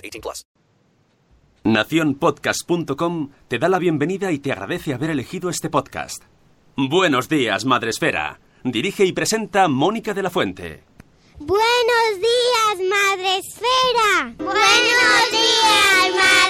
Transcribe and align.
18 0.00 0.20
plus. 0.20 0.46
Naciónpodcast.com 1.64 3.30
te 3.48 3.58
da 3.58 3.68
la 3.68 3.78
bienvenida 3.78 4.32
y 4.32 4.38
te 4.38 4.52
agradece 4.52 4.94
haber 4.94 5.10
elegido 5.10 5.50
este 5.50 5.68
podcast. 5.68 6.24
Buenos 6.76 7.28
días, 7.28 7.64
Madre 7.66 7.90
Esfera. 7.90 8.40
Dirige 8.64 9.04
y 9.04 9.12
presenta 9.12 9.68
Mónica 9.68 10.14
de 10.14 10.22
la 10.22 10.30
Fuente. 10.30 10.84
Buenos 11.38 12.18
días, 12.18 12.88
Madre 12.88 13.38
Esfera. 13.38 14.34
Buenos 14.38 15.30
días, 15.30 16.14
Madre 16.14 16.40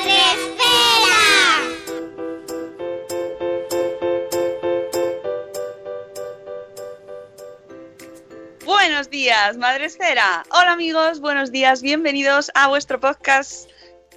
Buenos 8.71 9.11
días, 9.11 9.57
Madre 9.57 9.87
Esfera. 9.87 10.45
Hola 10.53 10.71
amigos, 10.71 11.19
buenos 11.19 11.51
días, 11.51 11.83
bienvenidos 11.83 12.53
a 12.55 12.69
vuestro 12.69 13.01
podcast 13.01 13.69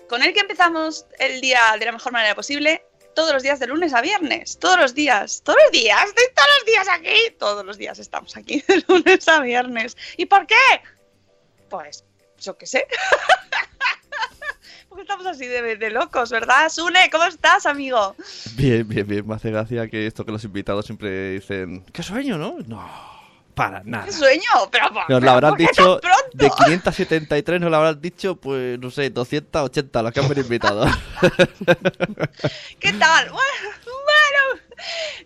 con 0.07 0.21
el 0.21 0.31
que 0.31 0.41
empezamos 0.41 1.07
el 1.17 1.41
día 1.41 1.59
de 1.79 1.85
la 1.87 1.91
mejor 1.91 2.13
manera 2.13 2.35
posible, 2.35 2.85
todos 3.15 3.33
los 3.33 3.41
días 3.41 3.59
de 3.59 3.65
lunes 3.65 3.95
a 3.95 4.01
viernes, 4.01 4.59
todos 4.59 4.77
los 4.77 4.93
días, 4.93 5.41
todos 5.43 5.57
los 5.63 5.71
días, 5.71 6.03
estoy 6.05 6.25
todos 6.35 6.47
los 6.59 6.65
días 6.67 6.87
aquí, 6.87 7.35
todos 7.39 7.65
los 7.65 7.77
días 7.79 7.97
estamos 7.97 8.37
aquí 8.37 8.63
de 8.67 8.83
lunes 8.87 9.27
a 9.27 9.39
viernes. 9.39 9.97
¿Y 10.17 10.27
por 10.27 10.45
qué? 10.45 10.55
Pues, 11.67 12.05
yo 12.39 12.55
qué 12.55 12.67
sé. 12.67 12.85
Porque 14.87 15.01
estamos 15.01 15.25
así 15.25 15.47
de, 15.47 15.77
de 15.77 15.89
locos, 15.89 16.29
¿verdad? 16.29 16.69
Sune, 16.69 17.09
¿cómo 17.11 17.23
estás, 17.23 17.65
amigo? 17.65 18.15
Bien, 18.53 18.87
bien, 18.87 19.07
bien. 19.07 19.27
Me 19.27 19.33
hace 19.33 19.49
gracia 19.49 19.87
que 19.87 20.05
esto 20.05 20.23
que 20.23 20.31
los 20.31 20.43
invitados 20.43 20.85
siempre 20.85 21.31
dicen, 21.31 21.83
¡qué 21.91 22.03
sueño, 22.03 22.37
no! 22.37 22.57
No, 22.67 23.12
para 23.53 23.83
nada. 23.83 24.05
¿Qué 24.05 24.11
sueño? 24.11 24.41
Pero, 24.71 24.89
Nos 24.89 25.03
pero 25.07 25.19
lo 25.19 25.31
habrán 25.31 25.51
¿por 25.51 25.57
qué 25.57 25.67
dicho 25.67 25.99
de 26.33 26.49
573, 26.49 27.61
nos 27.61 27.69
lo 27.71 27.77
habrán 27.77 28.01
dicho, 28.01 28.35
pues, 28.35 28.79
no 28.79 28.89
sé, 28.89 29.09
280 29.09 30.01
los 30.01 30.11
que 30.11 30.19
han 30.19 30.27
venido 30.27 30.45
invitados. 30.45 30.89
¿Qué 32.79 32.93
tal? 32.93 33.29
Bueno, 33.29 34.63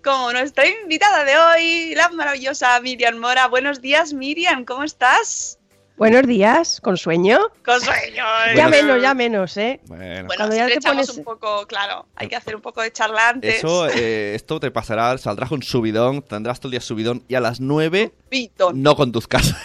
como 0.03 0.31
nuestra 0.33 0.65
invitada 0.67 1.23
de 1.23 1.37
hoy, 1.37 1.95
la 1.95 2.09
maravillosa 2.09 2.79
Miriam 2.81 3.17
Mora. 3.17 3.47
Buenos 3.47 3.81
días, 3.81 4.13
Miriam, 4.13 4.65
¿cómo 4.65 4.83
estás? 4.83 5.56
Buenos 5.97 6.27
días, 6.27 6.79
con 6.81 6.95
sueño. 6.95 7.39
Con 7.65 7.81
sueño. 7.81 8.23
Ya 8.55 8.67
¿eh? 8.67 8.69
menos, 8.69 9.01
ya 9.01 9.13
menos, 9.15 9.57
¿eh? 9.57 9.79
bueno, 9.87 10.27
ya 10.53 10.67
te 10.67 10.79
pones- 10.79 11.09
un 11.17 11.23
poco, 11.23 11.65
claro, 11.65 12.05
hay 12.15 12.27
que 12.27 12.35
hacer 12.35 12.55
un 12.55 12.61
poco 12.61 12.81
de 12.83 12.91
charla 12.91 13.29
antes. 13.29 13.55
eso, 13.55 13.87
eh, 13.89 14.35
esto 14.35 14.59
te 14.59 14.69
pasará, 14.69 15.17
saldrás 15.17 15.49
con 15.49 15.63
subidón, 15.63 16.21
tendrás 16.21 16.59
todo 16.59 16.67
el 16.69 16.71
día 16.73 16.81
subidón 16.81 17.23
y 17.27 17.33
a 17.33 17.39
las 17.39 17.59
9 17.59 18.13
Pitón. 18.29 18.83
no 18.83 18.95
conduzcas. 18.95 19.55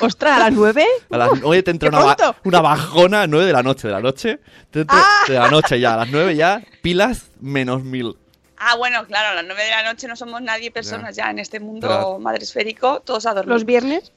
Ostras, 0.00 0.36
a 0.38 0.44
las 0.44 0.52
nueve. 0.52 0.86
A 1.10 1.16
las 1.18 1.30
9 1.40 1.62
te 1.62 1.70
entra 1.70 1.90
¡Qué 1.90 1.96
una, 1.96 2.04
ba- 2.16 2.36
una 2.44 2.60
bajona, 2.60 3.22
a 3.22 3.26
9 3.26 3.46
de 3.46 3.52
la 3.52 3.62
noche, 3.62 3.86
de 3.86 3.92
la 3.94 4.00
noche. 4.00 4.40
Te 4.70 4.80
entra- 4.80 4.96
¡Ah! 4.98 5.24
De 5.28 5.34
la 5.34 5.50
noche 5.50 5.78
ya, 5.78 5.94
a 5.94 5.96
las 5.98 6.08
9 6.10 6.34
ya, 6.36 6.62
pilas 6.82 7.26
menos 7.40 7.84
mil. 7.84 8.16
Ah, 8.56 8.76
bueno, 8.76 9.04
claro, 9.06 9.28
a 9.28 9.34
las 9.34 9.44
9 9.44 9.62
de 9.62 9.70
la 9.70 9.82
noche 9.92 10.08
no 10.08 10.16
somos 10.16 10.40
nadie 10.42 10.70
personas 10.70 11.14
ya, 11.14 11.30
en 11.30 11.38
este 11.38 11.60
mundo 11.60 12.18
madresférico, 12.18 13.00
todos 13.00 13.26
a 13.26 13.34
dormir. 13.34 13.52
Los 13.52 13.64
viernes. 13.66 14.10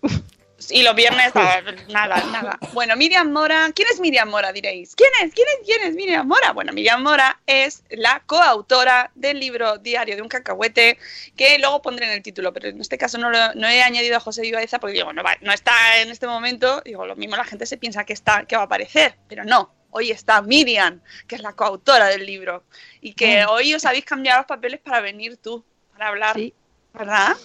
Y 0.72 0.82
los 0.82 0.96
viernes, 0.96 1.32
ah, 1.36 1.62
nada, 1.90 2.24
nada. 2.32 2.60
Bueno, 2.74 2.96
Miriam 2.96 3.32
Mora, 3.32 3.70
¿quién 3.76 3.88
es 3.92 4.00
Miriam 4.00 4.28
Mora, 4.28 4.52
diréis? 4.52 4.96
¿Quién 4.96 5.12
es? 5.24 5.32
¿Quién 5.34 5.48
es? 5.50 5.66
¿Quién 5.66 5.84
es 5.84 5.94
Miriam 5.96 6.28
Mora? 6.28 6.52
Bueno, 6.52 6.74
Miriam 6.74 7.04
Mora 7.04 7.40
es 7.46 7.84
la 7.90 8.24
coautora 8.26 9.12
del 9.14 9.40
libro 9.40 9.78
Diario 9.78 10.16
de 10.16 10.22
un 10.24 10.28
cacahuete, 10.30 10.98
que 11.36 11.60
luego 11.60 11.82
pondré 11.84 12.08
en 12.08 12.14
el 12.14 12.24
título, 12.24 12.52
pero 12.54 12.70
en 12.70 12.82
este 12.82 12.98
caso 12.98 13.20
no, 13.20 13.30
lo- 13.30 13.54
no 13.54 13.68
he 13.68 13.84
añadido 13.84 14.18
a 14.18 14.20
José 14.20 14.42
Vivaeza 14.42 14.80
porque 14.80 14.94
digo, 14.96 15.14
no, 15.14 15.22
va- 15.24 15.38
no 15.42 15.54
está 15.54 16.02
en 16.02 16.10
este 16.10 16.26
momento, 16.26 16.82
digo, 16.82 17.06
lo 17.06 17.16
mismo 17.16 17.36
la 17.36 17.46
gente 17.46 17.68
se 17.68 17.78
piensa 17.78 18.04
que, 18.04 18.14
está, 18.14 18.46
que 18.46 18.56
va 18.56 18.64
a 18.64 18.66
aparecer, 18.66 19.16
pero 19.28 19.46
no. 19.46 19.72
Hoy 19.92 20.12
está 20.12 20.42
Miriam, 20.42 21.02
que 21.28 21.36
es 21.36 21.42
la 21.42 21.54
coautora 21.54 22.08
del 22.08 22.26
libro, 22.26 22.64
y 23.00 23.14
que 23.14 23.42
Ah. 23.42 23.52
hoy 23.52 23.74
os 23.76 23.86
habéis 23.86 24.06
cambiado 24.06 24.40
los 24.40 24.48
papeles 24.48 24.80
para 24.80 25.02
venir 25.02 25.38
tú, 25.38 25.64
para 25.94 26.08
hablar, 26.10 26.36
Sí. 26.36 26.54
¿verdad? 26.94 27.36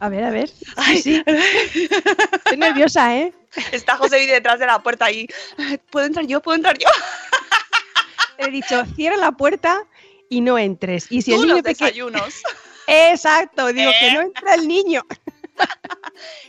A 0.00 0.08
ver, 0.08 0.24
a 0.24 0.30
ver. 0.30 0.50
Ay, 0.76 1.02
Sí, 1.02 1.22
Estoy 1.26 2.56
nerviosa, 2.56 3.16
¿eh? 3.16 3.32
Está 3.72 3.96
José 3.96 4.20
Vive 4.20 4.34
detrás 4.34 4.58
de 4.58 4.66
la 4.66 4.78
puerta 4.82 5.06
ahí. 5.06 5.26
¿Puedo 5.90 6.06
entrar 6.06 6.26
yo? 6.26 6.40
¿Puedo 6.40 6.56
entrar 6.56 6.76
yo? 6.78 6.88
He 8.38 8.50
dicho, 8.50 8.84
cierra 8.94 9.16
la 9.16 9.32
puerta 9.32 9.84
y 10.28 10.40
no 10.40 10.58
entres. 10.58 11.06
Y 11.10 11.22
si 11.22 11.32
Tú 11.32 11.36
el 11.36 11.42
niño 11.42 11.54
los 11.54 11.62
pequeño. 11.62 11.86
desayunos. 11.86 12.42
Exacto, 12.86 13.72
digo 13.72 13.90
que 13.98 14.08
¿Eh? 14.08 14.12
no 14.14 14.20
entra 14.22 14.54
el 14.54 14.68
niño. 14.68 15.04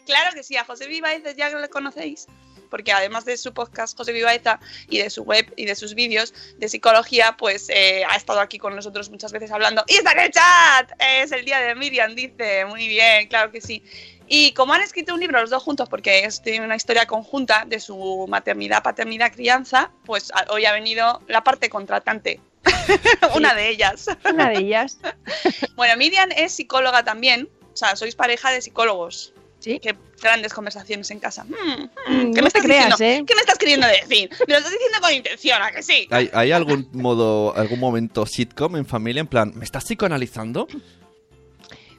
Claro 0.05 0.31
que 0.35 0.43
sí, 0.43 0.55
a 0.57 0.63
José 0.65 0.87
Vivaeza 0.87 1.31
ya 1.31 1.49
lo 1.49 1.69
conocéis. 1.69 2.27
Porque 2.69 2.91
además 2.91 3.25
de 3.25 3.37
su 3.37 3.53
podcast 3.53 3.97
José 3.97 4.13
Vivaeza 4.13 4.59
y 4.89 4.99
de 4.99 5.09
su 5.09 5.23
web 5.23 5.51
y 5.55 5.65
de 5.65 5.75
sus 5.75 5.95
vídeos 5.95 6.33
de 6.57 6.69
psicología, 6.69 7.35
pues 7.37 7.67
eh, 7.69 8.03
ha 8.07 8.15
estado 8.15 8.39
aquí 8.39 8.57
con 8.57 8.75
nosotros 8.75 9.09
muchas 9.09 9.31
veces 9.31 9.51
hablando. 9.51 9.83
¡Y 9.87 9.95
está 9.95 10.11
en 10.13 10.19
el 10.19 10.31
chat! 10.31 10.91
Es 10.99 11.31
el 11.31 11.45
día 11.45 11.59
de 11.59 11.75
Miriam, 11.75 12.15
dice. 12.15 12.65
Muy 12.65 12.87
bien, 12.87 13.27
claro 13.27 13.51
que 13.51 13.61
sí. 13.61 13.83
Y 14.31 14.53
como 14.53 14.73
han 14.73 14.81
escrito 14.81 15.15
un 15.15 15.19
libro 15.19 15.41
los 15.41 15.49
dos 15.49 15.63
juntos, 15.63 15.89
porque 15.89 16.23
es 16.23 16.43
tiene 16.43 16.63
una 16.63 16.75
historia 16.75 17.07
conjunta 17.07 17.65
de 17.65 17.79
su 17.79 18.27
maternidad, 18.29 18.83
paternidad, 18.83 19.33
crianza, 19.33 19.91
pues 20.05 20.31
hoy 20.49 20.65
ha 20.65 20.71
venido 20.71 21.19
la 21.27 21.43
parte 21.43 21.67
contratante. 21.67 22.39
una 23.35 23.55
de 23.55 23.69
ellas. 23.69 24.05
Una 24.31 24.49
de 24.49 24.59
ellas. 24.59 24.99
Bueno, 25.75 25.95
Miriam 25.97 26.29
es 26.35 26.53
psicóloga 26.53 27.03
también. 27.03 27.49
O 27.73 27.77
sea, 27.77 27.95
sois 27.95 28.15
pareja 28.15 28.51
de 28.51 28.61
psicólogos. 28.61 29.33
Sí. 29.59 29.79
Qué 29.79 29.95
grandes 30.21 30.53
conversaciones 30.53 31.11
en 31.11 31.19
casa. 31.19 31.43
Hmm, 31.43 31.53
hmm, 31.53 31.89
Mm, 32.29 32.33
¿Qué 32.33 32.37
no 32.37 32.41
me 32.43 32.47
estás 32.47 32.63
creas, 32.63 32.89
diciendo? 32.97 33.23
¿eh? 33.23 33.25
¿Qué 33.27 33.35
me 33.35 33.41
estás 33.41 33.57
queriendo 33.57 33.87
decir? 33.87 34.29
Me 34.47 34.53
lo 34.53 34.57
estás 34.57 34.71
diciendo 34.71 34.97
con 35.01 35.13
intención, 35.13 35.61
¿a 35.61 35.71
que 35.71 35.83
sí? 35.83 36.07
¿Hay, 36.11 36.29
hay 36.33 36.51
algún 36.51 36.89
modo, 36.93 37.55
algún 37.57 37.79
momento 37.79 38.25
sitcom 38.25 38.75
en 38.77 38.85
familia 38.85 39.19
en 39.21 39.27
plan, 39.27 39.51
¿me 39.55 39.65
estás 39.65 39.83
psicoanalizando? 39.85 40.67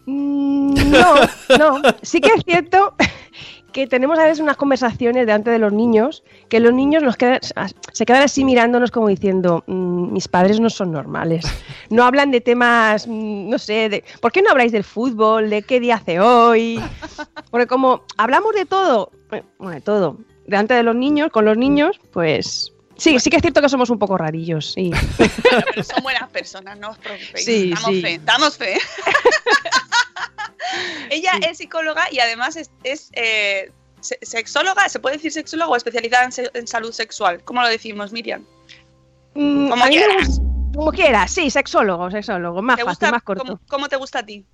Mm, 0.07 0.91
No, 0.91 1.15
no. 1.59 1.83
Sí 2.03 2.21
que 2.21 2.29
es 2.35 2.43
cierto 2.45 2.95
que 3.73 3.87
tenemos 3.87 4.19
a 4.19 4.25
veces 4.25 4.41
unas 4.41 4.57
conversaciones 4.57 5.27
delante 5.27 5.51
de 5.51 5.59
los 5.59 5.73
niños 5.73 6.23
que 6.49 6.61
los 6.61 6.73
niños 6.73 7.03
nos 7.03 7.17
quedan, 7.17 7.41
se 7.93 8.07
quedan 8.07 8.23
así 8.23 8.45
mirándonos 8.45 8.91
como 8.91 9.09
diciendo, 9.09 9.65
"Mm, 9.67 10.13
mis 10.13 10.29
padres 10.29 10.61
no 10.61 10.71
son 10.71 10.93
normales. 10.93 11.45
No 11.91 12.05
hablan 12.05 12.31
de 12.31 12.41
temas, 12.41 13.09
mm, 13.09 13.49
no 13.49 13.59
sé, 13.59 13.89
de, 13.89 14.05
¿por 14.21 14.31
qué 14.31 14.43
no 14.43 14.51
habláis 14.51 14.71
del 14.71 14.85
fútbol? 14.85 15.51
¿De 15.51 15.63
qué 15.63 15.81
día 15.81 15.97
hace 15.97 16.21
hoy? 16.21 16.81
Porque 17.51 17.67
como 17.67 18.03
hablamos 18.17 18.55
de 18.55 18.65
todo, 18.65 19.11
eh, 19.33 19.43
bueno, 19.59 19.75
de 19.75 19.81
todo, 19.81 20.19
delante 20.47 20.75
de 20.75 20.83
los 20.85 20.95
niños, 20.95 21.31
con 21.31 21.45
los 21.45 21.57
niños, 21.57 21.99
pues... 22.13 22.73
Sí, 23.01 23.19
sí 23.19 23.31
que 23.31 23.37
es 23.37 23.43
cierto 23.43 23.63
que 23.63 23.69
somos 23.71 23.89
un 23.89 23.99
poco 23.99 24.19
rarillos, 24.19 24.73
sí. 24.73 24.91
Pero 25.73 25.83
son 25.83 26.03
buenas 26.03 26.29
personas, 26.31 26.79
no 26.79 26.91
os 26.91 26.99
preocupéis. 26.99 27.45
Sí, 27.45 27.71
damos 27.71 27.91
sí. 27.91 28.03
fe, 28.03 28.21
damos 28.25 28.57
fe. 28.59 28.79
Ella 31.11 31.33
es 31.49 31.59
psicóloga 31.59 32.05
y 32.13 32.21
además 32.21 32.57
es, 32.57 32.71
es, 32.85 33.11
eh, 33.15 33.73
se- 34.01 34.19
sexóloga, 34.23 34.89
¿se 34.89 35.01
puede 35.01 35.17
decir 35.17 35.33
sexóloga 35.33 35.71
o 35.73 35.77
especializada 35.77 36.25
en, 36.25 36.33
se- 36.33 36.51
en 36.55 36.67
salud 36.67 36.93
sexual? 36.93 37.43
¿Cómo 37.45 37.63
lo 37.63 37.69
decimos, 37.69 38.13
Miriam? 38.13 38.45
Mm, 39.35 39.69
Como 39.71 39.85
quieras. 39.87 40.41
como 40.75 40.93
quieras, 40.93 41.33
sí, 41.33 41.51
sexólogo, 41.51 42.11
sexólogo, 42.11 42.63
más 42.63 42.77
¿Te 42.77 42.85
fácil, 42.85 42.91
gusta, 42.93 43.11
más 43.11 43.23
corto. 43.23 43.45
¿cómo, 43.45 43.61
cómo 43.69 43.89
te 43.89 43.97
gusta 43.97 44.21
a 44.21 44.23
ti? 44.27 44.45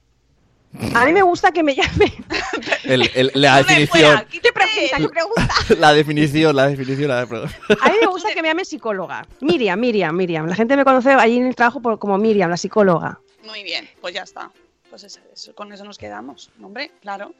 A 0.95 1.05
mí 1.05 1.13
me 1.13 1.23
gusta 1.23 1.53
que 1.53 1.63
me 1.63 1.75
llame. 1.75 2.13
El- 2.85 3.11
el- 3.15 3.31
la 3.35 3.61
No 3.61 3.67
me 3.67 3.79
definición, 3.81 3.89
fuera, 3.89 4.25
quítate 4.27 4.53
pregunta? 4.53 4.97
¿Qué 4.99 5.09
pregunta? 5.09 5.49
la 5.79 5.93
definición, 5.93 6.55
la 6.57 6.69
definición. 6.69 7.09
la 7.09 7.25
de- 7.27 7.37
A 7.81 7.89
mí 7.91 7.97
me 8.01 8.07
gusta 8.07 8.33
que 8.35 8.43
me 8.43 8.49
llame 8.49 8.65
psicóloga. 8.65 9.27
Miriam, 9.41 9.79
Miriam, 9.81 10.15
Miriam. 10.17 10.47
La 10.47 10.55
gente 10.55 10.77
me 10.77 10.85
conoce 10.85 11.11
allí 11.11 11.37
en 11.39 11.47
el 11.47 11.55
trabajo 11.57 11.81
por- 11.81 11.99
como 11.99 12.17
Miriam, 12.19 12.49
la 12.51 12.57
psicóloga. 12.57 13.19
Muy 13.45 13.63
bien, 13.63 13.89
pues 14.01 14.15
ya 14.15 14.23
está. 14.23 14.51
Pues 14.89 15.03
eso- 15.05 15.21
eso- 15.33 15.55
con 15.55 15.73
eso 15.73 15.85
nos 15.85 15.99
quedamos, 15.99 16.51
hombre, 16.63 16.93
claro. 17.03 17.35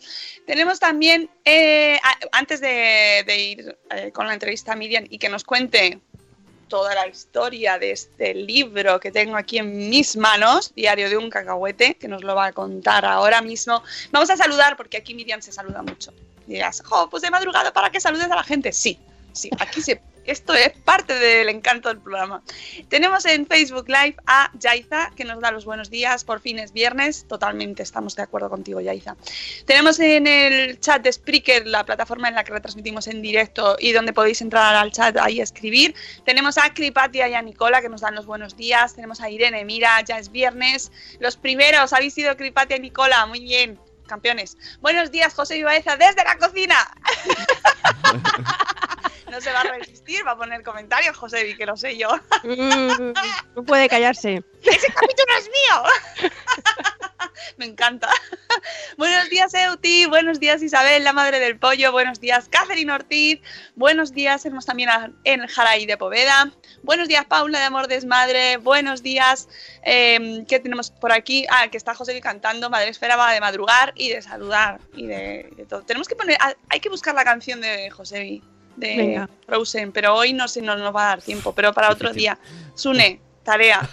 Tenemos 0.47 0.81
también, 0.81 1.31
eh, 1.45 1.99
antes 2.33 2.61
de, 2.61 3.23
de 3.27 3.39
ir 3.41 3.79
eh, 3.95 4.11
con 4.13 4.27
la 4.27 4.35
entrevista 4.35 4.73
a 4.73 4.77
Miriam 4.77 5.05
y 5.09 5.19
que 5.19 5.29
nos 5.29 5.45
cuente 5.45 6.01
toda 6.69 6.95
la 6.95 7.07
historia 7.07 7.79
de 7.79 7.93
este 7.93 8.35
libro 8.35 9.01
que 9.01 9.11
tengo 9.13 9.37
aquí 9.37 9.59
en 9.59 9.89
mis 9.89 10.17
manos, 10.17 10.75
Diario 10.75 11.09
de 11.09 11.17
un 11.17 11.31
cacahuete, 11.31 11.95
que 11.95 12.09
nos 12.09 12.23
lo 12.23 12.35
va 12.35 12.47
a 12.47 12.53
contar 12.53 13.05
ahora 13.05 13.43
mismo. 13.43 13.83
Vamos 14.11 14.31
a 14.31 14.37
saludar 14.37 14.77
porque 14.77 14.97
aquí 14.97 15.15
Miriam 15.15 15.41
se 15.41 15.53
saluda 15.53 15.83
mucho. 15.83 16.13
Y 16.47 16.55
dirás, 16.55 16.83
jo, 16.85 17.09
pues 17.11 17.23
he 17.25 17.31
madrugado 17.31 17.73
para 17.73 17.91
que 17.91 18.01
saludes 18.01 18.31
a 18.31 18.35
la 18.35 18.45
gente. 18.45 18.73
Sí, 18.73 18.99
sí, 19.33 19.51
aquí 19.59 19.83
se... 19.83 20.01
Esto 20.27 20.55
es 20.55 20.73
parte 20.85 21.15
del 21.15 21.49
encanto 21.49 21.89
del 21.89 21.99
programa. 21.99 22.43
Tenemos 22.89 23.25
en 23.27 23.47
Facebook 23.47 23.89
Live 23.89 24.17
a 24.27 24.51
Yaiza, 24.59 25.13
que 25.15 25.25
nos 25.25 25.41
da 25.41 25.53
los 25.53 25.65
buenos 25.65 25.89
días, 25.89 26.25
por 26.25 26.41
fin 26.41 26.59
es 26.59 26.73
viernes, 26.73 27.27
totalmente 27.29 27.85
estamos 27.85 28.17
de 28.17 28.23
acuerdo 28.23 28.51
contigo, 28.51 28.81
Yaiza. 28.81 29.17
Tenemos 29.67 30.01
en 30.01 30.27
el 30.27 30.81
chat 30.81 31.03
de 31.03 31.13
Spreaker, 31.13 31.67
la 31.67 31.85
plataforma 31.85 32.29
en 32.29 32.35
la 32.35 32.43
que 32.43 32.53
retransmitimos 32.53 33.07
en 33.07 33.23
directo 33.23 33.77
y 33.79 33.93
donde 33.93 34.13
podéis 34.13 34.41
entrar 34.41 34.75
al 34.75 34.91
chat 34.91 35.17
ahí 35.17 35.41
a 35.41 35.45
escribir. 35.45 35.95
Tenemos 36.25 36.59
a 36.59 36.75
Cripatia 36.75 37.29
y 37.29 37.35
a 37.35 37.43
Nicola, 37.43 37.81
que 37.81 37.89
nos 37.89 38.01
dan 38.01 38.17
los 38.17 38.27
buenos 38.27 38.57
días. 38.57 38.95
Tenemos 38.95 39.21
a 39.21 39.31
Irene, 39.31 39.65
mira, 39.65 40.01
ya 40.03 40.19
es 40.19 40.33
viernes. 40.33 40.91
Los 41.21 41.37
primeros 41.37 41.93
habéis 41.93 42.15
sido 42.15 42.37
Cripatia 42.37 42.77
y 42.77 42.81
Nicola, 42.81 43.27
muy 43.27 43.41
bien. 43.41 43.79
Campeones. 44.07 44.57
Buenos 44.81 45.11
días, 45.11 45.35
José 45.35 45.59
Ibaeza, 45.59 45.97
desde 45.97 46.25
la 46.25 46.39
cocina. 46.39 46.77
no 49.37 49.43
se 49.43 49.53
va 49.53 49.61
a 49.61 49.65
resistir, 49.65 50.27
va 50.27 50.31
a 50.33 50.37
poner 50.39 50.63
comentarios, 50.63 51.15
José, 51.15 51.55
que 51.57 51.67
lo 51.67 51.77
sé 51.77 51.97
yo. 51.99 52.09
Mm, 52.45 53.13
no 53.55 53.65
puede 53.65 53.89
callarse. 53.89 54.43
¡Ese 54.63 54.87
capítulo 54.93 55.33
es 55.39 55.49
mío! 55.51 56.31
Me 57.59 57.67
encanta. 57.67 58.09
buenos 58.97 59.29
días, 59.29 59.53
Euti. 59.55 60.07
Buenos 60.07 60.41
días, 60.41 60.63
Isabel, 60.63 61.05
la 61.05 61.13
madre 61.13 61.39
del 61.41 61.59
pollo. 61.59 61.93
Buenos 61.93 62.19
días, 62.21 62.49
Catherine 62.49 62.91
Ortiz. 62.93 63.41
Buenos 63.75 64.13
días, 64.13 64.43
tenemos 64.43 64.65
también 64.65 64.89
a 64.89 65.11
en 65.25 65.47
Jaraí 65.47 65.85
de 65.87 65.97
Poveda. 65.97 66.51
Buenos 66.83 67.09
días, 67.09 67.25
Paula 67.27 67.59
de 67.59 67.65
Amor 67.67 67.89
Desmadre. 67.89 68.57
Buenos 68.59 69.03
días. 69.03 69.49
eh, 69.83 70.45
¿Qué 70.49 70.61
tenemos 70.61 70.91
por 70.91 71.13
aquí? 71.13 71.47
Ah, 71.51 71.69
que 71.69 71.77
está 71.77 71.95
José 71.95 72.19
cantando. 72.21 72.71
Madre 72.71 72.89
Esfera 72.91 73.17
va 73.17 73.33
de 73.33 73.41
madrugar 73.41 73.93
y 73.97 74.11
de 74.11 74.23
saludar 74.23 74.81
y 74.95 75.07
de, 75.07 75.51
de 75.57 75.67
todo. 75.67 75.83
Tenemos 75.83 76.09
que 76.09 76.17
poner. 76.17 76.37
ah, 76.41 76.55
Hay 76.71 76.81
que 76.81 76.89
buscar 76.89 77.15
la 77.15 77.25
canción 77.25 77.61
de 77.61 77.91
José 77.91 78.41
de 78.77 78.97
Venga. 78.97 79.31
Frozen, 79.47 79.93
pero 79.93 80.15
hoy 80.15 80.33
no 80.33 80.49
sé, 80.49 80.63
no 80.63 80.77
nos 80.77 80.95
va 80.95 81.05
a 81.05 81.09
dar 81.09 81.23
tiempo, 81.23 81.53
pero 81.53 81.73
para 81.73 81.91
otro 81.91 82.13
día. 82.13 82.39
Sune, 82.75 83.21
tarea. 83.43 83.89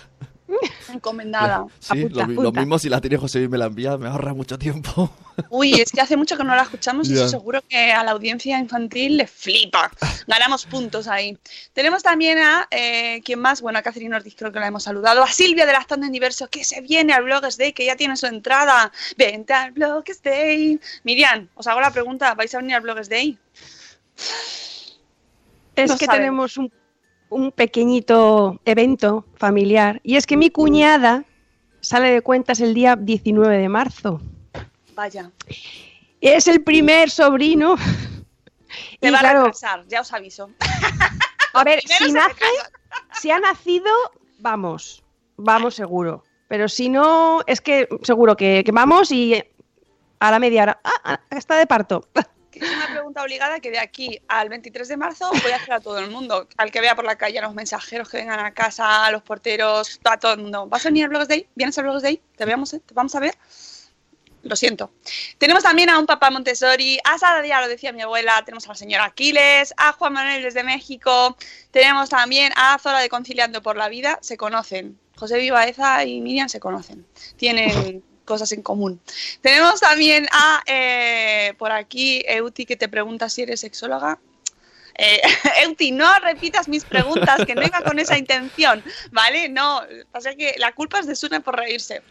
Encomendada. 0.94 1.66
Sí, 1.80 2.04
Apunta, 2.04 2.28
lo, 2.28 2.52
mismo 2.52 2.78
si 2.78 2.90
la 2.90 3.00
tiene 3.02 3.18
José 3.18 3.44
y 3.44 3.48
me 3.48 3.58
la 3.58 3.66
envía, 3.66 3.98
me 3.98 4.08
ahorra 4.08 4.34
mucho 4.34 4.58
tiempo. 4.58 5.10
Uy, 5.50 5.74
es 5.74 5.92
que 5.92 6.02
hace 6.02 6.18
mucho 6.18 6.38
que 6.38 6.44
no 6.44 6.56
la 6.56 6.64
escuchamos 6.64 7.10
y 7.10 7.16
Ya. 7.16 7.22
eso 7.22 7.30
seguro 7.30 7.64
que 7.68 7.92
a 7.92 8.04
la 8.04 8.12
audiencia 8.12 8.60
infantil 8.60 9.18
le 9.18 9.28
flipa. 9.28 9.92
Ganamos 10.28 10.66
puntos 10.66 11.08
ahí. 11.08 11.38
Tenemos 11.74 12.04
también 12.04 12.38
a, 12.40 12.68
eh, 12.70 13.22
¿quién 13.24 13.40
más? 13.40 13.62
Bueno, 13.62 13.80
a 13.80 13.82
Catherine 13.82 14.16
Ortiz 14.16 14.36
creo 14.38 14.52
que 14.52 14.60
la 14.60 14.68
hemos 14.68 14.84
saludado. 14.84 15.24
A 15.24 15.28
Silvia 15.28 15.66
de 15.66 15.74
Lactando 15.74 16.06
en 16.06 16.12
Diverso, 16.12 16.50
que 16.50 16.64
se 16.64 16.82
viene 16.82 17.14
al 17.14 17.24
Blogs 17.24 17.58
Day, 17.58 17.74
que 17.74 17.86
ya 17.86 17.96
tiene 17.96 18.16
su 18.18 18.28
entrada. 18.28 18.92
Vente 19.18 19.54
al 19.54 19.72
Blogs 19.72 20.22
Day. 20.22 20.80
Miriam, 21.04 21.48
os 21.56 21.68
hago 21.68 21.82
la 21.82 21.92
pregunta, 21.92 22.36
¿vais 22.36 22.54
a 22.54 22.58
venir 22.58 22.76
al 22.76 22.82
Blogs 22.82 23.10
Day? 23.10 23.38
Es 25.76 25.90
No 25.90 25.98
que 25.98 26.08
tenemos 26.08 26.58
un, 26.58 26.72
un 27.30 27.52
pequeñito 27.52 28.60
evento 28.66 29.26
familiar 29.36 30.00
y 30.04 30.16
es 30.18 30.28
que 30.28 30.38
mi 30.38 30.50
cuñada 30.50 31.26
sale 31.82 32.12
de 32.12 32.22
cuentas 32.22 32.62
el 32.62 32.74
día 32.74 32.96
19 32.96 33.58
de 33.58 33.70
marzo. 33.70 34.22
Vaya, 34.96 35.32
Es 36.22 36.48
el 36.48 36.64
primer 36.64 37.10
sobrino. 37.10 37.76
te 39.00 39.08
Y 39.08 39.12
va 39.12 39.18
a 39.18 39.22
claro, 39.22 39.46
retrasar, 39.46 39.86
ya 39.88 40.02
os 40.02 40.14
aviso. 40.14 40.50
a 41.54 41.64
ver, 41.64 41.82
si 41.86 42.12
nace, 42.12 42.46
si 43.14 43.32
ha 43.32 43.40
nacido, 43.40 43.92
vamos, 44.40 45.04
vamos 45.38 45.76
seguro. 45.76 46.24
Pero 46.48 46.70
si 46.70 46.90
no, 46.90 47.42
es 47.48 47.62
que 47.62 47.88
seguro 48.04 48.36
que, 48.38 48.64
que 48.64 48.72
vamos 48.72 49.12
y 49.12 49.44
a 50.20 50.32
la 50.32 50.40
media 50.40 50.64
hora, 50.64 50.80
ah, 50.84 51.02
ah, 51.04 51.20
está 51.32 51.58
de 51.58 51.66
parto. 51.68 52.08
Una 52.64 52.88
pregunta 52.88 53.22
obligada 53.24 53.60
que 53.60 53.72
de 53.72 53.80
aquí 53.80 54.22
al 54.28 54.50
23 54.50 54.88
de 54.88 54.98
marzo 54.98 55.30
voy 55.42 55.52
a 55.52 55.58
hacer 55.58 55.74
a 55.74 55.80
todo 55.80 56.00
el 56.00 56.10
mundo. 56.10 56.48
Al 56.58 56.72
que 56.72 56.82
vea 56.82 56.96
por 56.96 57.06
la 57.06 57.18
calle, 57.18 57.40
a 57.40 57.42
los 57.42 57.54
mensajeros 57.54 58.10
que 58.10 58.18
vengan 58.18 58.40
a 58.40 58.54
casa, 58.54 59.06
a 59.06 59.12
los 59.12 59.22
porteros, 59.22 60.00
a 60.04 60.18
todo 60.18 60.34
el 60.34 60.42
mundo. 60.42 60.68
¿Vas 60.68 60.86
a 60.86 60.90
venir 60.90 61.06
al 61.06 61.10
Blogs 61.10 61.28
Day? 61.28 61.48
¿Vienes 61.56 61.78
al 61.78 61.86
Blogs 61.86 62.04
Day? 62.04 62.22
¿Te, 62.36 62.46
veamos, 62.46 62.74
eh? 62.74 62.82
¿Te 62.86 62.94
vamos 62.94 63.14
a 63.16 63.20
ver? 63.20 63.38
Lo 64.44 64.56
siento. 64.56 64.92
Tenemos 65.38 65.64
también 65.64 65.90
a 65.90 65.98
un 65.98 66.06
papá 66.06 66.30
Montessori, 66.30 67.00
a 67.06 67.18
Sara 67.18 67.46
ya 67.46 67.62
lo 67.62 67.70
decía 67.70 67.94
mi 67.94 68.02
abuela, 68.02 68.42
tenemos 68.44 68.66
a 68.66 68.70
la 68.70 68.76
señora 68.76 69.06
Aquiles, 69.06 69.74
a 69.78 69.94
Juan 69.94 70.12
Manuel 70.12 70.44
desde 70.44 70.64
México, 70.64 71.38
tenemos 71.72 72.10
también 72.10 72.52
a 72.58 72.78
Zora 72.78 73.00
de 73.00 73.08
Conciliando 73.08 73.62
por 73.62 73.78
la 73.78 73.88
Vida, 73.88 74.20
se 74.22 74.36
conocen. 74.36 75.00
José 75.16 75.38
Vivaeza 75.38 76.04
y 76.04 76.20
Miriam 76.20 76.50
se 76.50 76.60
conocen. 76.60 77.06
Tienen 77.38 78.04
cosas 78.26 78.52
en 78.52 78.62
común. 78.62 79.00
Tenemos 79.42 79.80
también 79.80 80.28
a, 80.32 80.62
eh, 80.66 81.54
por 81.58 81.72
aquí, 81.72 82.24
Euti, 82.28 82.66
que 82.66 82.76
te 82.76 82.88
pregunta 82.88 83.30
si 83.30 83.44
eres 83.44 83.60
sexóloga. 83.60 84.20
Eh, 84.96 85.22
Euti, 85.64 85.92
no 85.92 86.08
repitas 86.20 86.68
mis 86.68 86.86
preguntas, 86.86 87.46
que 87.46 87.56
no 87.56 87.64
iba 87.64 87.82
con 87.82 88.00
esa 88.00 88.18
intención, 88.18 88.84
¿vale? 89.12 89.50
No, 89.50 89.82
pasa 90.12 90.36
que 90.36 90.56
la 90.58 90.72
culpa 90.74 91.00
es 91.00 91.08
de 91.08 91.16
Sune 91.16 91.42
por 91.42 91.58
reírse. 91.58 92.02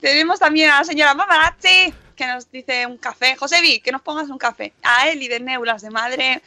Tenemos 0.00 0.38
también 0.38 0.70
a 0.70 0.78
la 0.78 0.84
señora 0.84 1.14
Mamarazzi, 1.14 1.92
que 2.14 2.26
nos 2.26 2.50
dice 2.50 2.86
un 2.86 2.98
café. 2.98 3.36
Josevi, 3.36 3.80
que 3.80 3.92
nos 3.92 4.02
pongas 4.02 4.28
un 4.28 4.38
café. 4.38 4.72
A 4.82 5.08
Eli 5.08 5.28
de 5.28 5.40
Neulas 5.40 5.82
de 5.82 5.90
Madre. 5.90 6.42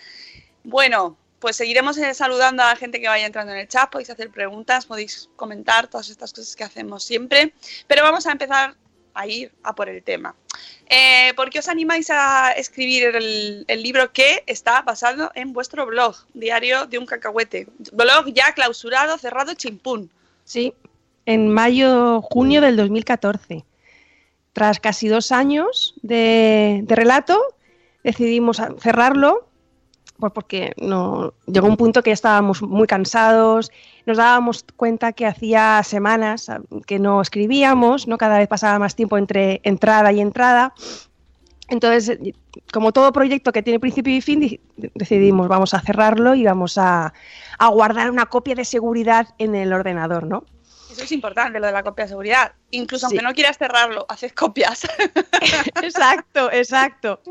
Bueno, 0.63 1.18
pues 1.39 1.56
seguiremos 1.56 1.98
eh, 1.98 2.13
saludando 2.13 2.63
a 2.63 2.68
la 2.68 2.75
gente 2.75 3.00
que 3.00 3.07
vaya 3.07 3.25
entrando 3.25 3.54
en 3.54 3.60
el 3.60 3.68
chat. 3.68 3.89
Podéis 3.89 4.10
hacer 4.10 4.30
preguntas, 4.30 4.86
podéis 4.86 5.30
comentar 5.36 5.88
todas 5.88 6.10
estas 6.10 6.33
cosas 6.33 6.56
que 6.56 6.63
hacemos 6.63 7.04
siempre. 7.04 7.54
Pero 7.88 8.04
vamos 8.04 8.27
a 8.27 8.31
empezar 8.31 8.75
a 9.13 9.27
ir 9.27 9.51
a 9.63 9.75
por 9.75 9.89
el 9.89 10.03
tema. 10.03 10.35
Eh, 10.88 11.33
¿Por 11.35 11.50
qué 11.50 11.59
os 11.59 11.67
animáis 11.67 12.09
a 12.09 12.51
escribir 12.51 13.15
el, 13.15 13.83
libro 13.83 14.11
que 14.11 14.44
está 14.47 14.81
basado 14.81 15.31
en 15.35 15.53
vuestro 15.53 15.85
blog, 15.85 16.15
Diario 16.33 16.88
de 16.88 16.97
un 16.97 17.06
Cacahuete? 17.06 17.67
Blog 17.91 18.33
ya 18.33 18.53
clausurado, 18.53 19.17
cerrado, 19.17 19.53
chimpún. 19.53 20.09
Sí, 20.45 20.74
en 21.25 21.48
mayo, 21.50 22.22
junio 22.22 22.62
del 22.62 22.75
2014. 22.75 23.63
Tras 24.53 24.79
casi 24.79 25.07
dos 25.07 25.31
años 25.31 25.93
de, 26.01 26.84
relato, 26.88 27.39
decidimos 28.03 28.62
cerrarlo 28.79 29.48
pues 30.19 30.33
porque 30.33 30.73
no, 30.81 31.33
llegó 31.47 31.67
un 31.67 31.77
punto 31.77 32.03
que 32.03 32.09
ya 32.09 32.13
estábamos 32.13 32.61
muy 32.61 32.88
cansados, 32.88 33.71
nos 34.05 34.17
dábamos 34.17 34.65
cuenta 34.75 35.13
que 35.13 35.25
hacía 35.25 35.81
semanas 35.83 36.49
ah, 36.49 36.59
que 36.85 36.99
no 36.99 37.21
escribíamos, 37.21 38.07
¿no? 38.07 38.17
cada 38.17 38.38
vez 38.38 38.47
pasaba 38.47 38.79
más 38.79 38.95
tiempo 38.95 39.17
entre 39.17 39.61
entrada 39.63 40.11
y 40.11 40.19
entrada. 40.19 40.73
Entonces, 41.69 42.17
como 42.73 42.91
todo 42.91 43.11
proyecto 43.13 43.51
que 43.51 43.61
tiene 43.61 43.79
principio 43.79 44.13
y 44.15 44.21
fin, 44.21 44.39
di- 44.39 44.59
decidimos 44.95 45.47
vamos 45.47 45.73
a 45.73 45.79
cerrarlo 45.79 46.33
y 46.33 46.43
vamos 46.43 46.77
a, 46.77 47.13
a 47.59 47.67
guardar 47.67 48.09
una 48.09 48.25
copia 48.25 48.55
de 48.55 48.65
seguridad 48.65 49.27
en 49.38 49.53
el 49.55 49.71
ordenador, 49.71 50.25
¿no? 50.25 50.43
Eso 51.00 51.06
es 51.06 51.12
importante, 51.13 51.60
lo 51.60 51.65
de 51.68 51.72
la 51.74 51.84
copia 51.84 52.06
de 52.06 52.10
seguridad. 52.10 52.51
Incluso 52.72 53.08
Sí. 53.08 53.15
aunque 53.15 53.25
no 53.27 53.34
quieras 53.34 53.58
cerrarlo, 53.58 54.06
haces 54.10 54.34
copias. 54.34 54.86
Exacto, 55.82 56.51
exacto. 56.51 57.22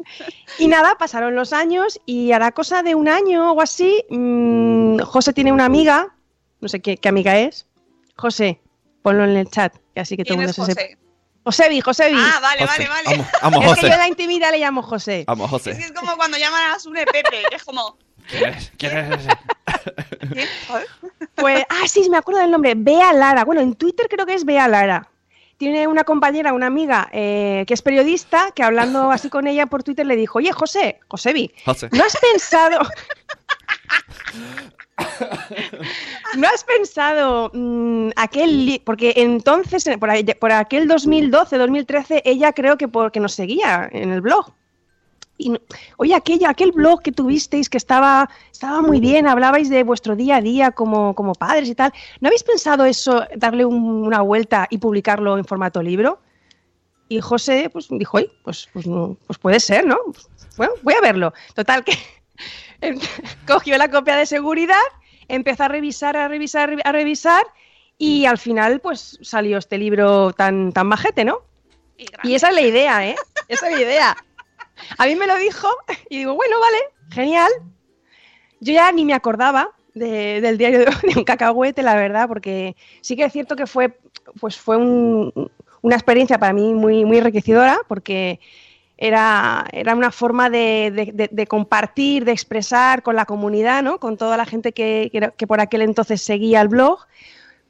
Y 0.58 0.68
nada, 0.68 0.96
pasaron 0.98 1.34
los 1.34 1.52
años 1.52 2.00
y 2.06 2.32
a 2.32 2.38
la 2.38 2.52
cosa 2.52 2.82
de 2.82 2.94
un 2.94 3.08
año 3.08 3.52
o 3.52 3.60
así, 3.60 4.04
mm, 4.10 5.00
José 5.00 5.32
tiene 5.32 5.52
una 5.52 5.64
amiga, 5.66 6.14
no 6.60 6.68
sé 6.68 6.80
qué, 6.80 6.96
qué 6.96 7.08
amiga 7.08 7.38
es. 7.38 7.66
José, 8.16 8.60
ponlo 9.02 9.24
en 9.24 9.36
el 9.36 9.48
chat, 9.50 9.74
que 9.94 10.00
así 10.00 10.16
que 10.16 10.24
todo 10.24 10.34
el 10.34 10.38
¿Quién 10.38 10.46
mundo 10.46 10.50
es 10.50 10.56
se 10.56 10.62
José? 10.62 10.88
sepa. 10.90 11.02
Josebi, 11.44 11.80
Josebi. 11.80 12.16
Ah, 12.18 12.40
vale, 12.42 12.66
José. 12.66 12.88
vale, 12.88 13.04
vale. 13.10 13.24
Vamos, 13.42 13.60
vamos, 13.60 13.64
es 13.72 13.74
que 13.76 13.80
yo 13.82 13.86
en 13.86 13.92
José. 13.92 13.98
la 13.98 14.08
intimidad 14.08 14.50
le 14.50 14.58
llamo 14.58 14.82
José. 14.82 15.24
Vamos, 15.26 15.46
Es 15.52 15.62
que 15.62 15.70
José. 15.74 15.84
es 15.86 15.92
como 15.92 16.16
cuando 16.16 16.36
llaman 16.36 16.72
a 16.72 16.78
Sune 16.78 17.06
Pepe, 17.06 17.42
que 17.48 17.56
es 17.56 17.64
como... 17.64 17.96
¿Quién 18.28 18.44
es? 18.54 18.72
¿Quién. 18.76 19.18
Pues, 21.34 21.64
ah, 21.68 21.86
sí, 21.86 22.08
me 22.10 22.16
acuerdo 22.16 22.40
del 22.40 22.50
nombre, 22.50 22.74
Bea 22.76 23.12
Lara. 23.12 23.44
Bueno, 23.44 23.60
en 23.60 23.74
Twitter 23.76 24.06
creo 24.10 24.26
que 24.26 24.34
es 24.34 24.44
Bea 24.44 24.66
Lara. 24.68 25.08
Tiene 25.56 25.86
una 25.86 26.04
compañera, 26.04 26.52
una 26.52 26.66
amiga, 26.66 27.08
eh, 27.12 27.64
que 27.66 27.74
es 27.74 27.82
periodista, 27.82 28.50
que 28.54 28.62
hablando 28.62 29.10
así 29.10 29.28
con 29.28 29.46
ella 29.46 29.66
por 29.66 29.82
Twitter 29.84 30.04
le 30.06 30.16
dijo, 30.16 30.38
oye, 30.38 30.52
José, 30.52 30.98
Josebi, 31.08 31.52
José. 31.64 31.88
¿no 31.92 32.04
has 32.04 32.16
pensado... 32.16 32.80
¿No 36.36 36.48
has 36.48 36.64
pensado 36.64 37.50
mm, 37.54 38.10
aquel... 38.16 38.66
li- 38.66 38.78
Porque 38.84 39.12
entonces, 39.16 39.84
por 39.98 40.50
aquel 40.52 40.88
2012, 40.88 41.56
2013, 41.58 42.22
ella 42.24 42.52
creo 42.52 42.76
que 42.76 42.88
porque 42.88 43.20
nos 43.20 43.32
seguía 43.34 43.88
en 43.92 44.12
el 44.12 44.20
blog. 44.20 44.52
Y, 45.40 45.52
oye, 45.98 46.14
aquella, 46.16 46.50
aquel 46.50 46.72
blog 46.72 47.00
que 47.00 47.12
tuvisteis 47.12 47.68
que 47.70 47.78
estaba, 47.78 48.28
estaba 48.50 48.82
muy 48.82 48.98
bien, 48.98 49.28
hablabais 49.28 49.70
de 49.70 49.84
vuestro 49.84 50.16
día 50.16 50.36
a 50.36 50.40
día 50.40 50.72
como, 50.72 51.14
como 51.14 51.32
padres 51.34 51.68
y 51.68 51.74
tal. 51.76 51.92
¿No 52.20 52.26
habéis 52.28 52.42
pensado 52.42 52.84
eso, 52.84 53.24
darle 53.36 53.64
un- 53.64 54.04
una 54.06 54.20
vuelta 54.22 54.66
y 54.68 54.78
publicarlo 54.78 55.38
en 55.38 55.44
formato 55.44 55.80
libro? 55.80 56.20
Y 57.08 57.20
José 57.20 57.70
pues, 57.72 57.86
dijo, 57.88 58.16
"Oye, 58.18 58.30
pues, 58.42 58.68
pues, 58.72 58.86
no, 58.86 59.16
pues 59.26 59.38
puede 59.38 59.60
ser, 59.60 59.86
¿no? 59.86 59.96
Bueno, 60.56 60.72
voy 60.82 60.94
a 60.94 61.00
verlo. 61.00 61.32
Total, 61.54 61.84
que 61.84 61.92
cogió 63.46 63.78
la 63.78 63.88
copia 63.90 64.16
de 64.16 64.26
seguridad, 64.26 64.76
empezó 65.28 65.64
a 65.64 65.68
revisar, 65.68 66.16
a 66.16 66.28
revisar, 66.28 66.76
a 66.84 66.92
revisar 66.92 67.42
y 67.96 68.26
al 68.26 68.38
final 68.38 68.80
pues 68.80 69.18
salió 69.22 69.58
este 69.58 69.78
libro 69.78 70.32
tan, 70.32 70.72
tan 70.72 70.86
majete, 70.88 71.24
¿no? 71.24 71.42
Y. 71.96 72.06
Y 72.24 72.34
esa 72.34 72.48
es 72.48 72.54
la 72.54 72.60
idea, 72.62 73.06
¿eh? 73.08 73.16
Esa 73.48 73.68
es 73.68 73.74
la 73.76 73.80
idea. 73.82 74.16
A 74.98 75.06
mí 75.06 75.16
me 75.16 75.26
lo 75.26 75.36
dijo 75.36 75.68
y 76.08 76.18
digo, 76.18 76.34
bueno, 76.34 76.56
vale, 76.60 76.78
genial. 77.10 77.50
Yo 78.60 78.72
ya 78.72 78.90
ni 78.92 79.04
me 79.04 79.14
acordaba 79.14 79.70
de- 79.94 80.40
del 80.40 80.58
diario 80.58 80.78
de, 81.02 81.18
un 81.18 81.24
cacahuete, 81.24 81.82
la 81.82 81.94
verdad, 81.94 82.28
porque 82.28 82.76
sí 83.00 83.16
que 83.16 83.24
es 83.24 83.32
cierto 83.32 83.56
que 83.56 83.66
fue, 83.66 83.98
pues 84.40 84.56
fue 84.58 84.76
un- 84.76 85.50
una 85.82 85.94
experiencia 85.94 86.38
para 86.38 86.52
mí 86.52 86.74
muy, 86.74 87.04
muy 87.04 87.18
enriquecedora, 87.18 87.78
porque 87.86 88.40
era, 88.96 89.64
era 89.72 89.94
una 89.94 90.10
forma 90.10 90.50
de, 90.50 91.46
compartir, 91.48 92.24
de 92.24 92.32
expresar 92.32 93.04
con 93.04 93.14
la 93.14 93.26
comunidad, 93.26 93.82
¿no? 93.84 94.00
Con 94.00 94.16
toda 94.16 94.36
la 94.36 94.44
gente 94.44 94.72
que, 94.72 95.08
que 95.12 95.30
que 95.36 95.46
por 95.46 95.60
aquel 95.60 95.82
entonces 95.82 96.20
seguía 96.20 96.60
el 96.60 96.68
blog, 96.68 97.06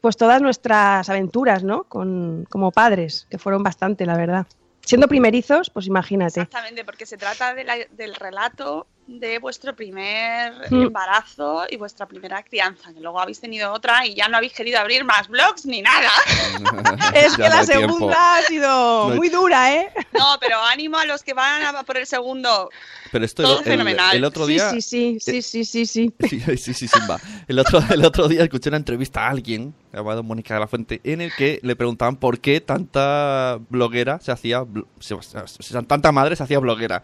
pues 0.00 0.16
todas 0.16 0.40
nuestras 0.40 1.10
aventuras, 1.10 1.64
¿no? 1.64 1.84
Con, 1.84 2.46
como 2.48 2.70
padres, 2.72 3.26
que 3.30 3.36
fueron 3.36 3.62
bastante, 3.62 4.06
la 4.06 4.16
verdad. 4.16 4.46
Siendo 4.88 5.06
primerizos, 5.06 5.68
pues 5.68 5.86
imagínate. 5.86 6.40
Exactamente, 6.40 6.82
porque 6.82 7.04
se 7.04 7.18
trata 7.18 7.52
de 7.54 7.62
la- 7.64 7.76
del 7.90 8.14
relato 8.14 8.86
de 9.08 9.38
vuestro 9.38 9.74
primer 9.74 10.52
Mm. 10.70 10.82
embarazo 10.82 11.64
y 11.70 11.76
vuestra 11.76 12.04
primera 12.06 12.42
crianza, 12.42 12.92
que 12.92 13.00
luego 13.00 13.18
habéis 13.18 13.40
tenido 13.40 13.72
otra 13.72 14.06
y 14.06 14.14
ya 14.14 14.28
no 14.28 14.36
habéis 14.36 14.52
querido 14.52 14.78
abrir 14.78 15.02
más 15.02 15.28
blogs 15.28 15.64
ni 15.64 15.80
nada. 15.80 16.10
Es 17.14 17.34
Ya 17.36 17.44
que 17.44 17.48
no 17.48 17.56
la 17.56 17.64
tiempo. 17.66 17.94
segunda 17.94 18.36
ha 18.36 18.42
sido 18.42 19.08
No 19.08 19.14
muy 19.16 19.30
dura, 19.30 19.72
¿eh? 19.74 19.88
No, 20.12 20.36
pero 20.38 20.60
ánimo 20.62 20.98
a 20.98 21.06
los 21.06 21.22
que 21.22 21.32
van 21.32 21.62
a 21.74 21.82
por 21.84 21.96
el 21.96 22.06
segundo. 22.06 22.68
Pero 23.10 23.24
esto 23.24 23.42
Todo 23.42 23.58
el, 23.60 23.64
fenomenal. 23.64 24.14
el 24.14 24.24
otro 24.24 24.44
Sí, 24.44 24.52
día... 24.52 24.70
sí, 24.70 24.82
sí, 24.82 25.16
sí, 25.20 25.40
sí, 25.42 25.64
sí, 25.64 25.86
sí. 25.86 26.12
Sí, 26.28 26.40
sí, 26.58 26.74
sí, 26.74 26.86
Simba. 26.88 27.18
El 27.46 27.58
otro, 27.60 27.80
el 27.90 28.04
otro 28.04 28.28
día 28.28 28.42
escuché 28.42 28.68
una 28.68 28.76
entrevista 28.76 29.26
a 29.26 29.30
alguien, 29.30 29.74
llamado 29.90 30.22
Mónica 30.22 30.52
de 30.52 30.60
la 30.60 30.66
Fuente, 30.66 31.00
en 31.04 31.22
el 31.22 31.34
que 31.34 31.60
le 31.62 31.76
preguntaban 31.76 32.16
por 32.16 32.40
qué 32.40 32.60
tanta 32.60 33.58
bloguera 33.70 34.20
se 34.20 34.32
hacía, 34.32 34.64
se- 35.00 35.82
tanta 35.86 36.12
madre 36.12 36.36
se 36.36 36.42
hacía 36.42 36.58
bloguera. 36.58 37.02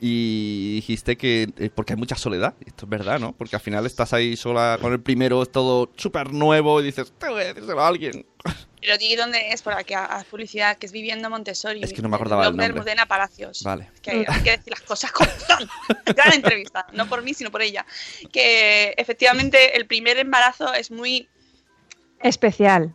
Y 0.00 0.74
dijiste 0.76 1.16
que 1.16 1.48
eh, 1.58 1.70
porque 1.74 1.94
hay 1.94 1.98
mucha 1.98 2.16
soledad. 2.16 2.54
Esto 2.64 2.84
es 2.86 2.90
verdad, 2.90 3.18
¿no? 3.18 3.32
Porque 3.32 3.56
al 3.56 3.62
final 3.62 3.84
estás 3.84 4.12
ahí 4.12 4.36
sola 4.36 4.78
con 4.80 4.92
el 4.92 5.00
primero, 5.00 5.42
es 5.42 5.50
todo 5.50 5.90
súper 5.96 6.32
nuevo 6.32 6.80
y 6.80 6.84
dices, 6.84 7.12
te 7.18 7.28
voy 7.28 7.42
a 7.42 7.46
decírselo 7.46 7.80
a 7.80 7.88
alguien. 7.88 8.24
Pero 8.80 8.96
di 8.96 9.16
dónde 9.16 9.50
es, 9.50 9.60
por 9.62 9.72
aquí 9.72 9.94
haz 9.94 10.24
publicidad, 10.26 10.78
que 10.78 10.86
es 10.86 10.92
Viviendo 10.92 11.28
Montessori. 11.28 11.82
Es 11.82 11.92
que 11.92 12.00
no 12.00 12.08
me 12.08 12.14
acordaba 12.14 12.44
el 12.44 12.50
nombre. 12.50 12.66
Almudena 12.66 13.06
Palacios. 13.06 13.64
Vale. 13.64 13.90
Es 13.92 14.00
que 14.00 14.10
hay, 14.12 14.24
hay 14.28 14.42
que 14.42 14.50
decir 14.52 14.70
las 14.70 14.82
cosas 14.82 15.10
como 15.10 15.28
son. 15.30 15.68
Gran 16.14 16.32
entrevista, 16.32 16.86
no 16.92 17.08
por 17.08 17.22
mí, 17.22 17.34
sino 17.34 17.50
por 17.50 17.60
ella. 17.60 17.84
Que 18.30 18.94
efectivamente 18.96 19.76
el 19.76 19.86
primer 19.86 20.16
embarazo 20.18 20.72
es 20.74 20.92
muy 20.92 21.28
Especial, 22.20 22.94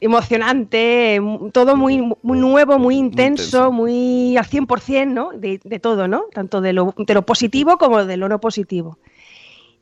emocionante, 0.00 1.20
todo 1.52 1.76
muy, 1.76 2.02
muy 2.22 2.38
nuevo, 2.38 2.78
muy 2.78 2.96
intenso, 2.96 3.72
muy 3.72 4.36
al 4.36 4.46
100%, 4.46 5.08
¿no? 5.08 5.30
De, 5.32 5.60
de 5.62 5.78
todo, 5.78 6.08
¿no? 6.08 6.24
Tanto 6.32 6.60
de 6.60 6.72
lo, 6.72 6.94
de 6.96 7.14
lo 7.14 7.24
positivo 7.24 7.78
como 7.78 8.04
de 8.04 8.16
lo 8.16 8.28
no 8.28 8.40
positivo. 8.40 8.98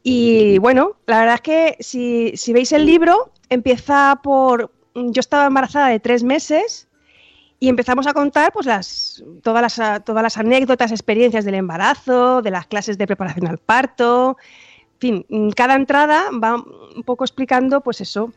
Y 0.02 0.58
bueno, 0.58 0.96
la 1.06 1.20
verdad 1.20 1.34
es 1.36 1.40
que 1.40 1.76
si, 1.80 2.36
si 2.36 2.52
veis 2.52 2.72
el 2.72 2.86
libro, 2.86 3.32
empieza 3.48 4.20
por... 4.22 4.70
Yo 4.94 5.20
estaba 5.20 5.46
embarazada 5.46 5.88
de 5.88 6.00
tres 6.00 6.22
meses 6.22 6.88
y 7.60 7.68
empezamos 7.68 8.06
a 8.06 8.12
contar 8.12 8.52
pues 8.52 8.66
las, 8.66 9.22
todas, 9.42 9.78
las, 9.78 10.04
todas 10.04 10.22
las 10.22 10.36
anécdotas, 10.36 10.90
experiencias 10.90 11.44
del 11.44 11.54
embarazo, 11.54 12.42
de 12.42 12.50
las 12.50 12.66
clases 12.66 12.98
de 12.98 13.06
preparación 13.06 13.46
al 13.46 13.58
parto. 13.58 14.36
En 15.00 15.24
fin, 15.24 15.52
cada 15.52 15.76
entrada 15.76 16.24
va 16.32 16.56
un 16.56 17.02
poco 17.04 17.24
explicando 17.24 17.80
pues 17.80 18.00
eso, 18.00 18.32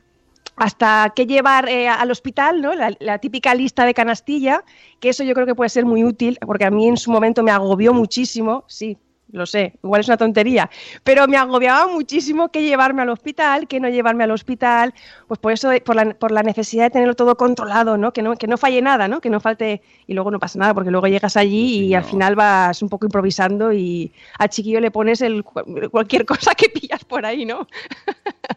hasta 0.56 1.14
qué 1.16 1.26
llevar 1.26 1.70
eh, 1.70 1.88
al 1.88 2.12
hospital, 2.12 2.62
¿no? 2.62 2.74
La, 2.74 2.96
la 3.00 3.20
típica 3.20 3.54
lista 3.56 3.86
de 3.86 3.94
canastilla, 3.94 4.64
que 5.00 5.10
eso 5.10 5.24
yo 5.24 5.34
creo 5.34 5.46
que 5.46 5.56
puede 5.56 5.70
ser 5.70 5.86
muy 5.86 6.04
útil, 6.04 6.38
porque 6.46 6.66
a 6.66 6.72
mí 6.72 6.88
en 6.88 6.98
su 6.98 7.12
momento 7.12 7.44
me 7.44 7.52
agobió 7.52 7.94
muchísimo, 7.94 8.64
sí, 8.68 8.98
lo 9.32 9.46
sé, 9.46 9.74
igual 9.84 10.02
es 10.02 10.08
una 10.08 10.18
tontería, 10.18 10.70
pero 11.04 11.28
me 11.28 11.38
agobiaba 11.38 11.88
muchísimo 11.88 12.50
qué 12.52 12.62
llevarme 12.62 13.02
al 13.02 13.10
hospital, 13.10 13.68
qué 13.68 13.80
no 13.80 13.90
llevarme 13.90 14.24
al 14.24 14.32
hospital, 14.32 14.94
pues 15.28 15.40
por 15.40 15.52
eso, 15.52 15.72
por 15.84 15.96
la, 15.96 16.14
por 16.14 16.32
la 16.32 16.44
necesidad 16.44 16.86
de 16.86 16.90
tenerlo 16.92 17.16
todo 17.16 17.36
controlado, 17.36 17.98
¿no? 17.98 18.14
Que, 18.14 18.22
¿no? 18.22 18.36
que 18.36 18.48
no 18.48 18.58
falle 18.58 18.82
nada, 18.82 19.08
¿no? 19.08 19.22
Que 19.22 19.30
no 19.30 19.40
falte, 19.40 19.82
y 20.08 20.14
luego 20.14 20.32
no 20.32 20.40
pasa 20.40 20.60
nada, 20.60 20.74
porque 20.74 20.92
luego 20.92 21.08
llegas 21.08 21.36
allí 21.38 21.86
y 21.86 21.94
al 21.96 22.04
final 22.04 22.36
vas 22.36 22.82
un 22.82 22.90
poco 22.90 23.08
improvisando 23.08 23.74
y 23.74 24.12
al 24.38 24.50
chiquillo 24.50 24.80
le 24.80 24.92
pones 24.92 25.22
el, 25.22 25.44
cualquier 25.44 26.26
cosa 26.26 26.54
que 26.56 26.70
pillas 26.70 27.04
por 27.04 27.26
ahí, 27.26 27.46
¿no? 27.46 27.68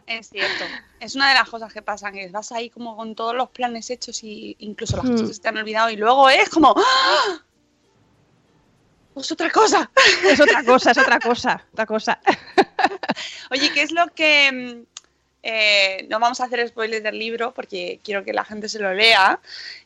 Es 0.07 0.29
cierto. 0.29 0.65
Es 0.99 1.15
una 1.15 1.29
de 1.29 1.35
las 1.35 1.49
cosas 1.49 1.73
que 1.73 1.81
pasan, 1.81 2.13
que 2.13 2.29
vas 2.29 2.51
ahí 2.51 2.69
como 2.69 2.95
con 2.95 3.15
todos 3.15 3.35
los 3.35 3.49
planes 3.49 3.89
hechos 3.89 4.23
y 4.23 4.55
incluso 4.59 4.97
las 4.97 5.05
Hmm. 5.05 5.11
cosas 5.11 5.27
que 5.27 5.33
se 5.33 5.41
te 5.41 5.47
han 5.47 5.57
olvidado 5.57 5.89
y 5.89 5.95
luego 5.95 6.29
es 6.29 6.49
como 6.49 6.73
¡ah! 6.77 7.41
Pues 9.19 9.33
otra 9.33 9.49
cosa. 9.49 9.91
Es 10.23 10.39
otra 10.39 10.63
cosa, 10.63 10.91
es 10.91 10.97
otra 10.97 11.19
cosa, 11.19 11.65
otra 11.73 11.85
cosa. 11.85 12.19
Oye, 13.51 13.69
¿qué 13.73 13.81
es 13.81 13.91
lo 13.91 14.07
que... 14.15 14.49
mm, 14.49 14.83
eh, 15.43 16.05
no 16.09 16.21
vamos 16.21 16.39
a 16.39 16.45
hacer 16.45 16.65
spoilers 16.69 17.03
del 17.03 17.19
libro 17.19 17.53
porque 17.53 17.99
quiero 18.01 18.23
que 18.23 18.31
la 18.31 18.45
gente 18.45 18.69
se 18.69 18.79
lo 18.79 18.93
lea, 18.93 19.39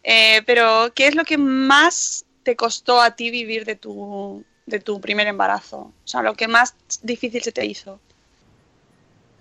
eh, 0.04 0.42
pero 0.46 0.92
¿qué 0.94 1.08
es 1.08 1.16
lo 1.16 1.24
que 1.26 1.38
más 1.40 2.26
te 2.44 2.56
costó 2.56 3.02
a 3.02 3.16
ti 3.16 3.32
vivir 3.32 3.66
de 3.66 3.76
tu, 3.76 4.44
de 4.68 4.80
tu 4.80 5.02
primer 5.02 5.26
embarazo? 5.26 5.78
O 5.78 5.94
sea, 6.08 6.22
lo 6.22 6.36
que 6.36 6.48
más 6.48 6.76
difícil 7.02 7.42
se 7.42 7.52
te 7.52 7.66
hizo. 7.66 8.00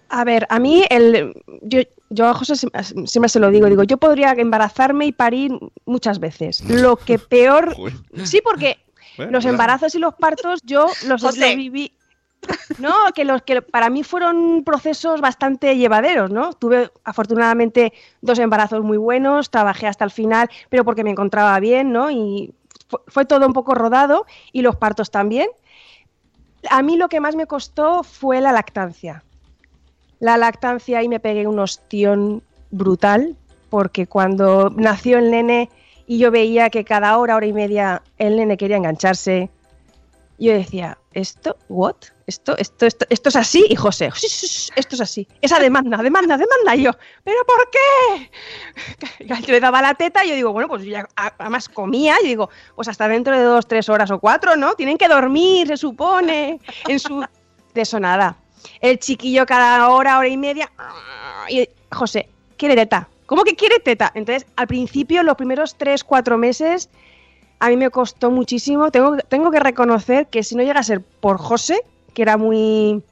A 0.08 0.24
ver, 0.24 0.46
a 0.48 0.58
mí, 0.58 0.84
el, 0.88 1.34
yo, 1.62 1.80
yo 2.10 2.26
a 2.28 2.34
José 2.34 2.54
siem- 2.54 3.06
siempre 3.06 3.28
se 3.28 3.40
lo 3.40 3.50
digo, 3.50 3.66
digo, 3.68 3.82
yo 3.82 3.96
podría 3.98 4.32
embarazarme 4.32 5.04
y 5.06 5.12
parir 5.12 5.52
muchas 5.86 6.18
veces. 6.18 6.62
Lo 6.68 6.96
que 6.96 7.18
peor... 7.18 7.74
Sí, 8.24 8.40
porque 8.42 8.78
Bueno, 9.16 9.32
los 9.32 9.44
embarazos 9.44 9.94
y 9.94 9.98
los 9.98 10.14
partos 10.14 10.60
yo 10.64 10.86
los, 11.06 11.22
viví... 11.36 11.92
No, 12.78 12.92
que 13.14 13.24
los 13.24 13.42
que 13.42 13.62
para 13.62 13.88
mí 13.88 14.02
fueron 14.02 14.64
procesos 14.64 15.20
bastante 15.20 15.76
llevaderos, 15.76 16.30
¿no? 16.30 16.52
Tuve 16.54 16.90
afortunadamente 17.04 17.92
dos 18.20 18.38
embarazos 18.40 18.82
muy 18.82 18.96
buenos, 18.96 19.50
trabajé 19.50 19.86
hasta 19.86 20.04
el 20.04 20.10
final, 20.10 20.50
pero 20.68 20.84
porque 20.84 21.04
me 21.04 21.10
encontraba 21.10 21.58
bien, 21.60 21.92
¿no? 21.92 22.10
Y 22.10 22.52
fue, 22.88 23.00
fue 23.06 23.24
todo 23.26 23.46
un 23.46 23.52
poco 23.52 23.74
rodado 23.74 24.26
y 24.50 24.62
los 24.62 24.74
partos 24.74 25.10
también. 25.12 25.48
A 26.68 26.82
mí 26.82 26.96
lo 26.96 27.08
que 27.08 27.20
más 27.20 27.36
me 27.36 27.46
costó 27.46 28.02
fue 28.02 28.40
la 28.40 28.50
lactancia. 28.50 29.22
La 30.18 30.36
lactancia 30.36 31.02
y 31.02 31.08
me 31.08 31.20
pegué 31.20 31.46
un 31.46 31.58
ostión 31.60 32.42
brutal, 32.70 33.36
porque 33.70 34.06
cuando 34.06 34.70
nació 34.76 35.18
el 35.18 35.30
nene 35.30 35.70
y 36.12 36.18
yo 36.18 36.30
veía 36.30 36.68
que 36.68 36.84
cada 36.84 37.16
hora, 37.16 37.36
hora 37.36 37.46
y 37.46 37.54
media 37.54 38.02
el 38.18 38.36
nene 38.36 38.58
quería 38.58 38.76
engancharse, 38.76 39.48
yo 40.38 40.52
decía, 40.52 40.98
¿esto? 41.14 41.56
¿What? 41.70 41.96
¿Esto, 42.26 42.54
esto, 42.58 42.84
esto, 42.84 43.06
esto 43.08 43.28
es 43.30 43.36
así? 43.36 43.64
Y 43.70 43.76
José, 43.76 44.10
"Shh, 44.10 44.26
shh, 44.26 44.46
shh, 44.46 44.70
esto 44.76 44.94
es 44.96 45.00
así. 45.00 45.26
Esa 45.40 45.58
demanda, 45.58 45.96
demanda, 46.02 46.36
demanda. 46.36 46.76
Y 46.76 46.82
yo, 46.82 46.90
¿pero 47.24 47.38
por 47.46 47.70
qué? 47.70 48.30
Yo 49.46 49.52
le 49.52 49.60
daba 49.60 49.80
la 49.80 49.94
teta 49.94 50.22
y 50.22 50.28
yo 50.28 50.34
digo, 50.34 50.52
bueno, 50.52 50.68
pues 50.68 50.84
ya 50.84 51.08
además 51.16 51.70
comía 51.70 52.16
y 52.22 52.26
digo, 52.26 52.50
pues 52.76 52.88
hasta 52.88 53.08
dentro 53.08 53.34
de 53.34 53.44
dos, 53.44 53.66
tres 53.66 53.88
horas 53.88 54.10
o 54.10 54.18
cuatro, 54.18 54.54
¿no? 54.56 54.74
Tienen 54.74 54.98
que 54.98 55.08
dormir, 55.08 55.66
se 55.68 55.78
supone, 55.78 56.60
en 56.88 56.98
su... 56.98 57.24
De 57.72 57.80
eso 57.80 57.98
nada. 57.98 58.36
El 58.82 58.98
chiquillo 58.98 59.46
cada 59.46 59.88
hora, 59.88 60.18
hora 60.18 60.28
y 60.28 60.36
media. 60.36 60.70
Y 61.48 61.66
José, 61.90 62.28
quiere 62.58 62.74
teta. 62.76 63.08
¿Cómo 63.32 63.44
que 63.44 63.56
quiere 63.56 63.78
teta? 63.78 64.12
Entonces, 64.14 64.46
al 64.56 64.66
principio, 64.66 65.22
los 65.22 65.36
primeros 65.36 65.76
tres, 65.76 66.04
cuatro 66.04 66.36
meses, 66.36 66.90
a 67.60 67.70
mí 67.70 67.78
me 67.78 67.88
costó 67.88 68.30
muchísimo. 68.30 68.90
Tengo, 68.90 69.16
tengo 69.26 69.50
que 69.50 69.58
reconocer 69.58 70.26
que 70.26 70.42
si 70.42 70.54
no 70.54 70.62
llega 70.62 70.80
a 70.80 70.82
ser 70.82 71.00
por 71.00 71.38
José, 71.38 71.82
que 72.12 72.20
era 72.20 72.36
muy 72.36 73.02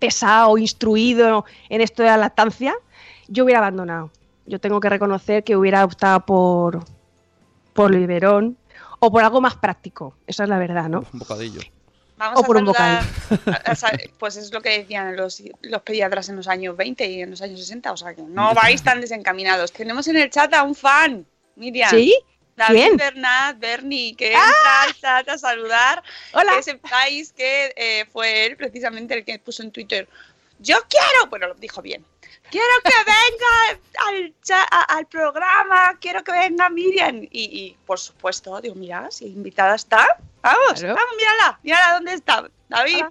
pesado, 0.00 0.58
instruido 0.58 1.44
en 1.68 1.82
esto 1.82 2.02
de 2.02 2.08
la 2.08 2.16
lactancia, 2.16 2.74
yo 3.28 3.44
hubiera 3.44 3.60
abandonado. 3.60 4.10
Yo 4.44 4.58
tengo 4.58 4.80
que 4.80 4.88
reconocer 4.88 5.44
que 5.44 5.56
hubiera 5.56 5.84
optado 5.84 6.26
por, 6.26 6.84
por 7.74 7.92
el 7.92 8.00
biberón 8.00 8.56
o 8.98 9.12
por 9.12 9.22
algo 9.22 9.40
más 9.40 9.54
práctico. 9.54 10.16
Esa 10.26 10.42
es 10.42 10.48
la 10.48 10.58
verdad, 10.58 10.88
¿no? 10.88 11.04
Un 11.12 11.20
bocadillo. 11.20 11.60
Vamos 12.16 12.38
O 12.40 12.44
a 12.44 12.46
por 12.46 12.56
un 12.56 12.68
a- 12.76 13.02
a 13.64 13.74
sa- 13.74 13.90
Pues 14.18 14.36
es 14.36 14.52
lo 14.52 14.60
que 14.62 14.78
decían 14.78 15.16
los, 15.16 15.42
los 15.62 15.82
pediatras 15.82 16.28
en 16.28 16.36
los 16.36 16.46
años 16.48 16.76
20 16.76 17.06
y 17.06 17.22
en 17.22 17.30
los 17.30 17.42
años 17.42 17.58
60. 17.60 17.92
O 17.92 17.96
sea 17.96 18.14
que 18.14 18.22
no 18.22 18.54
vais 18.54 18.82
tan 18.82 19.00
desencaminados. 19.00 19.72
Tenemos 19.72 20.06
en 20.08 20.16
el 20.16 20.30
chat 20.30 20.52
a 20.54 20.62
un 20.62 20.74
fan, 20.74 21.26
Miriam. 21.56 21.90
¿Sí? 21.90 22.16
David 22.56 22.76
¿Quién? 22.82 22.96
Bernat, 22.96 23.58
Bernie, 23.58 24.14
que 24.14 24.28
entra 24.32 24.82
al 24.84 24.94
chat 24.94 25.28
a 25.28 25.38
saludar. 25.38 26.04
Hola. 26.32 26.52
Que 26.56 26.62
sepáis 26.62 27.32
que 27.32 27.72
eh, 27.76 28.04
fue 28.12 28.46
él 28.46 28.56
precisamente 28.56 29.14
el 29.14 29.24
que 29.24 29.40
puso 29.40 29.64
en 29.64 29.72
Twitter. 29.72 30.08
Yo 30.60 30.76
quiero, 30.88 31.28
bueno, 31.30 31.48
lo 31.48 31.54
dijo 31.54 31.82
bien. 31.82 32.04
Quiero 32.50 32.66
que 32.84 32.92
venga 33.04 33.80
al, 34.08 34.34
cha- 34.42 34.66
a- 34.70 34.96
al 34.96 35.06
programa, 35.06 35.96
quiero 36.00 36.22
que 36.22 36.32
venga 36.32 36.68
Miriam. 36.70 37.22
Y, 37.22 37.28
y, 37.32 37.76
por 37.86 37.98
supuesto, 37.98 38.60
digo, 38.60 38.74
mira, 38.74 39.10
si 39.10 39.26
invitada 39.26 39.74
está, 39.74 40.06
vamos, 40.42 40.80
Claro. 40.80 40.94
vamos, 40.94 41.16
mírala, 41.16 41.58
mírala 41.62 41.94
dónde 41.94 42.14
está, 42.14 42.48
David. 42.68 43.04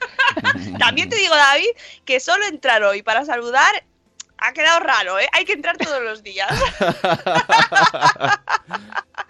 También 0.78 1.08
te 1.08 1.16
digo, 1.16 1.34
David, 1.34 1.68
que 2.04 2.20
solo 2.20 2.44
entrar 2.46 2.82
hoy 2.84 3.02
para 3.02 3.24
saludar 3.24 3.84
ha 4.38 4.52
quedado 4.52 4.80
raro, 4.80 5.18
¿eh? 5.18 5.26
Hay 5.32 5.44
que 5.46 5.54
entrar 5.54 5.76
todos 5.78 6.02
los 6.02 6.22
días. 6.22 6.48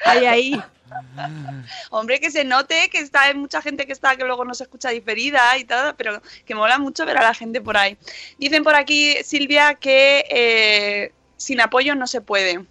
Ahí, 0.05 0.25
ahí. 0.27 0.63
Hombre, 1.91 2.21
que 2.21 2.31
se 2.31 2.45
note 2.45 2.89
que 2.91 2.99
está 2.99 3.23
hay 3.23 3.35
mucha 3.35 3.61
gente 3.63 3.87
que 3.87 3.93
está 3.93 4.17
que 4.17 4.25
luego 4.25 4.45
no 4.45 4.55
se 4.55 4.65
escucha 4.65 4.91
diferida 4.91 5.57
y 5.59 5.65
todo, 5.65 5.97
pero 5.97 6.21
que 6.45 6.55
mola 6.55 6.79
mucho 6.79 7.05
ver 7.07 7.19
a 7.19 7.23
la 7.23 7.35
gente 7.35 7.61
por 7.61 7.77
ahí. 7.77 7.97
Dicen 8.39 8.63
por 8.65 8.75
aquí, 8.75 9.17
Silvia, 9.25 9.75
que 9.75 10.25
eh, 10.31 11.13
sin 11.37 11.61
apoyo 11.61 11.95
no 11.95 12.07
se 12.07 12.21
puede. 12.21 12.65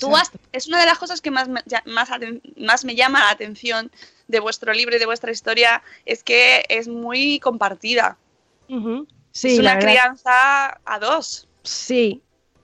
Tú 0.00 0.06
has- 0.16 0.30
es 0.52 0.68
una 0.68 0.80
de 0.80 0.86
las 0.86 0.98
cosas 0.98 1.20
que 1.20 1.30
más 1.30 1.48
me, 1.48 1.60
más, 1.86 2.08
más 2.56 2.84
me 2.84 2.94
llama 2.94 3.20
la 3.20 3.30
atención 3.30 3.90
de 4.28 4.40
vuestro 4.40 4.72
libro 4.72 4.96
y 4.96 4.98
de 4.98 5.06
vuestra 5.06 5.30
historia, 5.32 5.82
es 6.06 6.22
que 6.24 6.64
es 6.68 6.88
muy 6.88 7.38
compartida. 7.40 8.16
Sí, 9.32 9.48
es 9.54 9.58
una 9.58 9.78
crianza 9.78 10.80
a 10.84 10.98
dos. 10.98 11.46
Sí. 11.62 12.22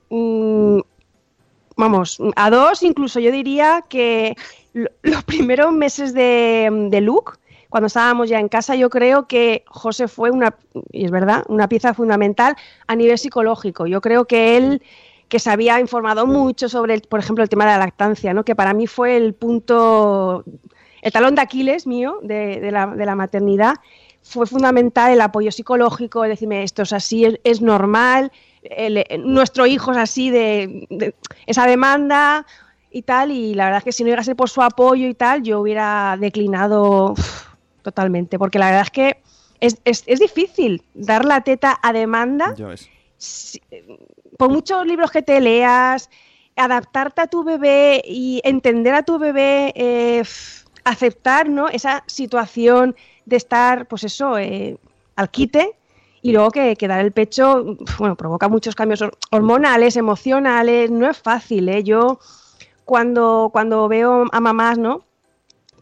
Mm, 0.09 0.81
vamos, 1.77 2.19
a 2.35 2.49
dos 2.51 2.83
incluso 2.83 3.21
yo 3.21 3.31
diría 3.31 3.85
que 3.91 4.35
los 5.03 5.25
primeros 5.25 5.73
meses 5.73 6.15
de, 6.15 6.69
de 6.91 7.01
Luke, 7.01 7.33
cuando 7.69 7.89
estábamos 7.89 8.29
ya 8.29 8.41
en 8.41 8.49
casa, 8.49 8.75
yo 8.77 8.89
creo 8.89 9.27
que 9.29 9.65
José 9.67 10.09
fue 10.09 10.31
una, 10.31 10.55
y 10.91 11.05
es 11.05 11.11
verdad, 11.11 11.45
una 11.49 11.69
pieza 11.69 11.93
fundamental 11.95 12.57
a 12.87 12.97
nivel 12.97 13.19
psicológico. 13.19 13.87
Yo 13.87 14.01
creo 14.01 14.25
que 14.25 14.57
él 14.57 14.83
que 15.29 15.39
se 15.39 15.51
había 15.51 15.79
informado 15.79 16.27
mucho 16.27 16.71
sobre, 16.71 16.99
por 17.01 17.21
ejemplo, 17.21 17.43
el 17.45 17.51
tema 17.51 17.67
de 17.67 17.73
la 17.73 17.79
lactancia, 17.79 18.33
¿no? 18.33 18.45
que 18.45 18.55
para 18.57 18.73
mí 18.73 18.87
fue 18.87 19.19
el 19.19 19.35
punto, 19.35 20.43
el 21.03 21.13
talón 21.13 21.35
de 21.35 21.43
Aquiles 21.43 21.87
mío 21.87 22.19
de, 22.23 22.59
de 22.61 22.71
la, 22.73 22.87
de 22.87 23.05
la 23.05 23.15
maternidad, 23.15 23.75
fue 24.23 24.47
fundamental 24.47 25.13
el 25.13 25.21
apoyo 25.21 25.53
psicológico, 25.53 26.25
el 26.25 26.31
decirme 26.31 26.63
esto 26.63 26.81
es 26.83 26.95
así, 26.95 27.27
es, 27.27 27.39
es 27.45 27.61
normal, 27.61 28.33
el- 28.63 29.05
nuestro 29.23 29.67
hijo 29.67 29.93
es 29.93 29.99
así 29.99 30.31
de 30.31 31.15
esa 31.47 31.67
demanda 31.67 32.47
y 32.91 33.03
tal, 33.03 33.31
y 33.31 33.55
la 33.55 33.65
verdad 33.67 33.79
es 33.79 33.85
que 33.85 33.93
si 33.93 34.03
no 34.05 34.11
llegase 34.11 34.35
por 34.35 34.49
su 34.49 34.63
apoyo 34.63 35.07
y 35.09 35.15
tal, 35.15 35.43
yo 35.43 35.61
hubiera 35.61 36.17
declinado 36.19 37.13
uf, 37.13 37.47
totalmente, 37.83 38.39
porque 38.39 38.59
la 38.59 38.67
verdad 38.67 38.83
es 38.85 38.91
que 38.91 39.23
es, 39.61 39.81
es- 39.85 40.05
es 40.07 40.21
difícil 40.21 40.83
dar 40.95 41.25
la 41.25 41.43
teta 41.43 41.79
a 41.83 41.93
demanda 41.93 42.55
Ya 42.57 42.67
ves. 42.69 42.89
si- 43.17 43.61
por 44.39 44.51
muchos 44.51 44.87
libros 44.87 45.11
que 45.11 45.23
te 45.23 45.41
leas, 45.41 46.09
adaptarte 46.57 47.21
a 47.23 47.27
tu 47.27 47.45
bebé 47.45 48.03
y 48.05 48.41
entender 48.45 48.95
a 48.95 49.03
tu 49.03 49.19
bebé, 49.19 49.73
eh, 49.77 50.23
aceptar 50.85 51.49
¿no? 51.49 51.69
esa 51.69 52.03
situación 52.07 52.97
de 53.27 53.37
estar, 53.37 53.87
pues 53.87 54.05
eso, 54.05 54.39
eh, 54.39 54.77
al 55.17 55.31
quite 55.31 55.73
y 56.23 56.33
luego 56.33 56.51
que, 56.51 56.75
que 56.77 56.89
dar 56.89 57.01
el 57.01 57.13
pecho, 57.13 57.77
bueno, 57.99 58.17
provoca 58.17 58.49
muchos 58.49 58.75
cambios 58.75 59.03
hor- 59.03 59.17
hormonales, 59.31 59.97
emocionales, 59.97 60.91
no 60.91 61.09
es 61.11 61.19
fácil, 61.19 61.69
¿eh? 61.69 61.85
Yo 61.85 62.19
cuando, 62.89 63.51
cuando 63.53 63.87
veo 63.87 64.25
a 64.33 64.41
mamás, 64.41 64.79
¿no? 64.79 65.05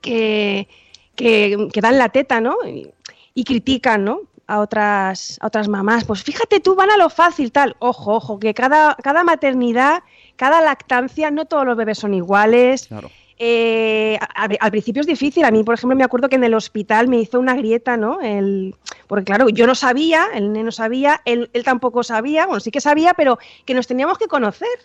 Que, 0.02 0.66
que, 1.14 1.68
que 1.72 1.80
dan 1.80 1.98
la 1.98 2.08
teta, 2.08 2.40
¿no? 2.40 2.56
Y, 2.66 2.90
y 3.32 3.44
critican, 3.44 4.04
¿no? 4.04 4.22
A 4.48 4.58
otras, 4.58 5.38
a 5.40 5.46
otras 5.46 5.68
mamás. 5.68 6.04
Pues 6.04 6.24
fíjate 6.24 6.58
tú, 6.58 6.74
van 6.74 6.90
a 6.90 6.96
lo 6.96 7.08
fácil, 7.08 7.52
tal. 7.52 7.76
Ojo, 7.78 8.14
ojo, 8.14 8.40
que 8.40 8.54
cada, 8.54 8.96
cada 8.96 9.22
maternidad, 9.22 10.02
cada 10.34 10.60
lactancia, 10.60 11.30
no 11.30 11.44
todos 11.44 11.64
los 11.64 11.76
bebés 11.76 11.98
son 11.98 12.12
iguales. 12.12 12.88
Claro. 12.88 13.08
Eh, 13.38 14.18
al, 14.34 14.56
al 14.58 14.70
principio 14.72 15.00
es 15.02 15.06
difícil. 15.06 15.44
A 15.44 15.52
mí, 15.52 15.62
por 15.62 15.74
ejemplo, 15.74 15.96
me 15.96 16.02
acuerdo 16.02 16.28
que 16.28 16.36
en 16.36 16.44
el 16.44 16.54
hospital 16.54 17.06
me 17.06 17.20
hizo 17.20 17.38
una 17.38 17.54
grieta, 17.54 17.96
¿no? 17.96 18.20
El, 18.20 18.74
porque 19.06 19.26
claro, 19.26 19.48
yo 19.48 19.68
no 19.68 19.76
sabía, 19.76 20.26
el 20.34 20.52
nene 20.52 20.64
no 20.64 20.72
sabía, 20.72 21.20
él, 21.24 21.50
él 21.52 21.62
tampoco 21.62 22.02
sabía, 22.02 22.46
bueno, 22.46 22.58
sí 22.58 22.72
que 22.72 22.80
sabía, 22.80 23.14
pero 23.14 23.38
que 23.64 23.74
nos 23.74 23.86
teníamos 23.86 24.18
que 24.18 24.26
conocer. 24.26 24.76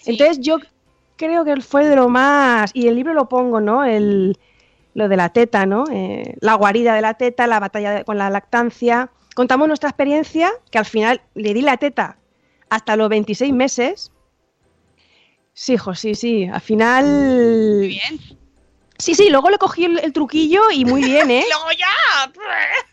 Sí. 0.00 0.10
Entonces 0.10 0.40
yo 0.40 0.58
creo 1.20 1.44
que 1.44 1.60
fue 1.60 1.86
de 1.86 1.94
lo 1.96 2.08
más, 2.08 2.70
y 2.72 2.88
el 2.88 2.96
libro 2.96 3.12
lo 3.12 3.28
pongo, 3.28 3.60
¿no? 3.60 3.84
El, 3.84 4.38
lo 4.94 5.08
de 5.08 5.16
la 5.16 5.28
teta, 5.28 5.66
¿no? 5.66 5.84
Eh, 5.92 6.34
la 6.40 6.54
guarida 6.54 6.94
de 6.94 7.02
la 7.02 7.14
teta, 7.14 7.46
la 7.46 7.60
batalla 7.60 7.90
de- 7.92 8.04
con 8.04 8.16
la 8.16 8.30
lactancia. 8.30 9.10
Contamos 9.34 9.68
nuestra 9.68 9.90
experiencia, 9.90 10.50
que 10.70 10.78
al 10.78 10.86
final 10.86 11.20
le 11.34 11.52
di 11.54 11.60
la 11.62 11.76
teta 11.76 12.16
hasta 12.70 12.96
los 12.96 13.08
26 13.10 13.52
meses. 13.52 14.10
Sí, 15.52 15.74
hijo, 15.74 15.94
sí, 15.94 16.14
sí. 16.14 16.46
Al 16.46 16.60
final. 16.62 17.04
Muy 17.78 17.88
bien. 17.88 18.18
Sí, 18.98 19.14
sí, 19.14 19.30
luego 19.30 19.50
le 19.50 19.58
cogí 19.58 19.84
el, 19.84 19.98
el 19.98 20.12
truquillo 20.12 20.70
y 20.72 20.84
muy 20.84 21.02
bien, 21.02 21.30
¿eh? 21.30 21.44
Luego 21.50 21.70
ya. 21.78 21.88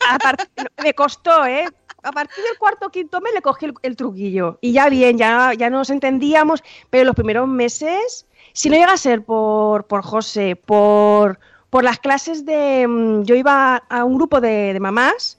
A 0.10 0.18
part- 0.20 0.48
me 0.84 0.94
costó, 0.94 1.46
¿eh? 1.46 1.66
A 2.04 2.12
partir 2.12 2.44
del 2.44 2.58
cuarto 2.58 2.88
o 2.88 2.90
quinto 2.90 3.20
mes 3.22 3.34
le 3.34 3.42
cogí 3.42 3.66
el, 3.66 3.74
el 3.82 3.96
truquillo. 3.96 4.60
Y 4.62 4.72
ya 4.72 4.88
bien, 4.90 5.18
ya, 5.18 5.54
ya 5.54 5.70
nos 5.70 5.90
entendíamos, 5.90 6.64
pero 6.90 7.04
los 7.06 7.16
primeros 7.16 7.48
meses, 7.48 8.26
si 8.54 8.70
no 8.70 8.76
llega 8.78 8.94
a 8.94 8.98
ser 8.98 9.24
por, 9.24 9.86
por 9.86 10.04
José, 10.04 10.56
por, 10.56 11.40
por 11.70 11.84
las 11.84 12.00
clases 12.00 12.46
de... 12.46 12.88
mm, 12.88 13.24
Yo 13.24 13.36
iba 13.36 13.78
a 13.90 14.04
un 14.06 14.16
grupo 14.16 14.40
de, 14.40 14.74
de 14.74 14.80
mamás 14.80 15.38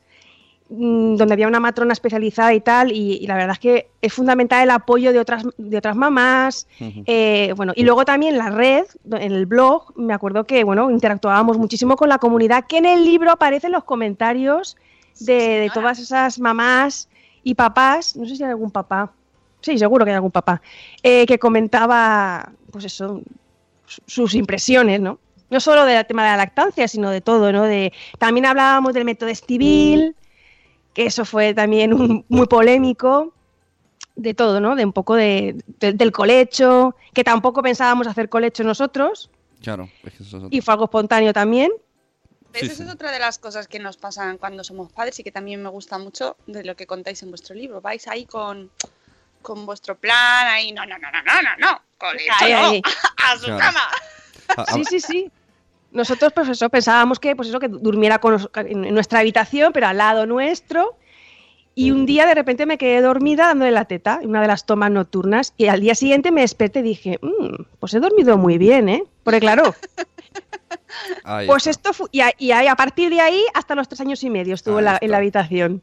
mm, 0.68 1.14
donde 1.14 1.32
había 1.32 1.48
una 1.48 1.60
matrona 1.60 1.92
especializada 1.92 2.52
y 2.52 2.60
tal, 2.60 2.92
y, 2.92 3.14
y 3.14 3.26
la 3.26 3.36
verdad 3.36 3.52
es 3.52 3.58
que 3.60 3.88
es 4.02 4.12
fundamental 4.12 4.62
el 4.64 4.70
apoyo 4.70 5.12
de 5.12 5.20
otras, 5.20 5.44
de 5.56 5.78
otras 5.78 5.96
mamás, 5.96 6.66
eh, 6.80 7.54
bueno, 7.56 7.72
y 7.76 7.84
luego 7.84 8.04
también 8.04 8.36
la 8.36 8.50
red, 8.50 8.84
en 9.10 9.32
el 9.32 9.46
blog, 9.46 9.96
me 9.96 10.12
acuerdo 10.12 10.44
que 10.44 10.64
bueno, 10.64 10.90
interactuábamos 10.90 11.56
muchísimo 11.56 11.96
con 11.96 12.08
la 12.08 12.18
comunidad, 12.18 12.66
que 12.66 12.78
en 12.78 12.86
el 12.86 13.04
libro 13.04 13.30
aparecen 13.30 13.72
los 13.72 13.84
comentarios 13.84 14.76
de, 15.20 15.70
todas 15.74 15.98
esas 15.98 16.38
mamás 16.38 17.08
y 17.42 17.54
papás, 17.54 18.16
no 18.16 18.26
sé 18.26 18.36
si 18.36 18.42
hay 18.44 18.50
algún 18.50 18.70
papá, 18.70 19.12
sí, 19.60 19.78
seguro 19.78 20.04
que 20.04 20.10
hay 20.10 20.16
algún 20.16 20.30
papá, 20.30 20.60
eh, 21.02 21.26
que 21.26 21.38
comentaba, 21.38 22.52
pues 22.70 22.84
eso, 22.84 23.20
su- 23.86 24.02
sus 24.06 24.34
impresiones, 24.34 25.00
¿no? 25.00 25.18
No 25.50 25.60
solo 25.60 25.84
del 25.84 26.06
tema 26.06 26.24
de 26.24 26.30
la 26.30 26.36
lactancia, 26.36 26.86
sino 26.88 27.10
de 27.10 27.20
todo, 27.22 27.52
¿no? 27.52 27.62
De, 27.64 27.92
también 28.18 28.44
hablábamos 28.46 28.92
del 28.92 29.04
método 29.06 29.30
Estivil, 29.30 30.14
que 30.92 31.06
eso 31.06 31.24
fue 31.24 31.54
también 31.54 31.92
un- 31.94 32.24
muy 32.28 32.46
polémico, 32.46 33.32
de 34.16 34.34
todo, 34.34 34.60
¿no? 34.60 34.74
De 34.74 34.84
un 34.84 34.92
poco 34.92 35.14
de, 35.14 35.56
de- 35.78 35.92
del 35.92 36.10
colecho, 36.12 36.96
que 37.14 37.22
tampoco 37.24 37.62
pensábamos 37.62 38.06
hacer 38.08 38.28
colecho 38.28 38.62
nosotros, 38.64 39.30
Claro. 39.62 39.88
es 40.04 40.12
que 40.12 40.22
eso 40.22 40.36
es 40.38 40.44
otro. 40.44 40.48
y 40.50 40.60
fue 40.60 40.72
algo 40.74 40.84
espontáneo 40.84 41.32
también. 41.32 41.70
Sí, 42.60 42.66
Esa 42.66 42.74
sí. 42.74 42.82
es 42.84 42.90
otra 42.90 43.10
de 43.12 43.18
las 43.18 43.38
cosas 43.38 43.68
que 43.68 43.78
nos 43.78 43.96
pasan 43.96 44.38
cuando 44.38 44.64
somos 44.64 44.90
padres 44.92 45.18
y 45.18 45.22
que 45.24 45.32
también 45.32 45.62
me 45.62 45.68
gusta 45.68 45.98
mucho 45.98 46.36
de 46.46 46.64
lo 46.64 46.76
que 46.76 46.86
contáis 46.86 47.22
en 47.22 47.30
vuestro 47.30 47.54
libro. 47.54 47.80
Vais 47.80 48.06
ahí 48.08 48.26
con, 48.26 48.70
con 49.42 49.66
vuestro 49.66 49.96
plan, 49.96 50.46
ahí, 50.48 50.72
no, 50.72 50.84
no, 50.86 50.98
no, 50.98 51.10
no, 51.10 51.22
no, 51.22 51.42
no, 51.42 51.56
no, 51.58 51.82
con 51.96 52.16
esto 52.16 52.32
Ahí, 52.40 52.52
no, 52.52 52.58
ahí. 52.58 52.82
a 53.24 53.36
su 53.38 53.46
Claro. 53.46 53.58
cama. 53.58 54.66
Sí, 54.74 54.84
sí, 54.84 55.00
sí. 55.00 55.30
Nosotros, 55.90 56.32
pues 56.34 56.48
eso, 56.48 56.68
pensábamos 56.68 57.18
que, 57.18 57.34
pues 57.34 57.48
eso, 57.48 57.58
que 57.60 57.68
durmiera 57.68 58.18
con 58.18 58.50
en 58.54 58.94
nuestra 58.94 59.20
habitación, 59.20 59.72
pero 59.72 59.86
al 59.86 59.96
lado 59.96 60.26
nuestro. 60.26 60.96
Y 61.74 61.92
un 61.92 62.06
día 62.06 62.26
de 62.26 62.34
repente 62.34 62.66
me 62.66 62.76
quedé 62.76 63.00
dormida 63.00 63.46
dándole 63.46 63.70
la 63.70 63.84
teta, 63.84 64.18
una 64.24 64.40
de 64.42 64.48
las 64.48 64.66
tomas 64.66 64.90
nocturnas, 64.90 65.54
y 65.56 65.68
al 65.68 65.80
día 65.80 65.94
siguiente 65.94 66.32
me 66.32 66.40
desperté 66.40 66.80
y 66.80 66.82
dije, 66.82 67.18
"Mm, 67.22 67.62
pues 67.78 67.94
he 67.94 68.00
dormido 68.00 68.36
muy 68.36 68.58
bien, 68.58 68.88
¿eh? 68.88 69.04
Porque 69.22 69.38
claro, 69.38 69.76
ahí 71.24 71.46
pues 71.46 71.66
está, 71.66 71.90
esto 71.90 72.08
y, 72.12 72.20
a, 72.20 72.32
y 72.38 72.50
ahí, 72.52 72.66
a 72.66 72.76
partir 72.76 73.10
de 73.10 73.20
ahí 73.20 73.42
hasta 73.54 73.74
los 73.74 73.88
tres 73.88 74.00
años 74.00 74.22
y 74.22 74.30
medio 74.30 74.54
estuvo 74.54 74.76
Ahí 74.76 74.80
en 74.80 74.84
la, 74.84 74.92
está. 74.94 75.04
en 75.06 75.10
la 75.10 75.16
habitación. 75.18 75.82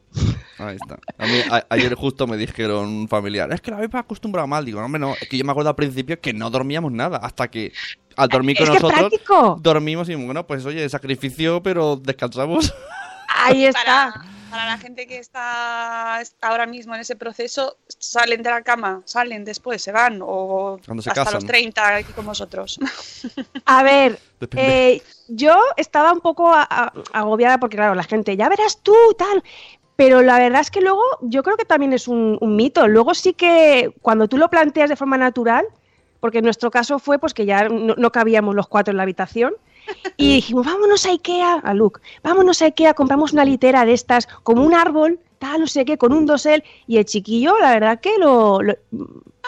ahí 0.58 0.76
está. 0.76 0.98
A 1.18 1.26
mí, 1.26 1.38
a- 1.50 1.64
ayer 1.70 1.94
justo 1.94 2.26
me 2.26 2.36
dijeron 2.36 2.86
un 2.88 3.08
familiar, 3.08 3.52
es 3.52 3.60
que 3.60 3.70
la 3.70 3.78
habéis 3.78 3.94
acostumbrado 3.94 4.46
mal. 4.46 4.64
Digo, 4.64 4.80
no, 4.80 4.86
hombre, 4.86 4.98
no. 5.00 5.14
Es 5.20 5.28
que 5.28 5.36
yo 5.38 5.44
me 5.44 5.50
acuerdo 5.52 5.70
al 5.70 5.76
principio 5.76 6.20
que 6.20 6.32
no 6.32 6.50
dormíamos 6.50 6.92
nada. 6.92 7.18
Hasta 7.18 7.48
que 7.48 7.72
al 8.16 8.28
dormir 8.28 8.56
con 8.56 8.74
Es 8.74 8.82
nosotros, 8.82 9.62
dormimos 9.62 10.08
y 10.08 10.14
bueno, 10.14 10.46
pues 10.46 10.64
oye, 10.64 10.88
sacrificio, 10.88 11.62
pero 11.62 11.96
descansamos. 11.96 12.72
Ahí 13.28 13.64
está. 13.66 14.24
Para, 14.56 14.70
la 14.70 14.78
gente 14.78 15.06
que 15.06 15.18
está 15.18 16.20
ahora 16.40 16.66
mismo 16.66 16.94
en 16.94 17.00
ese 17.00 17.16
proceso, 17.16 17.76
salen 17.88 18.42
de 18.42 18.50
la 18.50 18.62
cama, 18.62 19.02
salen 19.04 19.44
después, 19.44 19.82
se 19.82 19.92
van, 19.92 20.20
o 20.22 20.78
Cuando 20.84 21.02
se 21.02 21.10
hasta 21.10 21.24
casan. 21.24 21.34
los 21.34 21.44
30, 21.46 21.96
aquí 21.96 22.12
con 22.12 22.24
vosotros. 22.26 22.78
A 23.66 23.82
ver, 23.82 24.18
eh, 24.56 25.02
yo 25.28 25.58
estaba 25.76 26.12
un 26.12 26.20
poco 26.20 26.52
a- 26.52 26.66
a- 26.70 26.92
agobiada 27.12 27.58
porque, 27.58 27.76
claro, 27.76 27.94
la 27.94 28.04
gente, 28.04 28.36
ya 28.36 28.48
verás 28.48 28.78
tú, 28.82 28.94
tal. 29.18 29.42
Pero 29.96 30.22
la 30.22 30.38
verdad 30.38 30.60
es 30.60 30.70
que 30.70 30.80
luego 30.80 31.02
yo 31.22 31.42
creo 31.42 31.56
que 31.56 31.64
también 31.64 31.92
es 31.92 32.06
un, 32.06 32.38
un 32.40 32.54
mito. 32.56 32.86
Luego 32.86 33.14
sí 33.14 33.32
que 33.32 33.92
cuando 34.02 34.28
tú 34.28 34.36
lo 34.36 34.48
planteas 34.50 34.88
de 34.90 34.96
forma 34.96 35.16
natural, 35.18 35.66
porque 36.20 36.38
en 36.38 36.44
nuestro 36.44 36.70
caso 36.70 36.98
fue 36.98 37.18
pues 37.18 37.32
que 37.34 37.44
ya 37.46 37.68
no, 37.68 37.94
no 37.96 38.12
cabíamos 38.12 38.54
los 38.54 38.68
cuatro 38.68 38.90
en 38.92 38.98
la 38.98 39.02
habitación, 39.04 39.54
y 40.16 40.34
dijimos, 40.36 40.64
vámonos 40.66 41.06
a 41.06 41.10
Ikea, 41.10 41.60
a 41.62 41.74
Luke, 41.74 42.00
vámonos 42.22 42.62
a 42.62 42.66
Ikea, 42.66 42.94
compramos 42.94 43.32
una 43.32 43.44
litera 43.44 43.84
de 43.84 43.92
estas, 43.92 44.26
como 44.42 44.62
un 44.64 44.74
árbol, 44.74 45.20
tal, 45.38 45.60
no 45.60 45.66
sé 45.66 45.84
qué, 45.84 45.98
con 45.98 46.12
un 46.12 46.26
dosel, 46.26 46.64
y 46.86 46.96
el 46.98 47.04
chiquillo, 47.04 47.58
la 47.58 47.72
verdad 47.72 48.00
que 48.00 48.16
lo, 48.18 48.62
lo- 48.62 48.76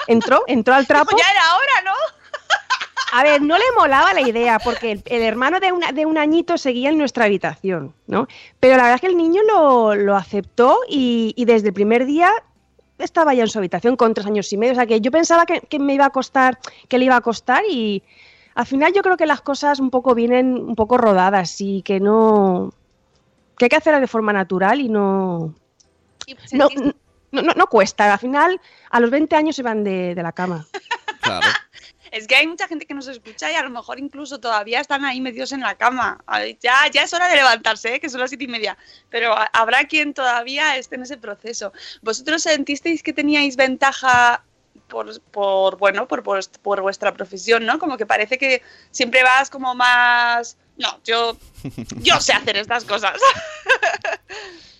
entró, 0.07 0.43
entró 0.47 0.75
al 0.75 0.87
trapo. 0.87 1.17
ya 1.17 1.31
era 1.31 1.57
hora, 1.57 1.83
¿no? 1.85 1.93
A 3.13 3.23
ver, 3.23 3.41
no 3.41 3.57
le 3.57 3.65
molaba 3.75 4.13
la 4.13 4.21
idea, 4.21 4.59
porque 4.59 4.93
el, 4.93 5.03
el 5.07 5.23
hermano 5.23 5.61
de, 5.61 5.73
una- 5.73 5.93
de 5.93 6.05
un 6.05 6.19
añito 6.19 6.59
seguía 6.59 6.91
en 6.91 6.99
nuestra 6.99 7.25
habitación, 7.25 7.95
¿no? 8.07 8.29
Pero 8.61 8.77
la 8.77 8.83
verdad 8.83 8.97
es 8.97 9.01
que 9.01 9.07
el 9.07 9.17
niño 9.17 9.41
lo, 9.51 9.95
lo 9.95 10.15
aceptó 10.15 10.81
y, 10.89 11.33
y 11.37 11.45
desde 11.47 11.69
el 11.69 11.75
primer 11.75 12.05
día 12.05 12.31
estaba 12.99 13.33
ya 13.33 13.45
en 13.45 13.49
su 13.49 13.59
habitación 13.59 13.97
con 13.97 14.13
tres 14.13 14.27
años 14.27 14.53
y 14.53 14.59
medio. 14.59 14.73
O 14.73 14.77
sea 14.77 14.85
que 14.85 15.01
yo 15.01 15.11
pensaba 15.11 15.47
que, 15.47 15.61
que 15.63 15.79
me 15.79 15.95
iba 15.95 16.05
a 16.05 16.11
costar, 16.11 16.59
que 16.89 16.99
le 16.99 17.07
iba 17.07 17.17
a 17.17 17.21
costar 17.23 17.63
y 17.71 18.03
al 18.59 18.67
final 18.67 18.93
yo 18.93 19.03
creo 19.03 19.17
que 19.17 19.25
las 19.25 19.41
cosas 19.41 19.79
un 19.79 19.89
poco 19.89 20.17
vienen 20.17 20.53
un 20.57 20.75
poco 20.75 20.99
rodadas 20.99 21.61
y 21.61 21.83
que 21.83 22.01
no... 22.01 22.75
que 23.57 23.67
hay 23.67 23.69
que 23.69 23.77
hacerlas 23.77 24.01
de 24.01 24.09
forma 24.09 24.33
natural 24.33 24.81
y 24.81 24.89
no... 24.89 25.55
Y 26.27 26.35
No, 26.57 26.69
no, 27.31 27.43
no, 27.43 27.55
no 27.55 27.67
cuesta, 27.69 28.13
al 28.13 28.19
final 28.19 28.61
a 28.91 28.99
los 28.99 29.11
20 29.13 29.37
años 29.37 29.55
se 29.55 29.63
van 29.63 29.85
de, 29.85 30.17
de 30.17 30.23
la 30.25 30.33
cama. 30.33 30.67
Claro. 31.21 31.47
Es 32.11 32.27
que 32.27 32.37
hay 32.37 32.47
mucha 32.47 32.67
gente 32.69 32.87
que 32.87 32.95
nos 32.95 33.07
escucha 33.07 33.53
y 33.53 33.55
a 33.55 33.63
lo 33.63 33.71
mejor 33.71 33.99
incluso 33.99 34.41
todavía 34.41 34.81
están 34.81 35.05
ahí 35.05 35.21
metidos 35.21 35.53
en 35.53 35.61
la 35.61 35.75
cama. 35.75 36.19
Ya, 36.61 36.87
ya 36.91 37.03
es 37.03 37.13
hora 37.13 37.29
de 37.29 37.37
levantarse, 37.37 37.97
¿eh? 37.97 38.01
que 38.01 38.09
son 38.09 38.21
las 38.21 38.31
siete 38.31 38.45
y 38.45 38.49
media. 38.49 38.79
Pero 39.11 39.35
habrá 39.53 39.85
quien 39.85 40.15
todavía 40.15 40.77
esté 40.79 40.95
en 40.95 41.03
ese 41.03 41.19
proceso. 41.19 41.73
¿Vosotros 42.01 42.43
sentisteis 42.43 43.03
que 43.03 43.13
teníais 43.13 43.57
ventaja 43.57 44.43
por, 44.89 45.21
por 45.31 45.79
bueno, 45.79 46.09
por, 46.09 46.23
por, 46.23 46.41
por 46.63 46.81
vuestra 46.83 47.13
profesión, 47.13 47.65
¿no? 47.67 47.79
Como 47.79 47.97
que 47.97 48.07
parece 48.07 48.39
que 48.39 48.63
siempre 48.91 49.23
vas 49.23 49.51
como 49.51 49.75
más... 49.75 50.57
No, 50.77 51.01
yo, 51.05 51.37
yo 52.03 52.21
sé 52.21 52.33
hacer 52.33 52.57
estas 52.57 52.85
cosas. 52.85 53.15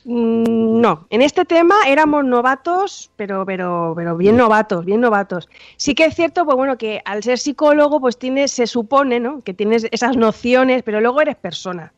Mm, 0.05 0.81
No, 0.81 1.07
en 1.11 1.21
este 1.21 1.45
tema 1.45 1.75
éramos 1.87 2.25
novatos, 2.25 3.11
pero, 3.17 3.45
pero, 3.45 3.93
pero 3.95 4.17
bien 4.17 4.39
novatos, 4.39 4.87
bien 4.87 5.03
novatos. 5.03 5.49
Sí 5.77 5.95
que 5.95 6.07
es 6.07 6.15
cierto, 6.15 6.47
pues 6.47 6.57
bueno, 6.57 6.79
que 6.79 7.03
al 7.05 7.23
ser 7.23 7.39
psicólogo, 7.39 8.01
pues 8.01 8.19
tienes, 8.19 8.51
se 8.53 8.67
supone, 8.67 9.21
¿no? 9.21 9.43
Que 9.43 9.53
tienes 9.53 9.87
esas 9.91 10.17
nociones, 10.17 10.83
pero 10.83 11.03
luego 11.03 11.21
eres 11.21 11.37
persona. 11.37 11.93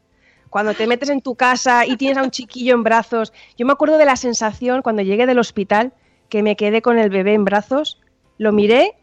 Cuando 0.49 0.75
te 0.75 0.88
metes 0.88 1.09
en 1.11 1.20
tu 1.20 1.37
casa 1.37 1.87
y 1.87 1.96
tienes 1.96 2.18
a 2.18 2.25
un 2.25 2.33
chiquillo 2.33 2.75
en 2.75 2.83
brazos, 2.83 3.33
yo 3.57 3.64
me 3.64 3.73
acuerdo 3.73 3.96
de 3.96 4.07
la 4.07 4.16
sensación 4.16 4.83
cuando 4.83 5.03
llegué 5.03 5.27
del 5.27 5.38
hospital, 5.38 5.92
que 6.29 6.42
me 6.42 6.57
quedé 6.57 6.83
con 6.83 6.99
el 6.99 7.11
bebé 7.11 7.35
en 7.35 7.44
brazos, 7.44 7.99
lo 8.40 8.53
miré 8.53 8.94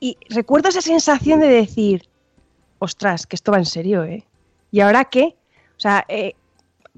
y 0.00 0.18
recuerdo 0.28 0.68
esa 0.68 0.82
sensación 0.82 1.40
de 1.40 1.48
decir, 1.48 2.10
ostras, 2.78 3.26
que 3.26 3.34
esto 3.34 3.52
va 3.52 3.58
en 3.58 3.64
serio, 3.64 4.04
¿eh? 4.04 4.26
¿Y 4.70 4.80
ahora 4.80 5.06
qué? 5.06 5.34
O 5.78 5.80
sea, 5.80 6.04
eh, 6.08 6.34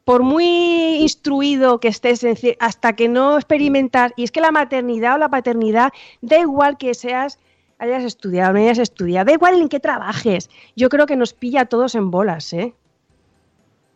por 0.05 0.25
muy 0.25 0.45
instruido 0.97 1.79
que 1.79 1.87
estés, 1.87 2.27
hasta 2.59 2.97
que 2.97 3.09
no 3.09 3.37
experimentas, 3.37 4.11
y 4.17 4.25
es 4.25 4.33
que 4.33 4.41
la 4.41 4.51
maternidad 4.51 5.15
o 5.15 5.19
la 5.19 5.29
paternidad, 5.29 5.93
da 6.21 6.41
igual 6.41 6.79
que 6.79 6.95
seas, 6.95 7.39
hayas 7.79 8.03
estudiado, 8.03 8.55
no 8.55 8.59
hayas 8.59 8.79
estudiado, 8.79 9.27
da 9.27 9.33
igual 9.33 9.61
en 9.61 9.69
qué 9.69 9.79
trabajes, 9.79 10.51
yo 10.75 10.89
creo 10.89 11.07
que 11.07 11.15
nos 11.15 11.33
pilla 11.33 11.61
a 11.61 11.67
todos 11.67 11.95
en 11.95 12.11
bolas, 12.11 12.53
¿eh? 12.55 12.75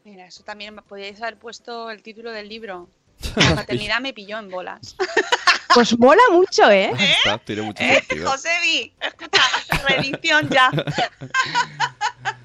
Mira, 0.04 0.26
eso 0.26 0.44
también 0.44 0.76
podíais 0.88 1.20
haber 1.20 1.36
puesto 1.36 1.90
el 1.90 2.00
título 2.04 2.30
del 2.30 2.48
libro. 2.48 2.88
La 3.36 3.56
maternidad 3.56 3.98
me 4.00 4.12
pilló 4.12 4.38
en 4.38 4.50
bolas. 4.50 4.94
Pues 5.76 5.98
mola 5.98 6.22
mucho, 6.32 6.70
¿eh? 6.70 6.90
Está, 6.98 7.38
tiene 7.38 7.62
mucho 7.62 7.82
¿Eh? 7.82 7.96
sentido. 8.06 8.30
Josebi, 8.30 8.92
escucha, 9.00 9.42
reedición 9.86 10.48
ya. 10.48 10.70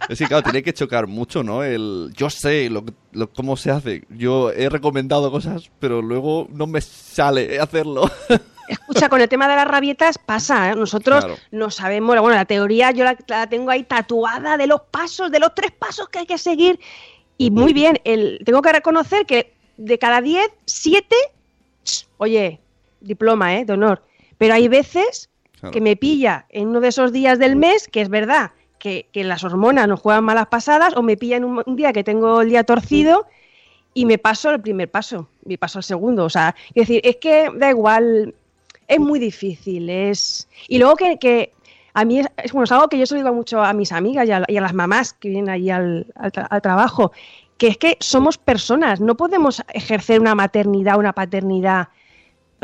Es 0.10 0.20
que, 0.20 0.26
claro, 0.28 0.44
tiene 0.44 0.62
que 0.62 0.74
chocar 0.74 1.08
mucho, 1.08 1.42
¿no? 1.44 1.64
El 1.64 2.12
yo 2.16 2.30
sé 2.30 2.70
lo, 2.70 2.84
lo- 3.14 3.32
cómo 3.32 3.56
se 3.56 3.72
hace. 3.72 4.04
Yo 4.10 4.52
he 4.52 4.68
recomendado 4.70 5.32
cosas, 5.32 5.72
pero 5.80 6.02
luego 6.02 6.48
no 6.52 6.68
me 6.68 6.82
sale 6.82 7.60
hacerlo. 7.60 8.12
Escucha, 8.68 9.10
con 9.10 9.22
el 9.22 9.30
tema 9.30 9.48
de 9.48 9.56
las 9.56 9.68
rabietas 9.68 10.18
pasa, 10.18 10.72
¿eh? 10.72 10.76
Nosotros 10.76 11.24
Claro. 11.24 11.40
no 11.52 11.72
sabemos, 11.72 12.20
bueno, 12.20 12.36
la 12.36 12.46
teoría 12.46 12.92
yo 12.92 13.04
la, 13.06 13.18
la 13.28 13.48
tengo 13.48 13.72
ahí 13.72 13.84
tatuada 13.84 14.58
de 14.58 14.68
los 14.68 14.82
pasos, 14.82 15.32
de 15.32 15.40
los 15.40 15.56
tres 15.56 15.72
pasos 15.72 16.10
que 16.10 16.20
hay 16.20 16.26
que 16.26 16.38
seguir. 16.38 16.80
Y 17.38 17.50
muy 17.52 17.72
bien, 17.74 18.00
el, 18.04 18.40
tengo 18.46 18.62
que 18.62 18.72
reconocer 18.74 19.26
que 19.26 19.54
de 19.78 19.98
cada 19.98 20.22
10, 20.22 20.48
7, 20.66 21.16
oye, 22.18 22.61
diploma, 23.02 23.58
¿eh? 23.58 23.66
De 23.66 23.74
honor. 23.74 24.04
Pero 24.38 24.54
hay 24.54 24.68
veces 24.68 25.28
Claro. 25.60 25.74
que 25.74 25.82
me 25.82 25.96
pilla 25.96 26.48
en 26.50 26.70
uno 26.70 26.80
de 26.80 26.88
esos 26.88 27.12
días 27.12 27.38
del 27.38 27.56
mes, 27.56 27.88
que 27.88 28.02
es 28.02 28.10
verdad 28.10 28.50
que, 28.80 29.06
que 29.12 29.24
las 29.24 29.44
hormonas 29.44 29.88
nos 29.88 30.00
juegan 30.00 30.24
malas 30.24 30.48
pasadas, 30.48 30.96
o 30.98 31.04
me 31.04 31.18
pilla 31.18 31.38
en 31.38 31.46
un, 31.46 31.62
un 31.64 31.76
día 31.76 31.94
que 31.94 32.04
tengo 32.04 32.42
el 32.42 32.50
día 32.50 32.64
torcido 32.64 33.28
y 33.94 34.08
me 34.08 34.18
paso 34.18 34.50
el 34.50 34.60
primer 34.60 34.90
paso, 34.90 35.30
y 35.46 35.58
paso 35.58 35.78
al 35.78 35.84
segundo. 35.84 36.26
O 36.26 36.30
sea, 36.32 36.56
es 36.74 36.88
decir, 36.88 37.00
es 37.04 37.18
que 37.18 37.52
da 37.56 37.70
igual, 37.70 38.34
es 38.88 39.00
muy 39.00 39.20
difícil, 39.20 39.88
es... 39.88 40.48
Y 40.68 40.80
luego 40.80 40.96
que, 40.96 41.20
que 41.20 41.52
a 41.94 42.06
mí 42.06 42.22
es, 42.22 42.28
es, 42.38 42.54
bueno, 42.54 42.64
es 42.64 42.72
algo 42.72 42.88
que 42.88 42.98
yo 42.98 43.06
se 43.06 43.14
lo 43.14 43.20
digo 43.22 43.32
mucho 43.36 43.62
a 43.62 43.72
mis 43.74 43.92
amigas 43.92 44.28
y 44.28 44.32
a, 44.32 44.44
y 44.48 44.58
a 44.58 44.62
las 44.62 44.74
mamás 44.74 45.14
que 45.14 45.30
vienen 45.30 45.50
allí 45.52 45.70
al, 45.70 46.08
al 46.16 46.32
tra- 46.32 46.48
al 46.50 46.62
trabajo, 46.64 47.12
que 47.58 47.68
es 47.68 47.78
que 47.78 47.98
somos 48.00 48.40
personas, 48.40 49.00
no 49.00 49.16
podemos 49.16 49.62
ejercer 49.76 50.20
una 50.20 50.34
maternidad, 50.34 50.98
una 50.98 51.14
paternidad 51.14 51.90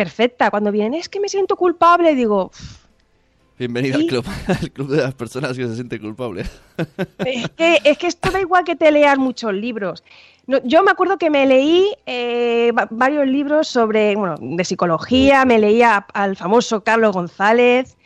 perfecta. 0.07 0.49
Cuando 0.51 0.71
vienen, 0.71 0.93
es 0.93 1.09
que 1.09 1.19
me 1.19 1.27
siento 1.27 1.55
culpable, 1.57 2.13
digo, 2.15 2.51
Bienvenido 3.59 3.97
Sí. 3.97 4.03
al 4.03 4.07
club, 4.09 4.25
al 4.61 4.71
club 4.71 4.87
de 4.89 5.01
las 5.01 5.15
personas 5.15 5.57
que 5.57 5.67
se 5.67 5.73
sienten 5.75 5.99
culpables. 5.99 6.47
Es 7.25 7.49
que, 7.49 7.79
es 7.83 7.97
que 7.97 8.05
esto 8.07 8.29
da 8.31 8.39
igual 8.39 8.63
que 8.63 8.75
te 8.75 8.91
leas 8.91 9.17
muchos 9.17 9.51
libros. 9.51 10.03
No, 10.45 10.59
yo 10.63 10.83
me 10.83 10.91
acuerdo 10.91 11.17
que 11.17 11.31
me 11.31 11.45
leí 11.47 11.87
eh, 12.05 12.71
va- 12.77 12.87
varios 12.91 13.25
libros 13.27 13.67
sobre, 13.67 14.15
bueno, 14.15 14.35
de 14.39 14.63
psicología, 14.63 15.43
me 15.43 15.57
leía 15.57 16.05
al 16.13 16.35
famoso 16.37 16.83
Carlos 16.83 17.13
González, 17.13 17.97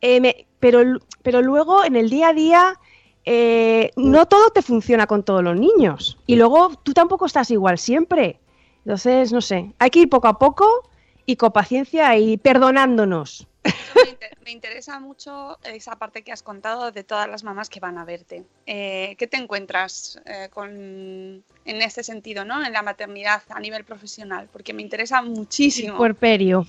eh, 0.00 0.20
me- 0.22 0.46
pero, 0.58 0.80
pero 1.22 1.42
luego 1.42 1.84
en 1.84 1.96
el 1.96 2.08
día 2.08 2.28
a 2.28 2.32
día 2.32 2.80
eh, 3.26 3.90
no 3.96 4.24
todo 4.26 4.50
te 4.50 4.62
funciona 4.62 5.06
con 5.06 5.22
todos 5.22 5.42
los 5.44 5.54
niños. 5.60 6.16
Y 6.26 6.36
luego 6.36 6.72
tú 6.82 6.94
tampoco 6.94 7.26
estás 7.26 7.50
igual 7.50 7.76
siempre. 7.78 8.38
Entonces, 8.86 9.32
no 9.32 9.42
sé, 9.42 9.70
hay 9.78 9.90
que 9.90 10.00
ir 10.00 10.08
poco 10.08 10.28
a 10.28 10.38
poco 10.38 10.88
y 11.26 11.36
con 11.36 11.52
paciencia 11.52 12.16
y 12.18 12.36
perdonándonos. 12.36 13.46
Me, 13.64 13.72
inter- 14.10 14.36
me 14.44 14.50
interesa 14.50 15.00
mucho 15.00 15.58
esa 15.64 15.96
parte 15.96 16.22
que 16.22 16.32
has 16.32 16.42
contado 16.42 16.92
de 16.92 17.02
todas 17.04 17.28
las 17.28 17.44
mamás 17.44 17.70
que 17.70 17.80
van 17.80 17.96
a 17.98 18.04
verte. 18.04 18.44
Eh, 18.66 19.14
¿Qué 19.18 19.26
te 19.26 19.38
encuentras 19.38 20.20
eh, 20.26 20.48
con, 20.52 20.70
en 20.70 21.42
este 21.82 22.02
sentido, 22.02 22.44
¿no? 22.44 22.64
en 22.64 22.72
la 22.72 22.82
maternidad 22.82 23.42
a 23.48 23.60
nivel 23.60 23.84
profesional? 23.84 24.48
Porque 24.52 24.74
me 24.74 24.82
interesa 24.82 25.22
muchísimo. 25.22 25.96
Puerperio. 25.96 26.66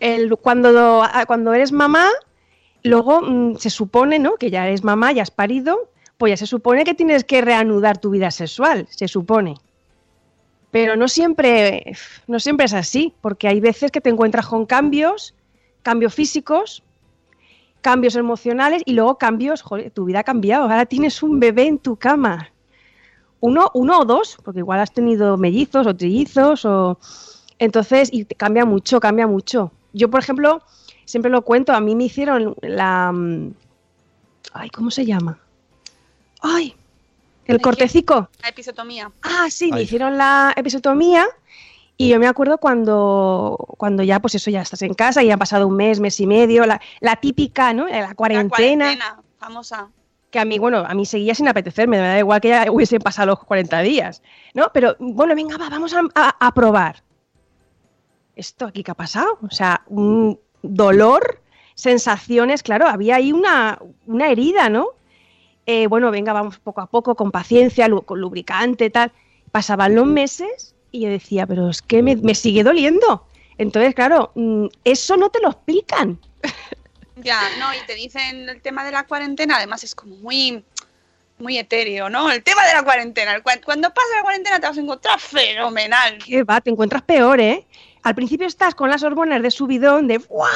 El, 0.00 0.34
cuando, 0.36 1.02
a- 1.02 1.24
cuando 1.26 1.52
eres 1.54 1.72
mamá, 1.72 2.08
luego 2.82 3.20
mm, 3.22 3.56
se 3.56 3.70
supone, 3.70 4.18
¿no? 4.18 4.34
Que 4.36 4.50
ya 4.50 4.66
eres 4.66 4.82
mamá, 4.84 5.12
ya 5.12 5.22
has 5.22 5.30
parido, 5.30 5.90
pues 6.18 6.30
ya 6.32 6.36
se 6.36 6.46
supone 6.46 6.84
que 6.84 6.94
tienes 6.94 7.24
que 7.24 7.40
reanudar 7.42 7.98
tu 7.98 8.10
vida 8.10 8.30
sexual, 8.30 8.86
se 8.90 9.08
supone. 9.08 9.54
Pero 10.70 10.94
no 10.96 11.08
siempre, 11.08 11.96
no 12.28 12.38
siempre 12.38 12.66
es 12.66 12.74
así, 12.74 13.12
porque 13.20 13.48
hay 13.48 13.60
veces 13.60 13.90
que 13.90 14.00
te 14.00 14.10
encuentras 14.10 14.46
con 14.46 14.66
cambios, 14.66 15.34
cambios 15.82 16.14
físicos, 16.14 16.82
cambios 17.80 18.14
emocionales 18.14 18.82
y 18.84 18.92
luego 18.92 19.18
cambios, 19.18 19.62
joder, 19.62 19.90
tu 19.90 20.04
vida 20.04 20.20
ha 20.20 20.24
cambiado, 20.24 20.64
ahora 20.64 20.86
tienes 20.86 21.22
un 21.22 21.40
bebé 21.40 21.66
en 21.66 21.78
tu 21.78 21.96
cama. 21.96 22.50
Uno, 23.40 23.70
uno 23.74 24.00
o 24.00 24.04
dos, 24.04 24.36
porque 24.44 24.60
igual 24.60 24.80
has 24.80 24.92
tenido 24.92 25.36
mellizos 25.36 25.86
o 25.86 25.96
trillizos 25.96 26.64
o... 26.64 26.98
Entonces, 27.58 28.10
y 28.12 28.24
te- 28.24 28.34
cambia 28.34 28.64
mucho, 28.64 29.00
cambia 29.00 29.26
mucho. 29.26 29.72
Yo, 29.92 30.10
por 30.10 30.20
ejemplo, 30.20 30.62
siempre 31.04 31.30
lo 31.30 31.42
cuento, 31.42 31.72
a 31.72 31.80
mí 31.80 31.96
me 31.96 32.04
hicieron 32.04 32.54
la... 32.60 33.10
mm, 33.12 33.54
Ay, 34.52 34.70
¿cómo 34.70 34.90
se 34.90 35.06
llama? 35.06 35.38
Ay, 36.42 36.74
el 37.50 37.60
cortecico. 37.60 38.28
La 38.42 38.48
episotomía. 38.48 39.10
Ah, 39.22 39.46
sí, 39.50 39.70
me 39.72 39.82
hicieron 39.82 40.16
la 40.18 40.52
episotomía 40.56 41.26
y 41.96 42.08
yo 42.08 42.18
me 42.18 42.26
acuerdo 42.26 42.58
cuando, 42.58 43.56
cuando 43.76 44.02
ya, 44.02 44.20
pues 44.20 44.34
eso, 44.34 44.50
ya 44.50 44.62
estás 44.62 44.82
en 44.82 44.94
casa 44.94 45.22
y 45.22 45.30
ha 45.30 45.36
pasado 45.36 45.66
un 45.66 45.76
mes, 45.76 46.00
mes 46.00 46.18
y 46.20 46.26
medio, 46.26 46.64
la, 46.66 46.80
la 47.00 47.16
típica, 47.16 47.72
¿no? 47.74 47.86
La 47.88 48.00
La 48.00 48.14
cuarentena. 48.14 48.48
cuarentena, 48.48 49.20
famosa. 49.38 49.88
que 50.30 50.38
a 50.38 50.44
mí, 50.44 50.58
bueno, 50.58 50.78
a 50.86 50.94
mí 50.94 51.04
seguía 51.06 51.34
sin 51.34 51.48
apetecerme, 51.48 51.98
me 52.00 52.06
da 52.06 52.18
igual 52.18 52.40
que 52.40 52.48
ya 52.48 52.66
hubiesen 52.72 53.00
pasado 53.00 53.26
los 53.28 53.44
40 53.44 53.80
días, 53.82 54.22
¿no? 54.54 54.70
Pero 54.72 54.96
bueno, 54.98 55.34
venga, 55.34 55.56
va, 55.58 55.68
vamos 55.68 55.92
a, 55.94 56.00
a- 56.14 56.36
a 56.46 56.54
probar. 56.54 57.02
¿Esto 58.36 58.66
aquí 58.66 58.82
qué 58.82 58.92
ha 58.92 58.94
pasado? 58.94 59.38
O 59.42 59.50
sea, 59.50 59.82
un 59.88 60.38
dolor, 60.62 61.42
sensaciones, 61.74 62.62
claro, 62.62 62.86
había 62.86 63.16
ahí 63.16 63.32
una, 63.32 63.78
una 64.06 64.28
herida, 64.28 64.68
¿no? 64.70 64.88
Eh, 65.72 65.86
bueno, 65.86 66.10
venga, 66.10 66.32
vamos 66.32 66.58
poco 66.58 66.80
a 66.80 66.86
poco, 66.86 67.14
con 67.14 67.30
paciencia, 67.30 67.86
lu- 67.86 68.02
con 68.02 68.20
lubricante, 68.20 68.90
tal. 68.90 69.12
Pasaban 69.52 69.94
los 69.94 70.04
meses 70.06 70.74
y 70.90 71.02
yo 71.02 71.08
decía, 71.10 71.46
pero 71.46 71.70
es 71.70 71.80
que 71.80 72.02
me, 72.02 72.16
me 72.16 72.34
sigue 72.34 72.64
doliendo. 72.64 73.24
Entonces, 73.56 73.94
claro, 73.94 74.32
mm, 74.34 74.66
eso 74.82 75.16
no 75.16 75.30
te 75.30 75.40
lo 75.40 75.50
explican. 75.50 76.18
Ya, 77.22 77.38
no, 77.58 77.66
y 77.74 77.86
te 77.86 77.94
dicen 77.96 78.48
el 78.48 78.62
tema 78.62 78.82
de 78.82 78.92
la 78.92 79.06
cuarentena, 79.06 79.56
además 79.58 79.84
es 79.84 79.94
como 79.94 80.16
muy, 80.16 80.64
muy 81.38 81.58
etéreo, 81.58 82.08
¿no? 82.08 82.30
El 82.32 82.42
tema 82.42 82.66
de 82.66 82.72
la 82.72 82.82
cuarentena. 82.82 83.38
Cuando 83.42 83.90
pase 83.92 84.08
la 84.16 84.22
cuarentena 84.22 84.58
te 84.58 84.66
vas 84.66 84.78
a 84.78 84.80
encontrar 84.80 85.20
fenomenal. 85.20 86.16
Que 86.24 86.44
va, 86.44 86.62
te 86.62 86.70
encuentras 86.70 87.02
peor, 87.02 87.38
¿eh? 87.40 87.66
Al 88.02 88.14
principio 88.14 88.46
estás 88.46 88.74
con 88.74 88.88
las 88.88 89.02
hormonas 89.02 89.42
de 89.42 89.50
subidón, 89.50 90.08
de 90.08 90.16
¡guau! 90.16 90.48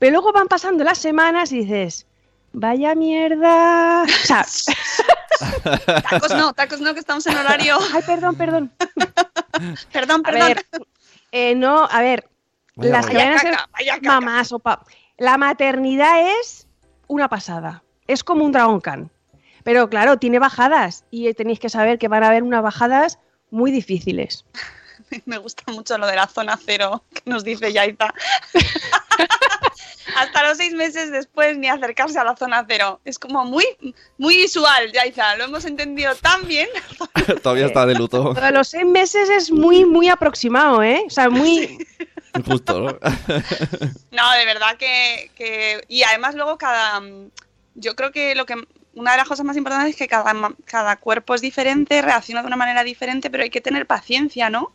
Pero 0.00 0.10
luego 0.12 0.32
van 0.32 0.48
pasando 0.48 0.82
las 0.82 0.98
semanas 0.98 1.52
y 1.52 1.60
dices, 1.60 2.06
vaya 2.54 2.94
mierda. 2.94 4.02
O 4.02 4.06
sea, 4.26 4.46
Tacos 6.08 6.30
no, 6.34 6.52
tacos 6.52 6.80
no, 6.80 6.94
que 6.94 7.00
estamos 7.00 7.26
en 7.26 7.36
horario. 7.36 7.78
ay, 7.92 8.02
perdón, 8.06 8.34
perdón. 8.36 8.72
Perdón, 9.92 10.22
A 10.24 10.30
perdón. 10.30 10.48
ver, 10.48 10.66
eh, 11.32 11.54
no, 11.54 11.86
a 11.90 12.00
ver, 12.00 12.28
Vaya 12.76 12.90
las 12.92 13.06
que 13.06 13.14
vayan 13.14 13.34
a 13.34 13.38
ser 13.38 13.50
caca, 13.52 13.68
vaya 13.72 13.94
caca. 13.96 14.08
mamás 14.20 14.52
o 14.52 14.58
pa- 14.58 14.84
La 15.18 15.36
maternidad 15.38 16.38
es 16.40 16.66
una 17.06 17.28
pasada. 17.28 17.82
Es 18.06 18.24
como 18.24 18.44
un 18.44 18.52
Dragon 18.52 18.80
Khan. 18.80 19.10
Pero 19.64 19.88
claro, 19.88 20.18
tiene 20.18 20.38
bajadas 20.38 21.04
y 21.10 21.32
tenéis 21.34 21.58
que 21.60 21.68
saber 21.68 21.98
que 21.98 22.08
van 22.08 22.22
a 22.24 22.28
haber 22.28 22.42
unas 22.42 22.62
bajadas 22.62 23.18
muy 23.50 23.70
difíciles. 23.70 24.44
Me 25.26 25.38
gusta 25.38 25.64
mucho 25.72 25.96
lo 25.98 26.06
de 26.06 26.16
la 26.16 26.26
zona 26.26 26.58
cero 26.64 27.04
que 27.12 27.22
nos 27.30 27.44
dice 27.44 27.72
Yaiza. 27.72 28.12
Hasta 30.16 30.42
los 30.48 30.56
seis 30.58 30.72
meses 30.74 31.10
después 31.10 31.56
ni 31.58 31.68
acercarse 31.68 32.18
a 32.18 32.24
la 32.24 32.36
zona 32.36 32.64
cero. 32.68 33.00
Es 33.04 33.18
como 33.18 33.44
muy, 33.44 33.64
muy 34.18 34.36
visual, 34.36 34.92
Yaiza. 34.92 35.36
Lo 35.36 35.44
hemos 35.44 35.64
entendido 35.64 36.14
tan 36.16 36.46
bien. 36.46 36.68
Todavía 37.42 37.66
está 37.66 37.84
de 37.86 37.94
luto. 37.94 38.32
De 38.34 38.50
los 38.52 38.68
seis 38.68 38.84
meses 38.86 39.28
es 39.30 39.50
muy, 39.50 39.84
muy 39.84 40.08
aproximado, 40.08 40.82
¿eh? 40.82 41.02
O 41.06 41.10
sea, 41.10 41.28
muy... 41.30 41.78
Justo, 42.46 42.80
¿no? 42.80 42.98
No, 44.10 44.32
de 44.32 44.44
verdad 44.44 44.76
que, 44.78 45.30
que- 45.36 45.84
Y 45.88 46.02
además 46.02 46.34
luego 46.34 46.58
cada... 46.58 47.00
Yo 47.74 47.94
creo 47.96 48.12
que 48.12 48.34
lo 48.34 48.46
que... 48.46 48.54
Una 48.96 49.10
de 49.12 49.16
las 49.18 49.26
cosas 49.26 49.44
más 49.44 49.56
importantes 49.56 49.90
es 49.90 49.96
que 49.96 50.06
cada, 50.06 50.32
ma- 50.34 50.54
cada 50.66 50.96
cuerpo 50.96 51.34
es 51.34 51.40
diferente, 51.40 52.00
reacciona 52.00 52.42
de 52.42 52.46
una 52.46 52.56
manera 52.56 52.84
diferente, 52.84 53.28
pero 53.28 53.42
hay 53.42 53.50
que 53.50 53.60
tener 53.60 53.86
paciencia, 53.86 54.50
¿no? 54.50 54.70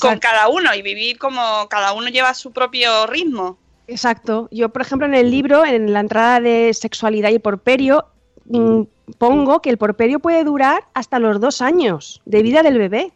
Con 0.00 0.18
cada 0.18 0.48
uno 0.48 0.74
y 0.74 0.82
vivir 0.82 1.16
como 1.16 1.66
cada 1.70 1.92
uno 1.94 2.08
lleva 2.08 2.34
su 2.34 2.52
propio 2.52 3.06
ritmo. 3.06 3.56
Exacto. 3.86 4.48
Yo, 4.50 4.68
por 4.70 4.82
ejemplo, 4.82 5.06
en 5.06 5.14
el 5.14 5.30
libro, 5.30 5.64
en 5.64 5.92
la 5.92 6.00
entrada 6.00 6.40
de 6.40 6.72
sexualidad 6.74 7.30
y 7.30 7.38
porperio, 7.38 8.06
mm, 8.46 8.82
pongo 9.18 9.60
que 9.62 9.70
el 9.70 9.78
porperio 9.78 10.18
puede 10.20 10.42
durar 10.44 10.84
hasta 10.94 11.18
los 11.18 11.40
dos 11.40 11.62
años 11.62 12.20
de 12.24 12.42
vida 12.42 12.62
del 12.62 12.78
bebé. 12.78 13.12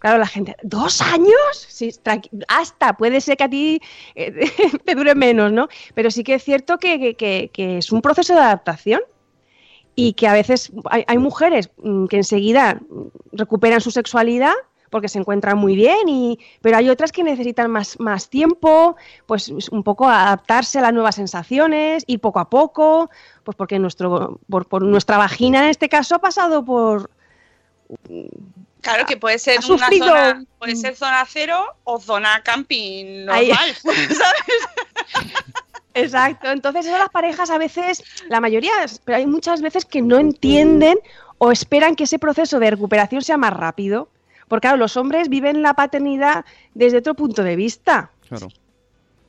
Claro, 0.00 0.18
la 0.18 0.26
gente, 0.26 0.56
¿dos 0.62 1.02
años? 1.02 1.36
Sí, 1.68 1.92
hasta, 2.48 2.94
puede 2.96 3.20
ser 3.20 3.36
que 3.36 3.44
a 3.44 3.50
ti 3.50 3.80
eh, 4.14 4.32
te 4.84 4.94
dure 4.94 5.14
menos, 5.14 5.52
¿no? 5.52 5.68
Pero 5.94 6.10
sí 6.10 6.24
que 6.24 6.34
es 6.34 6.42
cierto 6.42 6.78
que, 6.78 7.14
que- 7.16 7.50
es 7.78 7.92
un 7.92 8.00
proceso 8.00 8.32
de 8.34 8.40
adaptación 8.40 9.00
y 9.94 10.14
que 10.14 10.26
a 10.26 10.32
veces 10.32 10.72
hay, 10.86 11.04
hay 11.06 11.18
mujeres 11.18 11.70
mm, 11.76 12.06
que 12.06 12.16
enseguida 12.16 12.80
mm, 12.88 13.08
recuperan 13.32 13.82
su 13.82 13.90
sexualidad 13.90 14.54
porque 14.90 15.08
se 15.08 15.18
encuentran 15.18 15.56
muy 15.56 15.74
bien, 15.76 16.08
y, 16.08 16.38
pero 16.60 16.76
hay 16.76 16.90
otras 16.90 17.12
que 17.12 17.22
necesitan 17.24 17.70
más, 17.70 17.98
más 18.00 18.28
tiempo, 18.28 18.96
pues 19.26 19.48
un 19.48 19.82
poco 19.82 20.08
adaptarse 20.08 20.80
a 20.80 20.82
las 20.82 20.92
nuevas 20.92 21.14
sensaciones, 21.14 22.04
ir 22.06 22.20
poco 22.20 22.40
a 22.40 22.50
poco, 22.50 23.08
pues 23.44 23.56
porque 23.56 23.78
nuestro, 23.78 24.38
por, 24.50 24.66
por 24.66 24.82
nuestra 24.82 25.16
vagina 25.16 25.62
en 25.64 25.70
este 25.70 25.88
caso 25.88 26.16
ha 26.16 26.18
pasado 26.18 26.64
por... 26.64 27.08
Claro 28.80 29.04
que 29.06 29.16
puede 29.16 29.38
ser 29.38 29.58
una 29.58 29.66
sufrido- 29.66 30.06
zona, 30.06 30.44
puede 30.58 30.76
ser 30.76 30.96
zona 30.96 31.24
cero 31.28 31.64
o 31.84 32.00
zona 32.00 32.42
camping 32.42 33.26
normal, 33.26 33.74
¿sabes? 33.82 34.68
Exacto, 35.94 36.50
entonces 36.50 36.86
eso 36.86 36.96
las 36.96 37.10
parejas 37.10 37.50
a 37.50 37.58
veces, 37.58 38.02
la 38.28 38.40
mayoría, 38.40 38.72
pero 39.04 39.18
hay 39.18 39.26
muchas 39.26 39.60
veces 39.60 39.84
que 39.84 40.02
no 40.02 40.18
entienden 40.18 40.98
o 41.38 41.50
esperan 41.52 41.96
que 41.96 42.04
ese 42.04 42.18
proceso 42.18 42.58
de 42.58 42.70
recuperación 42.70 43.22
sea 43.22 43.36
más 43.36 43.52
rápido. 43.52 44.08
Porque 44.50 44.62
claro, 44.66 44.78
los 44.78 44.96
hombres 44.96 45.28
viven 45.28 45.62
la 45.62 45.74
paternidad 45.74 46.44
desde 46.74 46.98
otro 46.98 47.14
punto 47.14 47.44
de 47.44 47.54
vista. 47.54 48.10
Claro. 48.28 48.48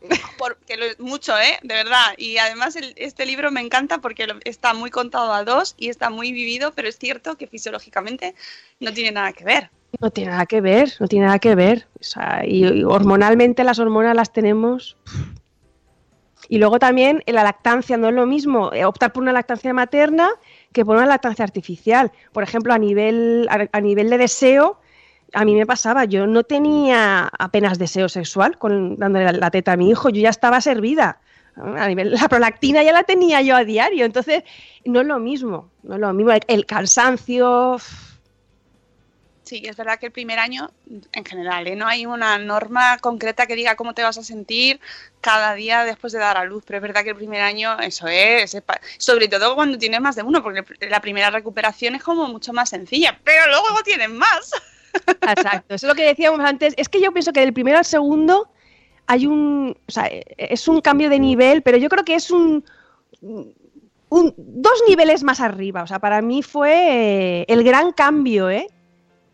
Porque 0.40 0.78
lo, 0.78 0.86
mucho, 1.06 1.38
¿eh? 1.38 1.60
De 1.62 1.76
verdad. 1.76 2.16
Y 2.18 2.40
además 2.40 2.76
el- 2.76 2.94
este 2.96 3.28
libro 3.28 3.52
me 3.52 3.62
encanta 3.62 4.00
porque 4.00 4.26
lo- 4.26 4.40
está 4.46 4.74
muy 4.74 4.90
contado 4.90 5.32
a 5.32 5.44
dos 5.44 5.76
y 5.78 5.90
está 5.90 6.10
muy 6.10 6.32
vivido, 6.32 6.72
pero 6.76 6.90
es 6.90 6.98
cierto 6.98 7.38
que 7.38 7.46
fisiológicamente 7.46 8.34
no 8.80 8.92
tiene 8.94 9.12
nada 9.12 9.32
que 9.32 9.44
ver. 9.44 9.70
No 10.00 10.10
tiene 10.10 10.32
nada 10.32 10.48
que 10.48 10.60
ver, 10.60 10.92
no 11.00 11.08
tiene 11.08 11.28
nada 11.28 11.38
que 11.38 11.54
ver. 11.54 11.86
O 12.00 12.04
sea, 12.04 12.42
y, 12.44 12.66
y 12.80 12.84
hormonalmente 12.84 13.64
las 13.64 13.78
hormonas 13.78 14.16
las 14.16 14.34
tenemos. 14.34 14.98
Y 16.50 16.58
luego 16.58 16.80
también 16.80 17.22
la 17.28 17.44
lactancia 17.44 17.96
no 17.98 18.10
es 18.10 18.16
lo 18.16 18.26
mismo 18.26 18.74
eh, 18.74 18.86
optar 18.86 19.14
por 19.14 19.22
una 19.22 19.32
lactancia 19.34 19.72
materna 19.74 20.32
que 20.74 20.84
por 20.84 20.98
una 20.98 21.06
lactancia 21.06 21.46
artificial. 21.46 22.12
Por 22.34 22.42
ejemplo, 22.42 22.74
a 22.74 22.80
nivel, 22.80 23.48
a, 23.52 23.68
a 23.72 23.82
nivel 23.82 24.10
de 24.10 24.18
deseo, 24.18 24.80
a 25.34 25.46
mí 25.46 25.56
me 25.56 25.66
pasaba, 25.66 26.06
yo 26.06 26.28
no 26.28 26.44
tenía 26.44 27.30
apenas 27.40 27.80
deseo 27.80 28.10
sexual 28.10 28.58
con 28.58 28.98
dándole 28.98 29.32
la, 29.34 29.52
teta 29.52 29.74
a 29.74 29.78
mi 29.78 29.90
hijo, 29.90 30.10
yo 30.10 30.22
ya 30.22 30.30
estaba 30.30 30.62
servida. 30.62 31.20
A 31.56 31.88
nivel, 31.88 32.12
la 32.12 32.30
prolactina 32.30 32.82
ya 32.82 32.94
la 32.94 33.04
tenía 33.04 33.42
yo 33.42 33.56
a 33.56 33.66
diario, 33.66 34.06
entonces 34.06 34.44
no 34.86 35.02
es 35.02 35.08
lo 35.08 35.20
mismo, 35.20 35.70
no 35.84 35.96
es 35.96 36.00
lo 36.00 36.14
mismo. 36.14 36.32
El, 36.48 36.66
cansancio, 36.66 37.78
Sí, 39.44 39.64
es 39.66 39.76
verdad 39.76 40.00
que 40.00 40.06
el 40.06 40.12
primer 40.14 40.40
año, 40.40 40.72
en 41.12 41.26
general, 41.26 41.68
¿eh? 41.68 41.76
no 41.76 41.86
hay 41.86 42.06
una 42.06 42.38
norma 42.38 42.98
concreta 43.00 43.48
que 43.48 43.58
diga 43.58 43.76
cómo 43.76 43.94
te 43.94 44.02
vas 44.02 44.18
a 44.18 44.24
sentir 44.24 44.80
cada 45.20 45.54
día 45.56 45.84
después 45.84 46.14
de 46.14 46.20
dar 46.20 46.38
a 46.38 46.46
luz, 46.46 46.64
pero 46.66 46.78
es 46.78 46.82
verdad 46.82 47.04
que 47.04 47.10
el 47.10 47.18
primer 47.18 47.42
año, 47.42 47.78
eso 47.80 48.08
es, 48.08 48.56
es 48.56 48.64
sobre 48.98 49.28
todo 49.28 49.54
cuando 49.56 49.78
tienes 49.78 50.00
más 50.00 50.16
de 50.16 50.24
uno, 50.24 50.42
porque 50.42 50.64
la 50.88 51.02
primera 51.02 51.32
recuperación 51.32 51.96
es 51.96 52.04
como 52.04 52.30
mucho 52.30 52.54
más 52.54 52.70
sencilla, 52.70 53.20
pero 53.26 53.46
luego 53.48 53.84
tienes 53.84 54.10
más. 54.10 54.52
Exacto, 55.22 55.76
eso 55.76 55.86
es 55.88 55.90
lo 55.90 55.96
que 55.96 56.04
decíamos 56.06 56.40
antes. 56.42 56.74
Es 56.78 56.90
que 56.90 57.02
yo 57.02 57.12
pienso 57.12 57.32
que 57.34 57.40
del 57.42 57.54
primero 57.54 57.78
al 57.78 57.86
segundo 57.86 58.50
hay 59.08 59.26
un. 59.28 59.76
O 59.88 59.92
sea, 59.92 60.10
es 60.38 60.68
un 60.68 60.82
cambio 60.82 61.10
de 61.10 61.20
nivel, 61.20 61.62
pero 61.62 61.78
yo 61.78 61.90
creo 61.90 62.04
que 62.06 62.16
es 62.16 62.32
un. 62.32 62.64
un- 63.22 64.34
dos 64.38 64.84
niveles 64.88 65.24
más 65.24 65.40
arriba. 65.40 65.84
O 65.84 65.88
sea, 65.88 66.00
para 66.00 66.22
mí 66.22 66.44
fue 66.44 67.42
eh, 67.42 67.46
el 67.48 67.64
gran 67.64 67.92
cambio, 67.94 68.50
¿eh? 68.50 68.68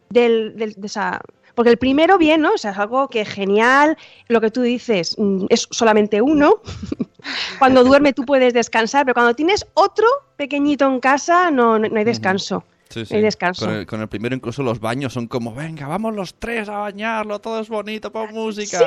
Del, 0.10 0.56
del- 0.56 0.74
de 0.76 0.88
esa. 0.88 1.22
Porque 1.56 1.72
el 1.72 1.78
primero, 1.78 2.20
bien, 2.20 2.42
¿no? 2.42 2.54
O 2.54 2.58
sea, 2.58 2.72
es 2.72 2.78
algo 2.78 3.08
que 3.08 3.26
genial. 3.26 3.98
Lo 4.28 4.40
que 4.42 4.52
tú 4.52 4.62
dices, 4.62 5.16
mm, 5.18 5.46
es 5.50 5.68
solamente 5.72 6.22
uno. 6.22 6.62
cuando 7.60 7.84
duerme 7.84 8.14
tú 8.14 8.26
puedes 8.26 8.54
descansar, 8.54 9.06
pero 9.06 9.16
cuando 9.16 9.34
tienes 9.36 9.66
otro 9.74 10.06
pequeñito 10.36 10.86
en 10.86 11.00
casa, 11.00 11.50
no, 11.50 11.80
no 11.80 11.98
hay 11.98 12.04
descanso. 12.06 12.64
Sí, 12.90 13.06
hay 13.12 13.22
descanso. 13.22 13.66
Con 13.66 13.76
el, 13.76 13.86
con 13.86 14.02
el 14.02 14.08
primero 14.08 14.36
incluso 14.36 14.64
los 14.64 14.80
baños 14.80 15.14
son 15.14 15.28
como, 15.28 15.54
venga, 15.54 15.88
vamos 15.88 16.16
los 16.16 16.34
tres 16.36 16.70
a 16.70 16.78
bañarlo, 16.78 17.40
todo 17.40 17.60
es 17.62 17.68
bonito, 17.70 18.12
pon 18.12 18.34
música. 18.34 18.80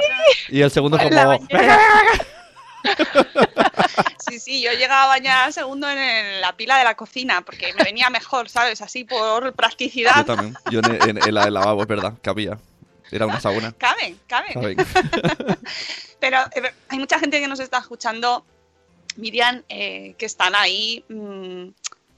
Y 0.48 0.60
el 0.62 0.70
segundo 0.70 0.98
como. 0.98 1.38
Sí, 4.28 4.38
sí, 4.38 4.62
yo 4.62 4.70
llegaba 4.72 5.04
a 5.04 5.06
bañar 5.08 5.44
al 5.46 5.52
segundo 5.52 5.90
en 5.90 5.98
el- 5.98 6.40
la 6.40 6.56
pila 6.56 6.78
de 6.78 6.84
la 6.84 6.94
cocina, 6.94 7.40
porque 7.42 7.72
me 7.74 7.82
venía 7.84 8.08
mejor, 8.10 8.48
¿sabes? 8.48 8.80
Así 8.80 9.04
por 9.04 9.44
yo 9.44 9.52
practicidad. 9.52 10.24
también. 10.24 10.54
Yo 10.70 10.80
en, 10.80 11.08
en- 11.10 11.22
en 11.28 11.34
la 11.34 11.44
del 11.44 11.54
lavabo, 11.54 11.82
es 11.82 11.88
verdad, 11.88 12.14
cabía. 12.22 12.58
Era 13.10 13.26
una 13.26 13.40
sauna. 13.40 13.72
Caben, 13.72 14.18
caben. 14.28 14.52
Caben. 14.54 14.76
Pero 16.20 16.38
eh, 16.54 16.72
hay 16.88 16.98
mucha 16.98 17.18
gente 17.18 17.40
que 17.40 17.48
nos 17.48 17.58
está 17.58 17.78
escuchando, 17.78 18.44
Miriam, 19.16 19.62
eh, 19.68 20.14
que 20.16 20.26
están 20.26 20.54
ahí 20.54 21.04
mm, 21.08 21.68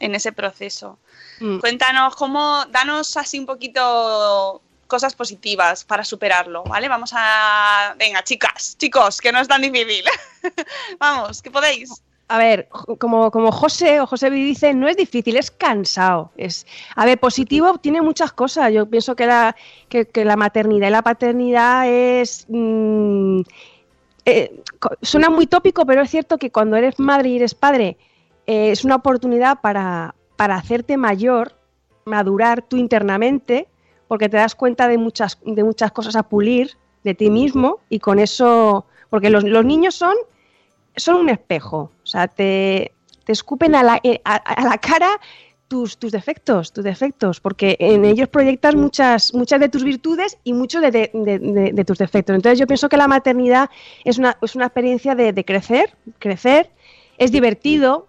en 0.02 0.14
ese 0.14 0.32
proceso. 0.32 0.98
Mm. 1.40 1.58
Cuéntanos 1.60 2.16
cómo, 2.16 2.64
danos 2.70 3.16
así 3.16 3.38
un 3.38 3.46
poquito 3.46 4.60
cosas 4.88 5.14
positivas 5.14 5.84
para 5.84 6.04
superarlo, 6.04 6.64
¿vale? 6.64 6.88
Vamos 6.88 7.12
a... 7.14 7.94
Venga, 7.98 8.22
chicas, 8.24 8.76
chicos, 8.76 9.20
que 9.20 9.32
no 9.32 9.40
es 9.40 9.48
tan 9.48 9.62
difícil. 9.62 10.04
Vamos, 10.98 11.40
que 11.40 11.50
podéis. 11.50 12.02
A 12.28 12.36
ver, 12.36 12.68
como, 12.98 13.30
como 13.30 13.52
José 13.52 14.00
o 14.00 14.06
José 14.06 14.28
dice, 14.30 14.74
no 14.74 14.88
es 14.88 14.96
difícil, 14.96 15.36
es 15.36 15.50
cansado. 15.50 16.32
Es, 16.36 16.66
a 16.96 17.06
ver, 17.06 17.18
positivo 17.18 17.78
tiene 17.78 18.02
muchas 18.02 18.32
cosas. 18.32 18.72
Yo 18.72 18.86
pienso 18.86 19.14
que 19.14 19.26
la, 19.26 19.54
que, 19.88 20.06
que 20.06 20.24
la 20.24 20.36
maternidad 20.36 20.88
y 20.88 20.90
la 20.90 21.02
paternidad 21.02 21.88
es... 21.88 22.44
mm, 22.48 23.40
eh, 24.24 24.62
suena 25.00 25.30
muy 25.30 25.46
tópico, 25.46 25.84
pero 25.86 26.02
es 26.02 26.10
cierto 26.10 26.38
que 26.38 26.50
cuando 26.50 26.76
eres 26.76 26.98
madre 26.98 27.30
y 27.30 27.36
eres 27.36 27.54
padre, 27.54 27.96
eh, 28.46 28.70
es 28.70 28.84
una 28.84 28.96
oportunidad 28.96 29.60
para, 29.60 30.14
para 30.36 30.56
hacerte 30.56 30.96
mayor, 30.96 31.52
madurar 32.04 32.62
tú 32.62 32.76
internamente, 32.76 33.68
porque 34.08 34.28
te 34.28 34.36
das 34.36 34.54
cuenta 34.54 34.88
de 34.88 34.98
muchas, 34.98 35.38
de 35.44 35.64
muchas 35.64 35.92
cosas 35.92 36.16
a 36.16 36.22
pulir 36.24 36.72
de 37.04 37.14
ti 37.14 37.30
mismo 37.30 37.78
y 37.88 37.98
con 37.98 38.18
eso, 38.18 38.86
porque 39.10 39.30
los, 39.30 39.44
los 39.44 39.64
niños 39.64 39.94
son, 39.94 40.14
son 40.96 41.16
un 41.16 41.28
espejo, 41.30 41.90
o 42.02 42.06
sea, 42.06 42.28
te, 42.28 42.92
te 43.24 43.32
escupen 43.32 43.74
a 43.74 43.82
la, 43.82 44.00
eh, 44.02 44.20
a- 44.24 44.36
a 44.36 44.64
la 44.68 44.78
cara 44.78 45.08
tus, 45.68 45.96
tus 45.96 46.12
defectos, 46.12 46.72
tus 46.72 46.84
defectos, 46.84 47.40
porque 47.40 47.76
en 47.80 48.04
ellos 48.04 48.28
proyectas 48.28 48.74
muchas, 48.74 49.32
muchas 49.32 49.58
de 49.58 49.70
tus 49.70 49.84
virtudes 49.84 50.36
y 50.44 50.52
muchos 50.52 50.82
de, 50.82 50.90
de- 50.90 51.70
de- 51.72 51.84
tus 51.84 51.96
defectos. 51.96 52.36
Entonces 52.36 52.58
yo 52.58 52.66
pienso 52.66 52.90
que 52.90 52.98
la 52.98 53.08
maternidad 53.08 53.70
es 54.04 54.18
una, 54.18 54.36
es 54.42 54.54
una 54.54 54.66
experiencia 54.66 55.14
de 55.14 55.44
crecer, 55.46 55.96
crecer, 56.18 56.68
es 57.16 57.32
divertido, 57.32 58.06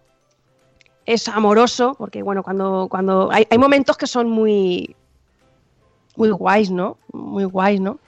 es 1.06 1.28
amoroso, 1.28 1.96
porque 1.98 2.24
bueno, 2.24 2.44
cuando, 2.44 2.88
cuando 2.90 3.30
hay, 3.32 3.46
hay 3.50 3.58
momentos 3.58 3.98
que 3.98 4.08
son 4.08 4.30
muy, 4.30 4.96
muy 6.16 6.30
guays, 6.32 6.72
¿no? 6.72 6.98
Muy 7.12 7.46
guays, 7.46 7.80
¿no? 7.80 8.00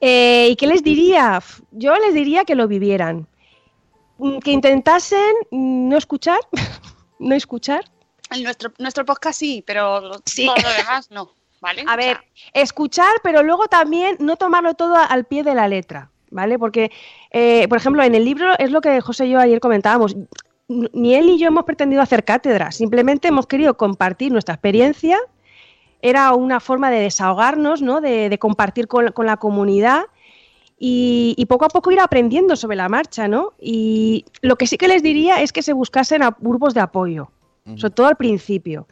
Eh, 0.00 0.48
¿Y 0.50 0.56
qué 0.56 0.66
les 0.66 0.82
diría? 0.82 1.42
Yo 1.70 1.96
les 1.96 2.14
diría 2.14 2.44
que 2.44 2.54
lo 2.54 2.68
vivieran. 2.68 3.26
Mm, 4.18 4.38
Que 4.38 4.52
intentasen 4.52 5.34
no 5.50 5.96
escuchar, 5.96 6.38
no 7.18 7.34
escuchar. 7.34 7.84
En 8.30 8.42
nuestro, 8.42 8.72
nuestro 8.78 9.04
podcast 9.04 9.38
sí, 9.38 9.62
pero 9.66 10.00
Sí. 10.24 10.46
todo 10.46 10.56
lo 10.56 10.76
demás 10.76 11.10
no. 11.10 11.30
¿Vale? 11.60 11.84
A 11.86 11.96
ver, 11.96 12.18
escuchar, 12.52 13.14
pero 13.22 13.42
luego 13.42 13.68
también 13.68 14.16
no 14.20 14.36
tomarlo 14.36 14.74
todo 14.74 14.96
al 14.96 15.24
pie 15.24 15.42
de 15.42 15.54
la 15.54 15.66
letra, 15.66 16.10
¿vale? 16.30 16.58
Porque, 16.58 16.90
eh, 17.30 17.66
por 17.68 17.78
ejemplo, 17.78 18.02
en 18.02 18.14
el 18.14 18.22
libro 18.26 18.52
es 18.58 18.70
lo 18.70 18.82
que 18.82 19.00
José 19.00 19.24
y 19.26 19.30
yo 19.30 19.38
ayer 19.38 19.60
comentábamos. 19.60 20.14
Ni 20.68 21.14
él 21.14 21.26
ni 21.26 21.38
yo 21.38 21.48
hemos 21.48 21.64
pretendido 21.64 22.00
hacer 22.00 22.24
cátedra, 22.24 22.72
simplemente 22.72 23.28
hemos 23.28 23.46
querido 23.46 23.76
compartir 23.76 24.32
nuestra 24.32 24.54
experiencia. 24.54 25.18
Era 26.00 26.32
una 26.34 26.60
forma 26.60 26.90
de 26.90 27.00
desahogarnos, 27.00 27.82
¿no? 27.82 28.00
De, 28.00 28.28
de 28.28 28.38
compartir 28.38 28.88
con, 28.88 29.12
con 29.12 29.26
la 29.26 29.36
comunidad 29.38 30.04
y, 30.78 31.34
y 31.36 31.46
poco 31.46 31.64
a 31.64 31.68
poco 31.68 31.90
ir 31.90 32.00
aprendiendo 32.00 32.56
sobre 32.56 32.76
la 32.76 32.88
marcha, 32.88 33.28
¿no? 33.28 33.52
Y 33.60 34.24
lo 34.42 34.56
que 34.56 34.66
sí 34.66 34.76
que 34.76 34.88
les 34.88 35.02
diría 35.02 35.40
es 35.42 35.52
que 35.52 35.62
se 35.62 35.72
buscasen 35.72 36.22
a 36.22 36.36
grupos 36.40 36.74
de 36.74 36.80
apoyo, 36.80 37.30
sobre 37.76 37.94
todo 37.94 38.06
al 38.08 38.16
principio 38.16 38.86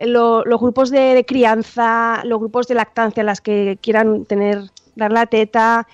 lo- 0.00 0.44
los 0.44 0.60
grupos 0.60 0.90
de, 0.90 1.14
de 1.14 1.24
crianza, 1.24 2.22
los 2.24 2.40
grupos 2.40 2.66
de 2.66 2.74
lactancia 2.74 3.22
las 3.22 3.40
que 3.40 3.78
quieran 3.80 4.24
tener, 4.24 4.58
dar 4.96 5.12
la 5.12 5.26
teta, 5.26 5.86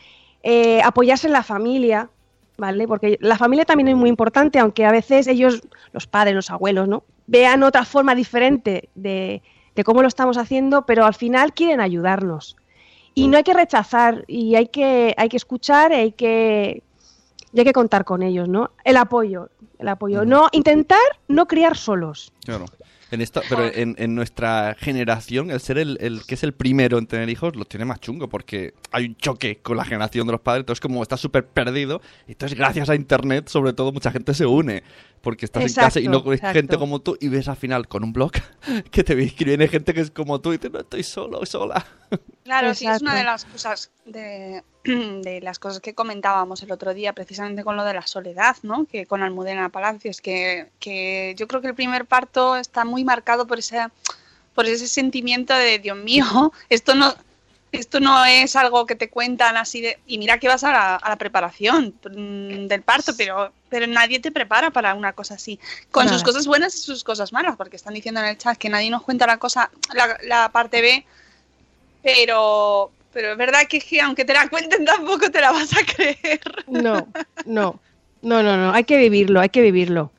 eh, 0.42 0.81
apoyarse 0.83 1.27
en 1.27 1.35
la 1.35 1.42
familia, 1.42 2.09
¿vale? 2.59 2.87
Porque 2.87 3.16
la 3.21 3.38
familia 3.38 3.64
también 3.64 3.88
es 3.88 3.97
muy 3.97 4.11
importante, 4.11 4.59
aunque 4.59 4.85
a 4.85 4.92
veces 4.92 5.27
ellos, 5.29 5.62
los 5.92 6.07
padres, 6.07 6.35
los 6.35 6.51
abuelos, 6.51 6.88
¿no? 6.88 7.05
Vean 7.27 7.62
otra 7.62 7.85
forma 7.85 8.14
diferente 8.14 8.90
de, 8.94 9.42
de 9.75 9.85
cómo 9.85 10.03
lo 10.03 10.09
estamos 10.09 10.37
haciendo, 10.37 10.85
pero 10.85 11.07
al 11.07 11.14
final 11.14 11.55
quieren 11.55 11.81
ayudarnos. 11.81 12.57
Y 13.14 13.29
no 13.29 13.37
hay 13.37 13.44
que 13.44 13.55
rechazar, 13.55 14.25
y 14.27 14.57
hay 14.57 14.66
que, 14.68 15.14
hay 15.16 15.29
que 15.29 15.37
escuchar, 15.37 15.92
y 15.92 15.94
hay 15.94 16.12
que, 16.12 16.83
y 17.53 17.59
hay 17.59 17.64
que 17.64 17.73
contar 17.73 18.05
con 18.05 18.23
ellos, 18.23 18.49
¿no? 18.49 18.73
El 18.85 18.97
apoyo, 18.97 19.51
el 19.79 19.88
apoyo. 19.88 20.25
No, 20.25 20.49
intentar 20.53 20.99
no 21.29 21.47
criar 21.47 21.77
solos. 21.77 22.33
Claro. 22.44 22.66
En 23.11 23.21
esta, 23.23 23.40
pero 23.49 23.64
en, 23.64 23.94
en 23.99 24.14
nuestra 24.14 24.77
generación, 24.79 25.51
el 25.51 25.61
ser 25.61 25.79
el, 25.79 25.97
el 26.01 26.27
que 26.27 26.35
es 26.35 26.42
el 26.42 26.53
primero 26.53 26.99
en 26.99 27.07
tener 27.07 27.31
hijos, 27.31 27.57
lo 27.57 27.64
tiene 27.64 27.87
más 27.87 28.01
chungo 28.01 28.29
porque 28.29 28.75
hay 28.90 29.07
un 29.07 29.16
choque 29.16 29.61
con 29.62 29.77
la 29.79 29.85
generación 29.85 30.27
de 30.27 30.33
los 30.33 30.40
padres. 30.42 30.61
Entonces, 30.61 30.81
como 30.81 31.03
está 31.03 31.16
súper 31.16 31.47
perdido, 31.47 32.03
entonces 32.27 32.57
gracias 32.57 32.90
a 32.90 32.94
internet, 32.94 33.49
sobre 33.49 33.73
todo, 33.73 33.92
mucha 33.92 34.11
gente 34.11 34.35
se 34.35 34.44
une. 34.47 34.83
Porque 35.21 35.47
estás 35.47 35.64
en 35.64 35.75
casa 35.75 35.99
y 35.99 36.05
no 36.05 36.18
Exacto, 36.18 36.31
ves 36.31 36.40
gente 36.40 36.59
exacto. 36.59 36.79
como 36.79 37.01
tú 37.01 37.16
y 37.21 37.29
ves 37.29 37.49
al 37.49 37.57
final 37.57 37.88
con 37.88 38.05
un 38.05 38.12
blog 38.12 38.31
que 38.92 39.03
te 39.03 39.21
escribe 39.21 39.66
gente 39.66 39.92
que 39.92 40.01
es 40.01 40.12
como 40.12 40.40
tú 40.40 40.53
y 40.53 40.59
dices, 40.59 40.71
no 40.71 40.79
estoy 40.79 41.03
solo, 41.03 41.44
sola. 41.44 41.85
Claro, 42.44 42.73
sí, 42.75 42.87
es 42.87 43.03
una 43.03 43.12
Exacto. 43.12 43.16
de 43.18 43.25
las 43.25 43.44
cosas 43.44 43.90
de, 44.07 44.62
de 44.85 45.41
las 45.43 45.59
cosas 45.59 45.81
que 45.81 45.95
comentábamos 45.95 46.62
el 46.62 46.73
otro 46.73 46.95
día, 46.95 47.12
precisamente 47.12 47.64
con 47.64 47.77
lo 47.77 47.85
de 47.85 47.95
la 47.95 48.07
soledad, 48.07 48.57
¿no? 48.62 48.87
Que 48.87 49.07
con 49.07 49.23
Almudena 49.23 49.69
Palacios, 49.69 50.21
que, 50.21 50.71
que 50.79 51.35
yo 51.37 51.49
creo 51.49 51.61
que 51.61 51.69
el 51.69 51.75
primer 51.75 52.07
parto 52.07 52.57
está 52.57 52.85
muy 52.85 53.05
marcado 53.05 53.47
por 53.47 53.59
ese, 53.59 53.87
por 54.55 54.67
ese 54.67 54.88
sentimiento 54.88 55.55
de 55.55 55.79
Dios 55.79 55.97
mío, 55.97 56.53
esto 56.69 56.95
no, 56.95 57.14
esto 57.73 58.01
no 58.01 58.25
es 58.25 58.57
algo 58.57 58.87
que 58.87 58.95
te 58.95 59.11
cuentan 59.11 59.57
así 59.57 59.81
de. 59.81 59.99
Y 60.07 60.19
mira 60.19 60.38
que 60.38 60.49
vas 60.49 60.64
a 60.64 60.73
la, 60.73 60.97
a 60.97 61.09
la 61.09 61.17
preparación 61.17 61.95
mm, 62.05 62.67
del 62.67 62.83
parto, 62.83 63.12
pero, 63.17 63.53
pero 63.69 63.87
nadie 63.87 64.21
te 64.21 64.33
prepara 64.33 64.71
para 64.71 64.95
una 64.95 65.12
cosa 65.12 65.35
así. 65.35 65.61
Con 65.91 66.09
sus 66.09 66.23
cosas 66.23 66.47
buenas 66.47 66.75
y 66.77 66.79
sus 66.79 67.05
cosas 67.05 67.33
malas, 67.33 67.57
porque 67.57 67.77
están 67.77 67.95
diciendo 67.95 68.21
en 68.21 68.27
el 68.27 68.38
chat 68.38 68.57
que 68.57 68.71
nadie 68.71 68.91
nos 68.91 69.03
cuenta 69.03 69.27
la 69.27 69.38
cosa, 69.38 69.71
la, 69.95 70.17
la 70.23 70.49
parte 70.51 70.81
B, 70.81 71.05
pero, 72.03 72.91
pero 73.12 73.33
es 73.33 73.38
verdad 73.38 73.61
que, 73.68 74.01
aunque 74.01 74.25
te 74.25 74.35
la 74.35 74.49
cuenten 74.49 74.85
tampoco 74.85 75.31
te 75.31 75.40
la 75.40 75.53
vas 75.53 75.73
a 75.75 75.85
creer. 75.85 76.40
No, 76.66 77.09
no, 77.47 77.81
no, 78.23 78.42
no, 78.42 78.57
no, 78.57 78.73
hay 78.73 78.85
que 78.85 78.97
vivirlo, 78.99 79.40
hay 79.40 79.49
que 79.49 79.62
vivirlo. 79.62 80.12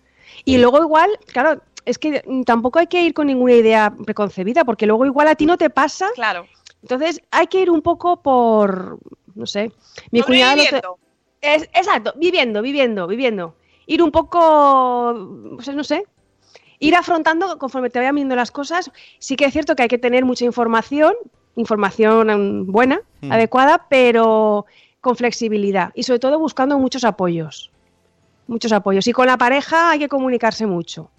Y 0.45 0.57
luego 0.57 0.79
igual, 0.81 1.09
claro, 1.27 1.61
es 1.85 1.97
que 1.97 2.23
tampoco 2.45 2.79
hay 2.79 2.87
que 2.87 3.01
ir 3.01 3.13
con 3.13 3.27
ninguna 3.27 3.53
idea 3.53 3.93
preconcebida, 4.05 4.63
porque 4.63 4.85
luego 4.85 5.05
igual 5.05 5.27
a 5.27 5.35
ti 5.35 5.45
no 5.45 5.57
te 5.57 5.69
pasa, 5.69 6.07
Claro. 6.15 6.47
entonces 6.81 7.21
hay 7.31 7.47
que 7.47 7.59
ir 7.61 7.69
un 7.69 7.81
poco 7.81 8.21
por, 8.21 8.99
no 9.35 9.45
sé, 9.45 9.71
mi 10.11 10.21
cuñada 10.21 10.55
no 10.55 10.63
te- 10.63 10.81
es, 11.41 11.63
exacto, 11.73 12.13
viviendo, 12.17 12.61
viviendo, 12.61 13.07
viviendo. 13.07 13.55
Ir 13.85 14.03
un 14.03 14.11
poco, 14.11 15.51
pues 15.55 15.73
no 15.75 15.83
sé, 15.83 16.03
ir 16.79 16.95
afrontando 16.95 17.57
conforme 17.57 17.89
te 17.89 17.99
vayan 17.99 18.15
viendo 18.15 18.35
las 18.35 18.51
cosas. 18.51 18.91
Sí 19.19 19.35
que 19.35 19.45
es 19.45 19.53
cierto 19.53 19.75
que 19.75 19.83
hay 19.83 19.89
que 19.89 19.97
tener 19.97 20.25
mucha 20.25 20.45
información, 20.45 21.13
información 21.55 22.65
buena, 22.67 22.99
Mm. 23.21 23.31
adecuada, 23.31 23.85
pero 23.89 24.65
con 25.01 25.15
flexibilidad 25.15 25.91
y 25.95 26.03
sobre 26.03 26.19
todo 26.19 26.39
buscando 26.39 26.77
muchos 26.79 27.03
apoyos. 27.03 27.69
Muchos 28.47 28.71
apoyos. 28.71 29.05
Y 29.07 29.11
con 29.13 29.27
la 29.27 29.37
pareja 29.37 29.91
hay 29.91 29.99
que 29.99 30.07
comunicarse 30.07 30.65
mucho. 30.65 31.09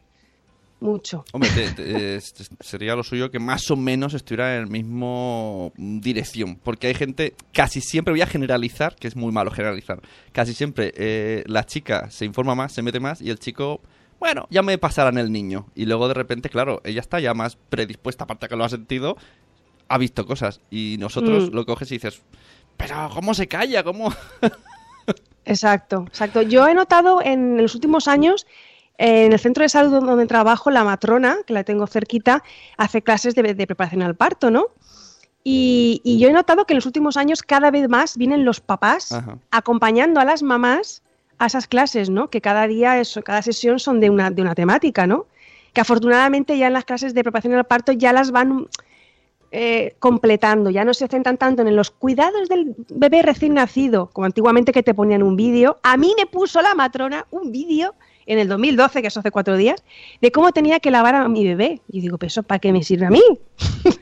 Mucho. 0.80 1.26
Hombre, 1.32 1.50
te- 1.76 2.18
sería 2.60 2.96
lo 2.96 3.02
suyo 3.02 3.30
que 3.30 3.38
más 3.38 3.70
o 3.70 3.76
menos 3.76 4.14
estuviera 4.14 4.56
en 4.56 4.62
el 4.62 4.66
mismo 4.68 5.72
mm, 5.76 6.00
dirección. 6.00 6.56
Porque 6.56 6.86
hay 6.86 6.94
gente, 6.94 7.34
casi 7.52 7.82
siempre 7.82 8.12
voy 8.12 8.22
a 8.22 8.26
generalizar, 8.26 8.96
que 8.96 9.06
es 9.06 9.14
muy 9.14 9.30
malo 9.30 9.50
generalizar. 9.50 10.00
Casi 10.32 10.54
siempre 10.54 10.92
eh, 10.96 11.44
la 11.46 11.64
chica 11.66 12.10
se 12.10 12.24
informa 12.24 12.54
más, 12.54 12.72
se 12.72 12.80
mete 12.82 12.98
más 12.98 13.20
y 13.20 13.28
el 13.28 13.38
chico, 13.38 13.82
bueno, 14.18 14.46
ya 14.50 14.62
me 14.62 14.78
pasarán 14.78 15.18
el 15.18 15.30
niño. 15.30 15.66
Y 15.74 15.84
luego 15.84 16.08
de 16.08 16.14
repente, 16.14 16.48
claro, 16.48 16.80
ella 16.82 17.00
está 17.00 17.20
ya 17.20 17.34
más 17.34 17.56
predispuesta, 17.68 18.24
aparte 18.24 18.48
que 18.48 18.56
lo 18.56 18.64
ha 18.64 18.68
sentido, 18.70 19.18
ha 19.90 19.98
visto 19.98 20.24
cosas. 20.26 20.60
Y 20.70 20.96
nosotros 20.98 21.50
Mm. 21.50 21.54
lo 21.54 21.66
coges 21.66 21.90
y 21.90 21.96
dices, 21.96 22.22
pero 22.76 23.10
¿cómo 23.12 23.34
se 23.34 23.46
calla? 23.48 23.82
¿Cómo? 23.84 24.12
Exacto, 25.44 26.04
exacto. 26.06 26.42
Yo 26.42 26.68
he 26.68 26.74
notado 26.74 27.20
en 27.22 27.56
los 27.60 27.74
últimos 27.74 28.06
años, 28.08 28.46
eh, 28.98 29.24
en 29.26 29.32
el 29.32 29.38
centro 29.40 29.62
de 29.62 29.68
salud 29.68 29.90
donde 29.90 30.26
trabajo, 30.26 30.70
la 30.70 30.84
matrona, 30.84 31.38
que 31.46 31.52
la 31.54 31.64
tengo 31.64 31.86
cerquita, 31.86 32.44
hace 32.76 33.02
clases 33.02 33.34
de, 33.34 33.54
de 33.54 33.66
preparación 33.66 34.02
al 34.02 34.14
parto, 34.14 34.50
¿no? 34.50 34.66
Y, 35.42 36.02
y 36.04 36.18
yo 36.18 36.28
he 36.28 36.32
notado 36.32 36.66
que 36.66 36.74
en 36.74 36.76
los 36.76 36.86
últimos 36.86 37.16
años 37.16 37.42
cada 37.42 37.70
vez 37.70 37.88
más 37.88 38.16
vienen 38.18 38.44
los 38.44 38.60
papás 38.60 39.10
Ajá. 39.12 39.38
acompañando 39.50 40.20
a 40.20 40.24
las 40.24 40.42
mamás 40.42 41.02
a 41.38 41.46
esas 41.46 41.66
clases, 41.66 42.10
¿no? 42.10 42.28
Que 42.28 42.42
cada 42.42 42.66
día, 42.68 43.00
es- 43.00 43.18
cada 43.24 43.40
sesión 43.42 43.78
son 43.80 43.98
de 43.98 44.10
una, 44.10 44.30
de 44.30 44.42
una 44.42 44.54
temática, 44.54 45.06
¿no? 45.06 45.26
Que 45.72 45.80
afortunadamente 45.80 46.56
ya 46.58 46.66
en 46.66 46.74
las 46.74 46.84
clases 46.84 47.14
de 47.14 47.22
preparación 47.22 47.54
al 47.54 47.64
parto 47.64 47.92
ya 47.92 48.12
las 48.12 48.30
van 48.30 48.68
eh, 49.52 49.94
completando, 49.98 50.70
ya 50.70 50.84
no 50.84 50.94
se 50.94 51.08
centran 51.08 51.36
tanto 51.36 51.62
en 51.62 51.74
los 51.76 51.90
cuidados 51.90 52.48
del 52.48 52.74
bebé 52.88 53.22
recién 53.22 53.54
nacido, 53.54 54.10
como 54.12 54.24
antiguamente 54.26 54.72
que 54.72 54.82
te 54.82 54.94
ponían 54.94 55.22
un 55.22 55.36
vídeo. 55.36 55.78
A 55.82 55.96
mí 55.96 56.14
me 56.16 56.26
puso 56.26 56.62
la 56.62 56.74
matrona 56.74 57.26
un 57.30 57.50
vídeo 57.50 57.94
en 58.26 58.38
el 58.38 58.46
2012, 58.48 59.02
que 59.02 59.08
eso 59.08 59.18
hace 59.20 59.32
cuatro 59.32 59.56
días, 59.56 59.82
de 60.20 60.30
cómo 60.30 60.52
tenía 60.52 60.78
que 60.78 60.92
lavar 60.92 61.16
a 61.16 61.28
mi 61.28 61.44
bebé. 61.44 61.80
Y 61.90 62.00
digo, 62.00 62.16
¿pero 62.16 62.28
eso 62.28 62.42
para 62.44 62.60
qué 62.60 62.72
me 62.72 62.84
sirve 62.84 63.06
a 63.06 63.10
mí? 63.10 63.22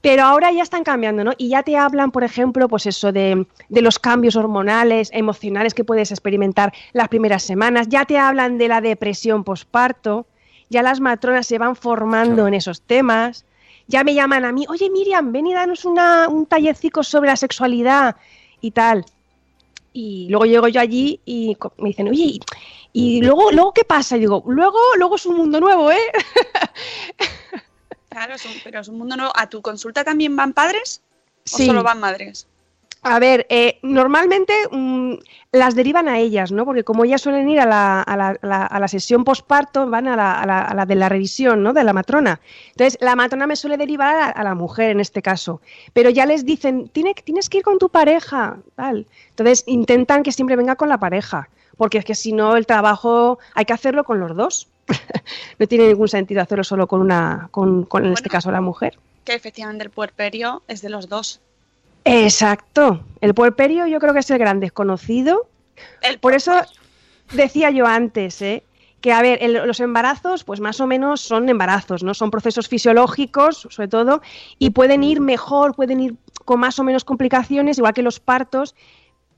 Pero 0.00 0.22
ahora 0.22 0.52
ya 0.52 0.62
están 0.62 0.84
cambiando, 0.84 1.24
¿no? 1.24 1.32
Y 1.36 1.48
ya 1.48 1.64
te 1.64 1.76
hablan, 1.76 2.12
por 2.12 2.22
ejemplo, 2.22 2.68
pues 2.68 2.86
eso 2.86 3.10
de, 3.10 3.46
de 3.68 3.82
los 3.82 3.98
cambios 3.98 4.36
hormonales, 4.36 5.10
emocionales 5.12 5.74
que 5.74 5.82
puedes 5.82 6.12
experimentar 6.12 6.72
las 6.92 7.08
primeras 7.08 7.42
semanas. 7.42 7.88
Ya 7.88 8.04
te 8.04 8.16
hablan 8.16 8.58
de 8.58 8.68
la 8.68 8.80
depresión 8.80 9.42
posparto. 9.42 10.26
Ya 10.70 10.82
las 10.82 11.00
matronas 11.00 11.48
se 11.48 11.58
van 11.58 11.74
formando 11.74 12.34
Claro. 12.36 12.48
en 12.48 12.54
esos 12.54 12.80
temas. 12.82 13.44
Ya 13.88 14.04
me 14.04 14.14
llaman 14.14 14.44
a 14.44 14.52
mí, 14.52 14.64
oye 14.68 14.90
Miriam, 14.90 15.32
ven 15.32 15.46
y 15.46 15.54
danos 15.54 15.84
una, 15.86 16.28
un 16.28 16.44
tallercico 16.46 17.02
sobre 17.02 17.30
la 17.30 17.36
sexualidad 17.36 18.16
y 18.60 18.70
tal. 18.70 19.04
Y 19.94 20.28
luego 20.28 20.44
llego 20.44 20.68
yo 20.68 20.80
allí 20.80 21.20
y 21.24 21.56
me 21.78 21.88
dicen, 21.88 22.08
oye, 22.08 22.24
¿y, 22.24 22.40
y 22.92 23.20
luego, 23.22 23.50
luego 23.50 23.72
qué 23.72 23.84
pasa? 23.84 24.16
Y 24.16 24.20
digo, 24.20 24.44
luego, 24.46 24.78
luego 24.96 25.16
es 25.16 25.24
un 25.26 25.36
mundo 25.38 25.58
nuevo, 25.58 25.90
¿eh? 25.90 25.98
Claro, 28.10 28.34
es 28.34 28.44
un- 28.44 28.60
pero 28.64 28.80
es 28.80 28.88
un 28.88 28.98
mundo 28.98 29.16
nuevo. 29.16 29.32
¿A 29.36 29.48
tu 29.48 29.60
consulta 29.62 30.02
también 30.02 30.34
van 30.34 30.52
padres? 30.52 31.02
¿O 31.52 31.56
Sí. 31.56 31.66
solo 31.66 31.82
van 31.82 32.00
madres? 32.00 32.46
A 33.10 33.18
ver, 33.18 33.46
eh, 33.48 33.78
normalmente 33.82 34.52
mm, 34.70 35.14
las 35.52 35.74
derivan 35.74 36.08
a 36.08 36.18
ellas, 36.18 36.52
¿no? 36.52 36.64
Porque 36.66 36.84
como 36.84 37.04
ellas 37.04 37.22
suelen 37.22 37.48
ir 37.48 37.58
a 37.60 37.64
la, 37.66 38.02
a 38.02 38.16
la- 38.16 38.66
a 38.66 38.78
la- 38.80 38.88
sesión 38.88 39.24
posparto, 39.24 39.88
van 39.88 40.08
a 40.08 40.14
la, 40.16 40.40
a 40.40 40.74
la- 40.74 40.84
de 40.86 40.94
la 40.94 41.08
revisión, 41.08 41.62
¿no? 41.62 41.72
De 41.72 41.84
la 41.84 41.92
matrona. 41.94 42.40
Entonces, 42.70 42.98
la 43.00 43.16
matrona 43.16 43.46
me 43.46 43.56
suele 43.56 43.76
derivar 43.78 44.32
a, 44.36 44.42
la 44.44 44.54
mujer 44.54 44.90
en 44.90 45.00
este 45.00 45.22
caso. 45.22 45.60
Pero 45.94 46.10
ya 46.10 46.26
les 46.26 46.44
dicen, 46.44 46.88
"Tiene- 46.88 47.14
tienes 47.14 47.48
que 47.48 47.58
ir 47.58 47.64
con 47.64 47.78
tu 47.78 47.88
pareja, 47.88 48.58
tal. 48.76 49.06
Entonces, 49.30 49.64
intentan 49.66 50.22
que 50.22 50.32
siempre 50.32 50.56
venga 50.56 50.76
con 50.76 50.88
la 50.88 50.98
pareja. 50.98 51.48
Porque 51.78 51.98
es 51.98 52.04
que 52.04 52.14
si 52.14 52.32
no, 52.32 52.56
el 52.56 52.66
trabajo 52.66 53.38
hay 53.54 53.64
que 53.64 53.72
hacerlo 53.72 54.04
con 54.04 54.20
los 54.20 54.36
dos. 54.36 54.68
no 55.58 55.66
tiene 55.66 55.86
ningún 55.88 56.08
sentido 56.08 56.42
hacerlo 56.42 56.64
solo 56.64 56.86
con 56.86 57.00
una, 57.00 57.48
con, 57.52 57.84
con, 57.84 58.04
en 58.04 58.12
este 58.12 58.28
caso, 58.28 58.50
la 58.50 58.60
mujer. 58.60 58.98
Que 59.24 59.34
efectivamente 59.34 59.84
el 59.84 59.90
puerperio 59.90 60.62
es 60.68 60.82
de 60.82 60.88
los 60.90 61.08
dos. 61.08 61.40
Exacto. 62.04 63.04
El 63.20 63.34
puerperio 63.34 63.86
yo 63.86 63.98
creo 64.00 64.12
que 64.12 64.20
es 64.20 64.30
el 64.30 64.38
gran 64.38 64.60
desconocido. 64.60 65.48
El 66.02 66.18
Por 66.18 66.34
eso 66.34 66.52
decía 67.32 67.70
yo 67.70 67.86
antes, 67.86 68.40
¿eh? 68.42 68.62
que 69.00 69.12
a 69.12 69.22
ver, 69.22 69.38
el- 69.42 69.52
los 69.66 69.78
embarazos, 69.78 70.42
pues 70.42 70.58
más 70.58 70.80
o 70.80 70.86
menos 70.88 71.20
son 71.20 71.48
embarazos, 71.48 72.02
¿no? 72.02 72.14
Son 72.14 72.32
procesos 72.32 72.66
fisiológicos, 72.66 73.68
sobre 73.70 73.86
todo, 73.86 74.22
y 74.58 74.70
pueden 74.70 75.04
ir 75.04 75.20
mejor, 75.20 75.76
pueden 75.76 76.00
ir 76.00 76.16
con 76.44 76.58
más 76.58 76.80
o 76.80 76.84
menos 76.84 77.04
complicaciones, 77.04 77.78
igual 77.78 77.94
que 77.94 78.02
los 78.02 78.18
partos, 78.18 78.74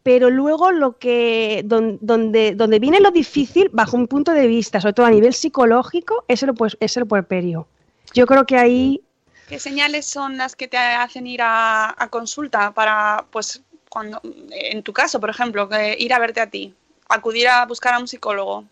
pero 0.02 0.30
luego 0.30 0.70
lo 0.72 0.96
que 0.96 1.60
don- 1.66 1.98
donde, 2.00 2.54
donde 2.54 2.78
viene 2.78 3.00
lo 3.00 3.10
difícil, 3.10 3.68
bajo 3.70 3.98
un 3.98 4.06
punto 4.06 4.32
de 4.32 4.46
vista, 4.46 4.80
sobre 4.80 4.94
todo 4.94 5.04
a 5.04 5.10
nivel 5.10 5.34
psicológico, 5.34 6.24
es 6.26 6.42
el, 6.42 6.54
pues, 6.54 6.78
es 6.80 6.96
el 6.96 7.06
puerperio. 7.06 7.66
Yo 8.14 8.24
creo 8.26 8.46
que 8.46 8.56
ahí 8.56 9.02
¿Qué 9.50 9.58
señales 9.58 10.06
son 10.06 10.36
las 10.36 10.54
que 10.54 10.68
te 10.68 10.78
hacen 10.78 11.26
ir 11.26 11.42
a, 11.42 11.92
a 12.00 12.08
consulta 12.08 12.70
para, 12.70 13.24
pues, 13.32 13.60
cuando, 13.88 14.20
en 14.52 14.84
tu 14.84 14.92
caso, 14.92 15.18
por 15.18 15.28
ejemplo, 15.28 15.68
que 15.68 15.96
ir 15.98 16.14
a 16.14 16.20
verte 16.20 16.40
a 16.40 16.48
ti, 16.48 16.72
acudir 17.08 17.48
a 17.48 17.66
buscar 17.66 17.94
a 17.94 17.98
un 17.98 18.06
psicólogo 18.06 18.64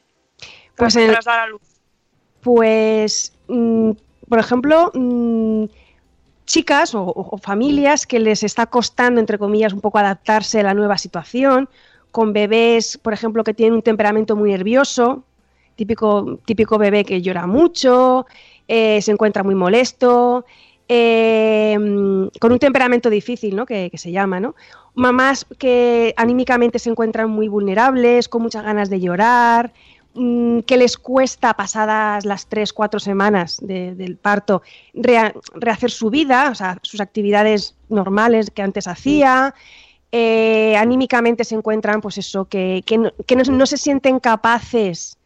Pues 0.77 0.95
el- 0.95 1.11
tras 1.11 1.25
dar 1.25 1.41
a 1.41 1.47
luz? 1.49 1.61
Pues, 2.43 3.33
mm, 3.49 3.91
por 4.29 4.39
ejemplo, 4.39 4.93
mm, 4.95 5.65
chicas 6.47 6.93
o 6.95 7.39
familias 7.43 8.07
que 8.07 8.21
les 8.21 8.45
está 8.45 8.67
costando, 8.67 9.19
entre 9.19 9.37
comillas, 9.37 9.73
un 9.73 9.81
poco 9.81 9.99
adaptarse 9.99 10.61
a 10.61 10.63
la 10.63 10.75
nueva 10.75 10.97
situación, 10.97 11.69
con 12.13 12.33
bebés, 12.33 12.99
por 12.99 13.13
ejemplo, 13.13 13.43
que 13.43 13.53
tienen 13.53 13.75
un 13.75 13.83
temperamento 13.83 14.37
muy 14.37 14.53
nervioso, 14.53 15.25
típico, 15.75 16.39
típico 16.47 16.79
bebé 16.79 17.05
que 17.05 17.21
llora 17.21 17.49
mucho, 17.49 18.27
eh, 18.69 19.03
se 19.03 19.11
encuentra 19.11 19.43
muy 19.43 19.55
molesto, 19.57 20.45
eh, 20.89 21.77
mm, 21.79 22.29
con 22.41 22.53
un 22.53 22.59
temperamento 22.59 23.11
difícil, 23.11 23.55
¿no? 23.57 23.67
Que, 23.67 23.91
que 23.91 23.99
se 23.99 24.11
llama, 24.11 24.41
¿no? 24.41 24.55
Mamás 24.95 25.47
que 25.59 26.15
anímicamente 26.17 26.79
se 26.79 26.91
encuentran 26.91 27.31
muy 27.31 27.47
vulnerables, 27.49 28.29
con 28.29 28.43
muchas 28.43 28.65
ganas 28.65 28.89
de 28.91 28.99
llorar, 29.01 29.73
mm, 30.15 30.61
que 30.61 30.77
les 30.77 30.97
cuesta, 30.99 31.55
pasadas 31.55 32.25
las 32.25 32.47
tres, 32.47 32.73
cuatro 32.73 32.99
semanas 33.01 33.59
de- 33.63 33.95
del 33.95 34.17
parto, 34.17 34.63
rehacer 34.95 35.91
su 35.91 36.11
vida, 36.11 36.49
o 36.51 36.55
sea, 36.55 36.79
sus 36.83 37.01
actividades 37.01 37.77
normales 37.89 38.51
que 38.51 38.63
antes 38.63 38.87
hacía. 38.89 39.55
eh, 40.11 40.75
anímicamente 40.79 41.45
se 41.45 41.55
encuentran, 41.55 42.01
pues 42.01 42.17
eso, 42.17 42.47
que, 42.47 42.83
que 42.87 42.97
no, 42.97 43.13
que 43.27 43.37
no- 43.37 43.43
no 43.45 43.67
se 43.67 43.77
sienten 43.77 44.21
capaces 44.21 45.19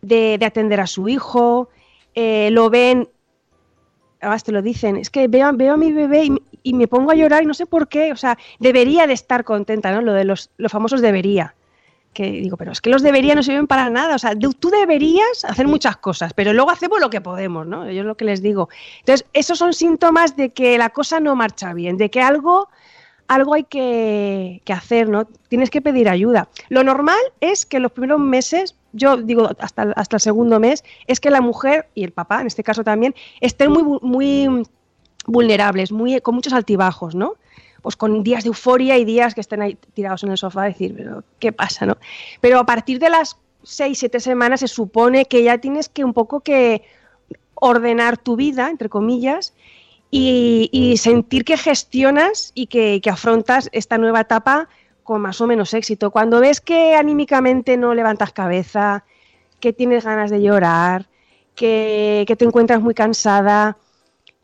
de, 0.00 0.38
de 0.38 0.46
atender 0.46 0.80
a 0.80 0.86
su 0.86 1.10
hijo, 1.10 1.68
eh, 2.14 2.48
lo 2.50 2.70
ven, 2.70 3.06
además 4.20 4.44
te 4.44 4.52
lo 4.52 4.62
dicen, 4.62 4.96
es 4.96 5.10
que 5.10 5.28
veo, 5.28 5.50
veo 5.54 5.74
a 5.74 5.76
mi 5.76 5.92
bebé 5.92 6.24
y, 6.24 6.42
y 6.62 6.74
me 6.74 6.88
pongo 6.88 7.10
a 7.10 7.14
llorar 7.14 7.42
y 7.42 7.46
no 7.46 7.54
sé 7.54 7.66
por 7.66 7.88
qué, 7.88 8.12
o 8.12 8.16
sea, 8.16 8.38
debería 8.58 9.06
de 9.06 9.14
estar 9.14 9.44
contenta, 9.44 9.92
¿no? 9.92 10.00
Lo 10.02 10.12
de 10.12 10.24
los, 10.24 10.50
los 10.56 10.72
famosos 10.72 11.00
debería 11.00 11.54
que 12.12 12.30
digo, 12.30 12.56
pero 12.56 12.72
es 12.72 12.80
que 12.80 12.90
los 12.90 13.02
deberías 13.02 13.36
no 13.36 13.42
sirven 13.42 13.66
para 13.66 13.88
nada. 13.90 14.16
O 14.16 14.18
sea, 14.18 14.34
tú 14.36 14.70
deberías 14.70 15.44
hacer 15.44 15.68
muchas 15.68 15.96
cosas, 15.96 16.32
pero 16.34 16.52
luego 16.52 16.70
hacemos 16.70 17.00
lo 17.00 17.10
que 17.10 17.20
podemos, 17.20 17.66
¿no? 17.66 17.90
Yo 17.90 18.00
es 18.00 18.06
lo 18.06 18.16
que 18.16 18.24
les 18.24 18.42
digo. 18.42 18.68
Entonces, 19.00 19.26
esos 19.32 19.58
son 19.58 19.72
síntomas 19.72 20.36
de 20.36 20.50
que 20.50 20.76
la 20.78 20.90
cosa 20.90 21.20
no 21.20 21.36
marcha 21.36 21.72
bien, 21.72 21.96
de 21.96 22.10
que 22.10 22.20
algo, 22.20 22.68
algo 23.28 23.54
hay 23.54 23.64
que, 23.64 24.60
que 24.64 24.72
hacer, 24.72 25.08
¿no? 25.08 25.26
Tienes 25.48 25.70
que 25.70 25.80
pedir 25.80 26.08
ayuda. 26.08 26.48
Lo 26.68 26.82
normal 26.82 27.20
es 27.40 27.64
que 27.64 27.78
los 27.78 27.92
primeros 27.92 28.20
meses, 28.20 28.76
yo 28.92 29.16
digo 29.16 29.50
hasta, 29.58 29.92
hasta 29.96 30.16
el 30.16 30.20
segundo 30.20 30.60
mes, 30.60 30.84
es 31.06 31.20
que 31.20 31.30
la 31.30 31.40
mujer 31.40 31.88
y 31.94 32.04
el 32.04 32.12
papá, 32.12 32.40
en 32.40 32.46
este 32.46 32.62
caso 32.62 32.84
también, 32.84 33.14
estén 33.40 33.70
muy, 33.70 33.98
muy 34.02 34.64
vulnerables, 35.26 35.92
muy, 35.92 36.20
con 36.20 36.34
muchos 36.34 36.52
altibajos, 36.52 37.14
¿no? 37.14 37.34
Pues 37.82 37.96
con 37.96 38.22
días 38.22 38.44
de 38.44 38.48
euforia 38.48 38.98
y 38.98 39.04
días 39.04 39.34
que 39.34 39.40
estén 39.40 39.62
ahí 39.62 39.78
tirados 39.94 40.22
en 40.24 40.30
el 40.30 40.38
sofá 40.38 40.64
a 40.64 40.66
decir, 40.66 40.96
¿qué 41.38 41.52
pasa, 41.52 41.86
no? 41.86 41.96
Pero 42.40 42.58
a 42.58 42.66
partir 42.66 42.98
de 42.98 43.10
las 43.10 43.38
seis, 43.62 43.98
siete 43.98 44.20
semanas 44.20 44.60
se 44.60 44.68
supone 44.68 45.24
que 45.26 45.42
ya 45.42 45.58
tienes 45.58 45.88
que 45.88 46.04
un 46.04 46.12
poco 46.12 46.40
que 46.40 46.82
ordenar 47.54 48.18
tu 48.18 48.36
vida, 48.36 48.70
entre 48.70 48.88
comillas, 48.88 49.54
y, 50.10 50.68
y 50.72 50.96
sentir 50.96 51.44
que 51.44 51.56
gestionas 51.56 52.52
y 52.54 52.66
que, 52.66 53.00
que 53.00 53.10
afrontas 53.10 53.68
esta 53.72 53.96
nueva 53.96 54.22
etapa 54.22 54.68
con 55.02 55.20
más 55.20 55.40
o 55.40 55.46
menos 55.46 55.74
éxito. 55.74 56.10
Cuando 56.10 56.40
ves 56.40 56.60
que 56.60 56.94
anímicamente 56.94 57.76
no 57.76 57.94
levantas 57.94 58.32
cabeza, 58.32 59.04
que 59.60 59.72
tienes 59.72 60.04
ganas 60.04 60.30
de 60.30 60.42
llorar, 60.42 61.08
que, 61.54 62.24
te 62.38 62.44
encuentras 62.44 62.80
muy 62.80 62.94
cansada, 62.94 63.76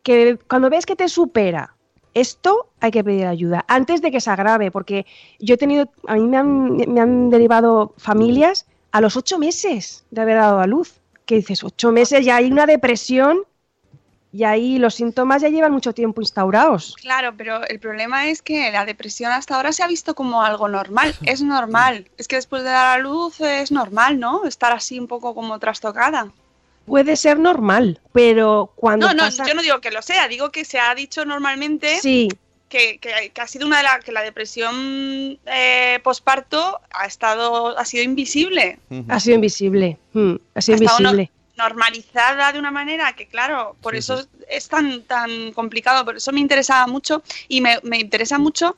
que 0.03 0.37
cuando 0.47 0.69
ves 0.69 0.85
que 0.85 0.95
te 0.95 1.09
supera 1.09 1.75
esto, 2.13 2.69
hay 2.79 2.91
que 2.91 3.03
pedir 3.03 3.25
ayuda 3.25 3.65
antes 3.67 4.01
de 4.01 4.11
que 4.11 4.21
se 4.21 4.29
agrave, 4.29 4.71
porque 4.71 5.05
yo 5.39 5.55
he 5.55 5.57
tenido, 5.57 5.89
a 6.07 6.15
mí 6.15 6.27
me 6.27 6.37
han, 6.37 6.75
me 6.75 7.01
han 7.01 7.29
derivado 7.29 7.93
familias 7.97 8.65
a 8.91 9.01
los 9.01 9.17
ocho 9.17 9.37
meses 9.37 10.05
de 10.11 10.21
haber 10.21 10.37
dado 10.37 10.59
a 10.59 10.67
luz. 10.67 11.01
Que 11.25 11.35
dices, 11.35 11.63
ocho 11.63 11.91
meses, 11.91 12.25
ya 12.25 12.37
hay 12.37 12.49
una 12.49 12.65
depresión 12.65 13.43
y 14.37 14.43
ahí 14.43 14.77
los 14.77 14.93
síntomas 14.93 15.41
ya 15.41 15.49
llevan 15.49 15.71
mucho 15.71 15.93
tiempo 15.93 16.21
instaurados. 16.21 16.95
Claro, 17.01 17.33
pero 17.35 17.65
el 17.65 17.79
problema 17.79 18.27
es 18.27 18.43
que 18.43 18.69
la 18.71 18.85
depresión 18.85 19.31
hasta 19.31 19.55
ahora 19.55 19.71
se 19.71 19.81
ha 19.81 19.87
visto 19.87 20.13
como 20.13 20.43
algo 20.43 20.67
normal. 20.67 21.15
Es 21.25 21.41
normal. 21.41 22.07
Es 22.19 22.27
que 22.27 22.35
después 22.35 22.61
de 22.63 22.69
dar 22.69 22.99
a 22.99 23.01
luz 23.01 23.41
es 23.41 23.71
normal, 23.71 24.19
¿no? 24.19 24.45
Estar 24.45 24.71
así 24.73 24.99
un 24.99 25.07
poco 25.07 25.33
como 25.33 25.57
trastocada. 25.57 26.31
Puede 26.85 27.15
ser 27.15 27.39
normal, 27.39 27.99
pero 28.13 28.71
cuando 28.75 29.07
No, 29.07 29.13
no, 29.15 29.23
pasa- 29.23 29.45
yo 29.47 29.55
no 29.55 29.63
digo 29.63 29.81
que 29.81 29.89
lo 29.91 30.01
sea, 30.03 30.27
digo 30.27 30.51
que 30.51 30.63
se 30.65 30.79
ha 30.79 30.93
dicho 30.93 31.25
normalmente 31.25 31.97
Sí, 31.99 32.29
que, 32.69 32.99
que- 32.99 33.31
que 33.33 33.41
ha 33.41 33.47
sido 33.47 33.65
una 33.65 33.77
de 33.77 33.83
las 33.83 34.03
que 34.03 34.11
la 34.11 34.21
depresión 34.21 35.39
eh, 35.47 35.99
posparto 36.03 36.79
ha 36.91 37.05
estado 37.07 37.77
ha 37.77 37.85
sido 37.85 38.03
invisible, 38.03 38.77
ha 39.09 39.19
sido 39.19 39.35
invisible. 39.35 39.97
mm, 40.13 40.35
ha 40.53 40.61
sido 40.61 40.77
invisible. 40.77 41.31
Normalizada 41.57 42.51
de 42.51 42.59
una 42.59 42.71
manera 42.71 43.13
que 43.13 43.27
claro, 43.27 43.75
por 43.81 43.93
Sí, 43.93 43.99
eso 43.99 44.21
sí. 44.21 44.27
es 44.49 44.67
tan 44.69 45.03
tan 45.03 45.51
complicado, 45.53 46.05
por 46.05 46.17
eso 46.17 46.31
me 46.31 46.39
interesaba 46.39 46.87
mucho 46.87 47.23
y 47.47 47.61
me, 47.61 47.79
me 47.83 47.97
interesa 47.99 48.37
mucho 48.37 48.77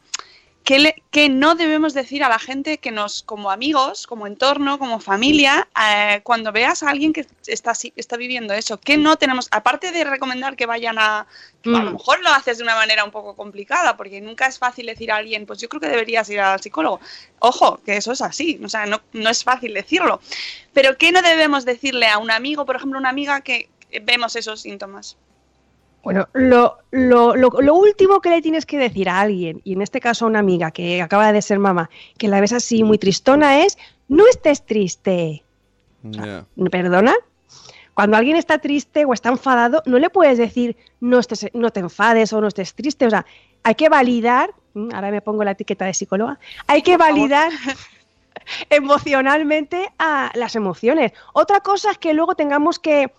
le- 0.77 1.01
que 1.09 1.29
no 1.29 1.55
debemos 1.55 1.95
decir 1.95 2.23
a 2.23 2.29
la 2.29 2.37
gente 2.37 2.77
que 2.77 2.91
nos, 2.91 3.23
como 3.23 3.49
amigos, 3.49 4.05
como 4.05 4.27
entorno, 4.27 4.77
como 4.77 4.99
familia, 4.99 5.67
eh, 5.89 6.19
cuando 6.23 6.51
veas 6.51 6.83
a 6.83 6.89
alguien 6.89 7.13
que 7.13 7.25
está, 7.47 7.71
así- 7.71 7.93
está 7.95 8.17
viviendo 8.17 8.53
eso, 8.53 8.77
que 8.79 8.97
no 8.97 9.15
tenemos, 9.15 9.47
aparte 9.49 9.91
de 9.91 10.03
recomendar 10.03 10.55
que 10.55 10.67
vayan 10.67 10.99
a, 10.99 11.21
a 11.21 11.25
lo 11.63 11.79
Mm. 11.89 11.93
mejor 11.93 12.19
lo 12.21 12.29
haces 12.29 12.57
de 12.57 12.63
una 12.63 12.75
manera 12.75 13.03
un 13.03 13.11
poco 13.11 13.35
complicada, 13.35 13.97
porque 13.97 14.21
nunca 14.21 14.45
es 14.45 14.59
fácil 14.59 14.85
decir 14.85 15.11
a 15.11 15.15
alguien, 15.15 15.45
pues 15.47 15.59
yo 15.59 15.69
creo 15.69 15.79
que 15.81 15.87
deberías 15.87 16.29
ir 16.29 16.41
al 16.41 16.61
psicólogo. 16.61 16.99
Ojo, 17.39 17.81
que 17.83 17.97
eso 17.97 18.11
es 18.11 18.21
así, 18.21 18.59
o 18.63 18.69
sea, 18.69 18.85
no, 18.85 19.01
no 19.13 19.29
es 19.29 19.43
fácil 19.43 19.73
decirlo. 19.73 20.21
Pero 20.73 20.97
¿qué 20.97 21.11
no 21.11 21.21
debemos 21.23 21.65
decirle 21.65 22.07
a 22.07 22.19
un 22.19 22.29
amigo, 22.29 22.65
por 22.65 22.75
ejemplo, 22.75 22.99
una 22.99 23.09
amiga 23.09 23.41
que 23.41 23.69
vemos 24.03 24.35
esos 24.35 24.61
síntomas? 24.61 25.17
Bueno, 26.03 26.27
lo, 26.33 26.77
lo, 26.91 27.35
lo, 27.35 27.49
lo 27.49 27.75
último 27.75 28.21
que 28.21 28.29
le 28.29 28.41
tienes 28.41 28.65
que 28.65 28.77
decir 28.77 29.09
a 29.09 29.19
alguien, 29.19 29.61
y 29.63 29.73
en 29.73 29.81
este 29.81 29.99
caso 29.99 30.25
a 30.25 30.29
una 30.29 30.39
amiga 30.39 30.71
que 30.71 31.01
acaba 31.01 31.31
de 31.33 31.41
ser 31.41 31.59
mamá, 31.59 31.89
que 32.17 32.27
la 32.27 32.39
ves 32.39 32.53
así 32.53 32.83
muy 32.83 32.97
tristona, 32.97 33.65
es 33.65 33.77
no 34.07 34.25
estés 34.27 34.65
triste. 34.65 35.43
Ya. 36.03 36.45
¿Perdona? 36.71 37.13
Cuando 37.93 38.15
alguien 38.15 38.37
está 38.37 38.59
triste 38.59 39.03
o 39.03 39.13
está 39.13 39.27
enfadado, 39.27 39.83
no 39.85 39.99
le 39.99 40.09
puedes 40.09 40.37
decir 40.37 40.77
no, 41.01 41.19
estés, 41.19 41.47
no 41.53 41.69
te 41.69 41.81
enfades 41.81 42.31
o 42.31 42.39
no 42.39 42.47
estés 42.47 42.73
triste. 42.73 43.05
O 43.05 43.09
sea, 43.09 43.25
hay 43.63 43.75
que 43.75 43.89
validar, 43.89 44.53
mm, 44.73 44.93
ahora 44.93 45.11
me 45.11 45.21
pongo 45.21 45.43
la 45.43 45.51
etiqueta 45.51 45.83
de 45.83 45.93
psicóloga, 45.93 46.39
hay 46.65 46.81
que 46.81 46.95
validar 46.95 47.51
emocionalmente 48.69 49.91
a 49.99 50.31
las 50.35 50.55
emociones. 50.55 51.11
Otra 51.33 51.59
cosa 51.59 51.91
es 51.91 51.97
que 51.97 52.13
luego 52.13 52.35
tengamos 52.35 52.79
que, 52.79 53.11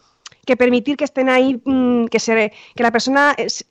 que 0.50 0.56
permitir 0.56 0.96
que 0.96 1.04
estén 1.04 1.28
ahí, 1.28 1.60
mm, 1.64 2.06
que, 2.06 2.18
se, 2.18 2.52
que 2.74 2.82
la 2.82 2.90
persona 2.90 3.34
eh, 3.38 3.48
se, 3.48 3.64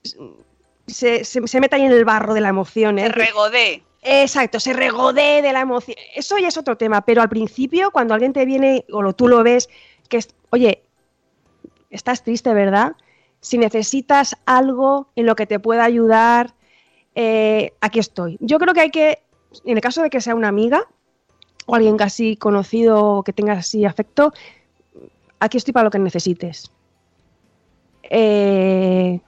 se- 0.86 1.24
se- 1.24 1.46
se 1.46 1.60
meta 1.60 1.76
ahí 1.76 1.82
en 1.84 1.92
el 1.92 2.06
barro 2.06 2.32
de 2.32 2.40
la 2.40 2.48
emoción. 2.48 2.98
¿eh? 2.98 3.02
Se 3.06 3.12
regodee. 3.12 3.82
Exacto, 4.02 4.58
se 4.60 4.72
regodee 4.72 5.42
de 5.42 5.52
la 5.52 5.60
emoción. 5.60 5.94
Eso 6.16 6.38
ya 6.38 6.48
es 6.48 6.56
otro 6.56 6.78
tema, 6.78 7.02
pero 7.04 7.20
al 7.20 7.28
principio, 7.28 7.90
cuando 7.90 8.14
alguien 8.14 8.32
te 8.32 8.46
viene 8.46 8.86
o 8.90 9.02
lo, 9.02 9.12
tú 9.12 9.28
lo 9.28 9.42
ves, 9.42 9.68
que 10.08 10.16
es, 10.16 10.28
oye, 10.48 10.82
estás 11.90 12.24
triste, 12.24 12.54
¿verdad? 12.54 12.92
Si 13.40 13.58
necesitas 13.58 14.36
algo 14.46 15.08
en 15.16 15.26
lo 15.26 15.36
que 15.36 15.46
te 15.46 15.58
pueda 15.60 15.84
ayudar, 15.84 16.54
eh, 17.14 17.74
aquí 17.82 17.98
estoy. 17.98 18.38
Yo 18.40 18.58
creo 18.58 18.72
que 18.72 18.80
hay 18.80 18.90
que, 18.90 19.18
en 19.66 19.76
el 19.76 19.82
caso 19.82 20.02
de 20.02 20.08
que 20.08 20.22
sea 20.22 20.34
una 20.34 20.48
amiga 20.48 20.86
o 21.66 21.74
alguien 21.74 21.98
casi 21.98 22.36
conocido 22.36 23.22
que 23.22 23.34
tenga 23.34 23.52
así 23.52 23.84
afecto, 23.84 24.32
aquí 25.40 25.56
estoy 25.56 25.72
para 25.72 25.84
lo 25.84 25.90
que 25.90 25.98
necesites. 25.98 26.70
Eh, 28.04 29.20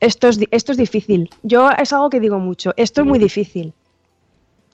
esto, 0.00 0.28
es, 0.28 0.38
esto 0.50 0.72
es 0.72 0.78
difícil. 0.78 1.30
Yo 1.42 1.70
es 1.70 1.92
algo 1.92 2.10
que 2.10 2.20
digo 2.20 2.38
mucho. 2.38 2.72
Esto 2.76 3.00
es 3.00 3.06
muy 3.06 3.18
difícil. 3.18 3.72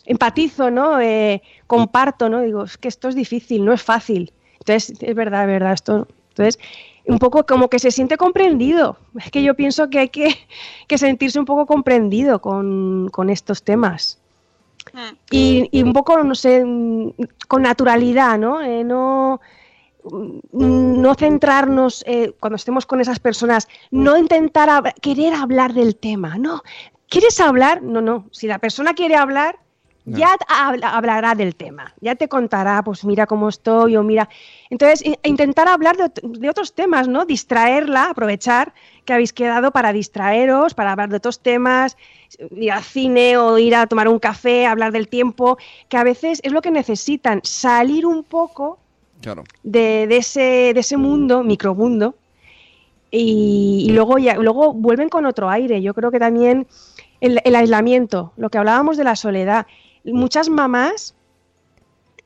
Empatizo, 0.06 0.70
¿no? 0.70 1.00
Eh, 1.00 1.42
comparto, 1.66 2.28
¿no? 2.28 2.42
Digo, 2.42 2.64
es 2.64 2.76
que 2.76 2.88
esto 2.88 3.08
es 3.08 3.14
difícil, 3.14 3.64
no 3.64 3.72
es 3.72 3.82
fácil. 3.82 4.32
Entonces, 4.58 4.98
es 5.00 5.14
verdad, 5.14 5.42
es 5.42 5.46
verdad. 5.48 5.72
Esto, 5.72 6.08
entonces, 6.30 6.58
un 7.06 7.18
poco 7.18 7.46
como 7.46 7.68
que 7.68 7.78
se 7.78 7.90
siente 7.90 8.16
comprendido. 8.16 8.98
Es 9.18 9.30
que 9.30 9.42
yo 9.42 9.54
pienso 9.54 9.88
que 9.88 10.00
hay 10.00 10.08
que, 10.08 10.34
que 10.88 10.98
sentirse 10.98 11.38
un 11.38 11.46
poco 11.46 11.66
comprendido 11.66 12.40
con, 12.40 13.08
con 13.10 13.30
estos 13.30 13.62
temas. 13.62 14.18
Mm. 14.92 14.98
Y, 15.30 15.68
y 15.70 15.82
un 15.82 15.92
poco, 15.92 16.22
no 16.22 16.34
sé, 16.34 16.62
mm, 16.64 17.12
con 17.48 17.62
naturalidad, 17.62 18.38
¿no? 18.38 18.60
Eh, 18.60 18.84
no, 18.84 19.40
no 20.52 21.14
centrarnos 21.14 22.04
eh, 22.06 22.32
cuando 22.38 22.56
estemos 22.56 22.86
con 22.86 23.00
esas 23.00 23.18
personas, 23.18 23.68
no 23.90 24.16
intentar 24.18 24.68
hab- 24.68 24.94
querer 25.00 25.34
hablar 25.34 25.72
del 25.72 25.96
tema, 25.96 26.36
no. 26.38 26.62
¿Quieres 27.08 27.38
hablar? 27.40 27.82
No, 27.82 28.00
no. 28.00 28.26
Si 28.32 28.46
la 28.46 28.58
persona 28.58 28.94
quiere 28.94 29.16
hablar, 29.16 29.58
No. 30.06 30.18
ya 30.18 30.36
hablará 30.82 31.34
del 31.34 31.54
tema, 31.56 31.94
ya 32.00 32.14
te 32.14 32.28
contará, 32.28 32.82
pues 32.84 33.04
mira 33.06 33.26
cómo 33.26 33.48
estoy 33.48 33.96
o 33.96 34.02
mira. 34.02 34.28
Entonces, 34.68 35.02
intentar 35.22 35.66
hablar 35.68 35.96
de, 35.96 36.10
de 36.22 36.50
otros 36.50 36.74
temas, 36.74 37.08
¿no? 37.08 37.24
Distraerla, 37.24 38.10
aprovechar 38.10 38.74
que 39.06 39.14
habéis 39.14 39.32
quedado 39.32 39.70
para 39.70 39.92
distraeros, 39.94 40.74
para 40.74 40.92
hablar 40.92 41.08
de 41.08 41.16
otros 41.16 41.40
temas, 41.40 41.96
ir 42.50 42.72
al 42.72 42.82
cine 42.82 43.38
o 43.38 43.56
ir 43.58 43.74
a 43.74 43.86
tomar 43.86 44.08
un 44.08 44.18
café, 44.18 44.66
hablar 44.66 44.92
del 44.92 45.08
tiempo, 45.08 45.56
que 45.88 45.96
a 45.96 46.04
veces 46.04 46.40
es 46.42 46.52
lo 46.52 46.60
que 46.60 46.70
necesitan, 46.70 47.40
salir 47.42 48.04
un 48.04 48.24
poco 48.24 48.78
Claro. 49.24 49.42
de, 49.62 50.06
de 50.06 50.16
ese, 50.18 50.72
de 50.74 50.80
ese 50.80 50.96
mundo, 50.96 51.42
micromundo, 51.42 52.14
y, 53.10 53.86
y 53.88 53.92
luego, 53.92 54.18
ya, 54.18 54.34
luego 54.36 54.72
vuelven 54.72 55.08
con 55.08 55.24
otro 55.26 55.48
aire. 55.50 55.80
Yo 55.82 55.94
creo 55.94 56.10
que 56.10 56.18
también 56.18 56.66
el, 57.20 57.40
el 57.44 57.54
aislamiento, 57.54 58.32
lo 58.36 58.50
que 58.50 58.58
hablábamos 58.58 58.96
de 58.96 59.04
la 59.04 59.16
soledad, 59.16 59.66
muchas 60.04 60.48
mamás, 60.48 61.14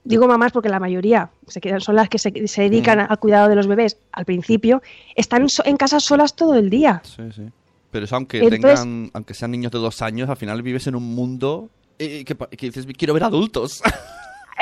digo 0.04 0.26
mamás 0.26 0.52
porque 0.52 0.68
la 0.70 0.80
mayoría 0.80 1.30
se 1.46 1.60
quedan, 1.60 1.80
son 1.80 1.94
las 1.96 2.08
que 2.08 2.18
se, 2.18 2.48
se 2.48 2.62
dedican 2.62 3.00
al 3.00 3.18
cuidado 3.18 3.48
de 3.48 3.54
los 3.56 3.66
bebés 3.66 3.98
al 4.12 4.24
principio, 4.24 4.82
están 5.14 5.48
so- 5.48 5.64
en 5.66 5.76
casa 5.76 6.00
solas 6.00 6.34
todo 6.34 6.54
el 6.54 6.70
día. 6.70 7.02
Sí, 7.04 7.22
sí. 7.34 7.42
Pero 7.90 8.04
eso 8.06 8.16
aunque 8.16 8.38
Entonces- 8.38 8.80
tengan, 8.80 9.10
aunque 9.14 9.34
sean 9.34 9.50
niños 9.50 9.72
de 9.72 9.78
dos 9.78 10.00
años, 10.02 10.28
al 10.30 10.36
final 10.36 10.62
vives 10.62 10.86
en 10.86 10.94
un 10.96 11.14
mundo 11.14 11.68
eh, 11.98 12.24
que, 12.24 12.34
que 12.34 12.66
dices, 12.66 12.86
quiero 12.96 13.12
ver 13.14 13.24
adultos. 13.24 13.82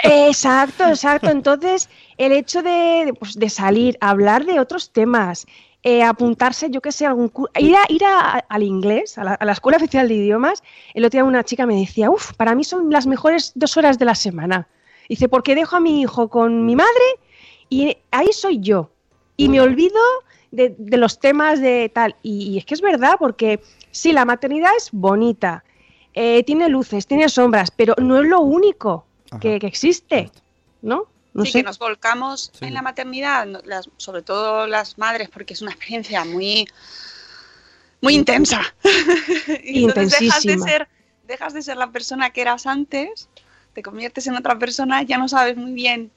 Exacto, 0.03 0.87
exacto. 0.89 1.31
Entonces, 1.31 1.89
el 2.19 2.33
hecho 2.33 2.63
de, 2.63 3.15
pues, 3.19 3.39
de 3.39 3.49
salir, 3.51 3.97
hablar 4.01 4.45
de 4.45 4.61
otros 4.61 4.91
temas, 4.91 5.47
eh, 5.83 6.03
apuntarse, 6.03 6.69
yo 6.71 6.81
qué 6.81 6.91
sé, 6.93 7.07
algún 7.07 7.31
ir, 7.59 7.77
a, 7.77 7.83
ir 7.89 8.05
a- 8.05 8.45
al 8.49 8.63
inglés, 8.63 9.19
a 9.19 9.39
la, 9.41 9.53
Escuela 9.53 9.77
Oficial 9.79 10.09
de 10.09 10.15
Idiomas, 10.15 10.63
el 10.95 11.05
otro 11.05 11.19
día 11.19 11.25
una 11.25 11.45
chica 11.45 11.65
me 11.67 11.77
decía, 11.77 12.11
uff, 12.11 12.33
para 12.35 12.55
mí 12.55 12.65
son 12.65 12.91
las 12.91 13.07
mejores 13.07 13.53
dos 13.55 13.77
horas 13.77 13.99
de 13.99 14.05
la 14.05 14.15
semana. 14.15 14.69
Dice, 15.09 15.29
porque 15.29 15.55
dejo 15.55 15.77
a 15.77 15.81
mi 15.81 16.01
hijo 16.01 16.29
con 16.29 16.67
mi 16.67 16.75
madre 16.75 17.05
y 17.69 17.97
ahí 18.11 18.33
soy 18.33 18.59
yo. 18.61 18.91
Y 19.37 19.49
me 19.49 19.61
olvido 19.61 20.01
de, 20.51 20.75
de 20.77 20.97
los 20.97 21.21
temas 21.21 21.61
de 21.61 21.91
tal. 21.95 22.17
Y, 22.23 22.59
es 22.59 22.65
que 22.65 22.75
es 22.75 22.81
verdad, 22.81 23.15
porque 23.19 23.61
sí, 23.93 24.13
la 24.13 24.25
maternidad 24.25 24.73
es 24.77 24.89
bonita, 24.91 25.63
eh, 26.15 26.43
tiene 26.45 26.69
luces, 26.69 27.07
tiene 27.07 27.29
sombras, 27.29 27.71
pero 27.71 27.95
no 27.99 28.21
es 28.21 28.27
lo 28.29 28.41
único. 28.41 29.07
Que, 29.41 29.59
que 29.59 29.67
existe, 29.67 30.31
¿no? 30.83 31.05
No 31.35 31.45
sí, 31.45 31.53
sé. 31.53 31.59
que 31.59 31.65
nos 31.65 31.79
volcamos 31.79 32.51
Sí. 32.59 32.65
en 32.67 32.75
la 32.75 32.83
maternidad, 32.83 33.47
las- 33.65 33.91
sobre 33.99 34.23
todo 34.23 34.67
las 34.67 34.97
madres, 34.99 35.29
porque 35.29 35.55
es 35.55 35.63
una 35.63 35.73
experiencia 35.73 36.25
muy, 36.25 36.67
muy 38.01 38.15
intensa. 38.15 38.63
y 39.65 39.85
entonces 39.85 40.19
dejas 40.21 40.43
de 40.45 40.53
Intensísima. 40.53 40.67
ser, 40.67 40.89
dejas 41.27 41.53
de 41.55 41.63
ser 41.63 41.77
la 41.77 41.91
persona 41.91 42.31
que 42.31 42.41
eras 42.41 42.67
antes, 42.67 43.29
te 43.75 43.83
conviertes 43.83 44.27
en 44.27 44.37
otra 44.37 44.59
persona, 44.59 45.03
ya 45.03 45.19
no 45.19 45.29
sabes 45.29 45.57
muy 45.57 45.73
bien 45.73 46.11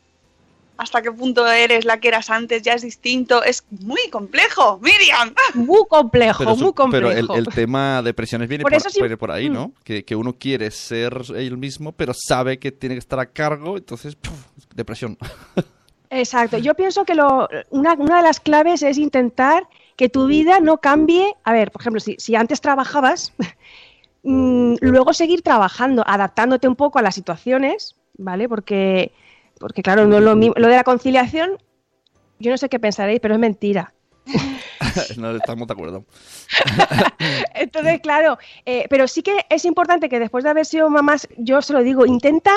hasta 0.80 1.02
qué 1.02 1.12
punto 1.12 1.46
eres 1.48 1.86
la 1.86 2.00
que 2.00 2.08
eras 2.08 2.30
antes, 2.30 2.62
ya 2.64 2.74
es 2.74 2.82
distinto, 2.82 3.44
es 3.44 3.64
muy 3.70 4.10
complejo, 4.10 4.80
Miriam. 4.82 5.34
Muy 5.54 5.82
complejo, 5.88 6.40
Pero, 6.40 6.56
su- 6.56 6.64
muy 6.64 6.74
complejo. 6.74 7.10
pero 7.10 7.34
el, 7.36 7.40
el 7.40 7.54
tema 7.54 8.02
depresiones 8.02 8.48
viene 8.50 8.64
Por 8.64 8.72
por, 8.72 8.78
eso 8.78 8.90
sí- 8.90 9.16
por 9.18 9.32
ahí, 9.32 9.50
Mm. 9.50 9.54
¿no? 9.54 9.72
Que, 9.84 10.04
que 10.06 10.16
uno 10.16 10.34
quiere 10.38 10.72
ser 10.72 11.22
él 11.36 11.58
mismo, 11.58 11.92
pero 11.92 12.14
sabe 12.16 12.58
que 12.60 12.72
tiene 12.72 12.96
que 12.96 13.00
estar 13.00 13.20
a 13.20 13.26
cargo, 13.28 13.78
entonces, 13.78 14.16
puf, 14.16 14.34
depresión. 14.74 15.18
Exacto. 16.10 16.58
Yo 16.58 16.74
pienso 16.74 17.06
que 17.06 17.14
lo, 17.14 17.48
una, 17.70 17.94
una 17.94 18.18
de 18.18 18.24
las 18.24 18.40
claves 18.40 18.82
es 18.82 18.98
intentar 18.98 19.68
que 19.96 20.10
tu 20.10 20.26
vida 20.26 20.60
no 20.60 20.78
cambie. 20.80 21.36
A 21.44 21.54
ver, 21.54 21.72
por 21.72 21.82
ejemplo, 21.82 22.00
si, 22.00 22.16
si 22.18 22.36
antes 22.36 22.62
trabajabas, 22.62 23.34
mm, 24.24 24.76
luego 24.82 25.14
seguir 25.14 25.42
trabajando, 25.42 26.04
adaptándote 26.08 26.68
un 26.68 26.76
poco 26.76 27.00
a 27.00 27.02
las 27.02 27.16
situaciones, 27.16 27.96
¿vale? 28.18 28.50
Porque, 28.50 29.12
porque 29.60 29.84
claro, 29.84 30.08
no 30.08 30.18
es 30.18 30.24
lo 30.24 30.36
mismo. 30.36 30.56
Lo 30.58 30.68
de 30.68 30.76
la 30.76 30.84
conciliación, 30.84 31.58
yo 32.40 32.50
no 32.52 32.58
sé 32.58 32.70
qué 32.70 32.80
pensaréis, 32.80 33.20
pero 33.20 33.36
es 33.36 33.40
mentira. 33.40 33.94
no 35.18 35.32
estamos 35.36 35.68
de 35.68 35.74
acuerdo. 35.74 36.06
Entonces, 37.54 38.00
claro, 38.02 38.38
eh, 38.66 38.86
pero 38.90 39.08
sí 39.08 39.22
que 39.22 39.46
es 39.50 39.66
importante 39.66 40.10
que 40.10 40.20
después 40.20 40.44
de 40.44 40.50
haber 40.50 40.66
sido 40.66 40.90
mamás, 40.90 41.28
yo 41.38 41.62
se 41.62 41.74
lo 41.74 41.84
digo, 41.84 42.06
intenta, 42.06 42.52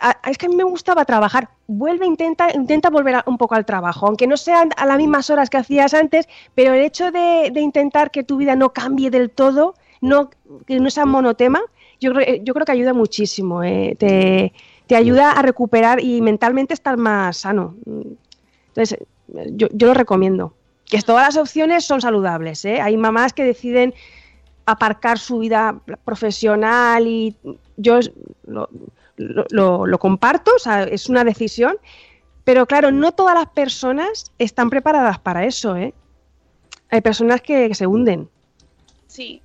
a- 0.00 0.18
es 0.30 0.38
que 0.38 0.46
a 0.46 0.48
mí 0.48 0.56
me 0.56 0.64
gustaba 0.64 1.04
trabajar, 1.04 1.48
vuelve, 1.66 2.06
intenta, 2.06 2.48
intenta 2.54 2.90
volver 2.90 3.16
a- 3.16 3.24
un 3.26 3.38
poco 3.38 3.54
al 3.54 3.64
trabajo, 3.64 4.06
aunque 4.06 4.26
no 4.26 4.36
sean 4.36 4.70
a 4.76 4.86
las 4.86 4.96
mismas 4.98 5.30
horas 5.30 5.50
que 5.50 5.56
hacías 5.58 5.94
antes, 5.94 6.28
pero 6.54 6.74
el 6.74 6.82
hecho 6.82 7.10
de, 7.10 7.50
de 7.52 7.60
intentar 7.60 8.10
que 8.10 8.22
tu 8.24 8.36
vida 8.36 8.56
no 8.56 8.72
cambie 8.72 9.10
del 9.10 9.30
todo, 9.30 9.74
no, 10.00 10.30
que 10.66 10.78
no 10.80 10.90
sea 10.90 11.06
monotema, 11.06 11.60
yo, 12.00 12.12
creo- 12.12 12.42
yo 12.42 12.54
creo 12.54 12.66
que 12.66 12.72
ayuda 12.72 12.92
muchísimo, 12.92 13.62
eh, 13.62 13.94
te, 13.98 14.52
te 14.86 14.96
ayuda 14.96 15.32
a 15.32 15.42
recuperar 15.42 16.00
y 16.00 16.20
mentalmente 16.20 16.74
estar 16.74 16.96
más 16.96 17.38
sano. 17.38 17.76
Entonces, 18.68 18.98
yo, 19.52 19.68
yo 19.72 19.86
lo 19.88 19.94
recomiendo. 19.94 20.54
Que 20.86 21.00
todas 21.00 21.28
las 21.28 21.36
opciones 21.36 21.84
son 21.84 22.00
saludables. 22.00 22.64
¿eh? 22.64 22.80
Hay 22.80 22.96
mamás 22.96 23.32
que 23.32 23.44
deciden 23.44 23.94
aparcar 24.66 25.18
su 25.18 25.38
vida 25.38 25.80
profesional 26.04 27.06
y 27.06 27.36
yo 27.76 27.98
lo, 28.46 28.68
lo- 29.16 29.46
lo- 29.50 29.86
lo 29.86 29.98
comparto, 29.98 30.52
o 30.54 30.58
sea, 30.58 30.84
es 30.84 31.08
una 31.08 31.24
decisión, 31.24 31.76
pero 32.44 32.66
claro, 32.66 32.90
no 32.90 33.12
todas 33.12 33.34
las 33.34 33.48
personas 33.48 34.32
están 34.38 34.68
preparadas 34.70 35.18
para 35.18 35.44
eso. 35.46 35.76
¿eh? 35.76 35.94
Hay 36.90 37.00
personas 37.00 37.40
que, 37.40 37.68
que 37.68 37.74
se 37.74 37.86
hunden. 37.86 38.28
Sí, 39.06 39.40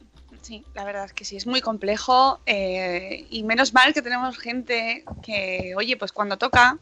sí, 0.47 0.63
la 0.73 0.85
verdad 0.85 1.05
es 1.05 1.13
que 1.13 1.25
sí, 1.25 1.35
es 1.35 1.45
muy 1.45 1.59
complejo 1.61 2.39
eh, 2.45 3.25
y 3.29 3.43
menos 3.43 3.73
mal 3.73 3.93
que 3.93 4.01
tenemos 4.01 4.37
gente 4.37 5.03
que, 5.21 5.73
oye, 5.75 5.97
pues 5.97 6.11
cuando 6.13 6.37
toca, 6.37 6.77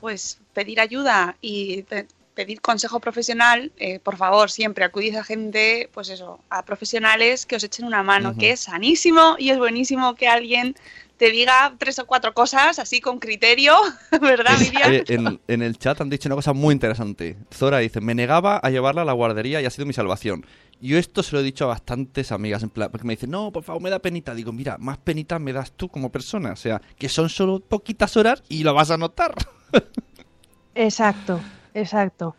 pues 0.00 0.38
pedir 0.54 0.80
ayuda 0.80 1.36
y 1.42 1.82
pe- 1.82 2.06
pedir 2.34 2.62
consejo 2.62 2.98
profesional, 3.00 3.70
eh, 3.76 3.98
por 3.98 4.16
favor, 4.16 4.50
siempre 4.50 4.84
acudid 4.84 5.14
a 5.16 5.24
gente, 5.24 5.90
pues 5.92 6.08
eso, 6.08 6.38
a 6.48 6.64
profesionales 6.64 7.44
que 7.44 7.56
os 7.56 7.64
echen 7.64 7.84
una 7.84 8.02
mano, 8.02 8.34
que 8.38 8.52
es 8.52 8.60
sanísimo 8.60 9.36
y 9.38 9.50
es 9.50 9.58
buenísimo 9.58 10.14
que 10.14 10.26
alguien 10.26 10.74
te 11.18 11.30
diga 11.30 11.74
tres 11.76 11.98
o 11.98 12.06
cuatro 12.06 12.32
cosas 12.32 12.78
así 12.78 13.02
con 13.02 13.18
criterio, 13.18 13.74
¿verdad, 14.22 14.58
Miriam? 14.58 14.90
Eh, 14.90 15.04
en, 15.08 15.40
en 15.48 15.60
el 15.62 15.76
chat 15.76 16.00
han 16.00 16.08
dicho 16.08 16.28
una 16.30 16.36
cosa 16.36 16.54
muy 16.54 16.72
interesante. 16.72 17.36
Zora 17.52 17.78
dice, 17.80 18.00
me 18.00 18.14
negaba 18.14 18.56
a 18.56 18.70
llevarla 18.70 19.02
a 19.02 19.04
la 19.04 19.12
guardería 19.12 19.60
y 19.60 19.66
ha 19.66 19.70
sido 19.70 19.84
mi 19.84 19.92
salvación. 19.92 20.46
Yo 20.80 20.96
esto 20.98 21.22
se 21.22 21.34
lo 21.34 21.40
he 21.40 21.42
dicho 21.44 21.64
a 21.64 21.68
bastantes 21.68 22.32
amigas, 22.32 22.62
en 22.62 22.70
plan, 22.70 22.90
porque 22.90 23.06
me 23.06 23.12
dicen, 23.14 23.30
no, 23.30 23.52
por 23.52 23.62
favor, 23.62 23.82
me 23.82 23.90
da 23.90 23.98
penita. 23.98 24.34
Digo, 24.34 24.52
mira, 24.52 24.76
más 24.78 24.96
penita 24.98 25.38
me 25.38 25.52
das 25.52 25.72
tú 25.72 25.88
como 25.88 26.10
persona. 26.10 26.52
O 26.52 26.56
sea, 26.56 26.80
que 26.96 27.08
son 27.08 27.28
solo 27.28 27.60
poquitas 27.60 28.16
horas 28.16 28.42
y 28.48 28.62
lo 28.64 28.72
vas 28.74 28.90
a 28.90 28.96
notar. 28.96 29.34
Exacto, 30.74 31.40
exacto. 31.74 32.36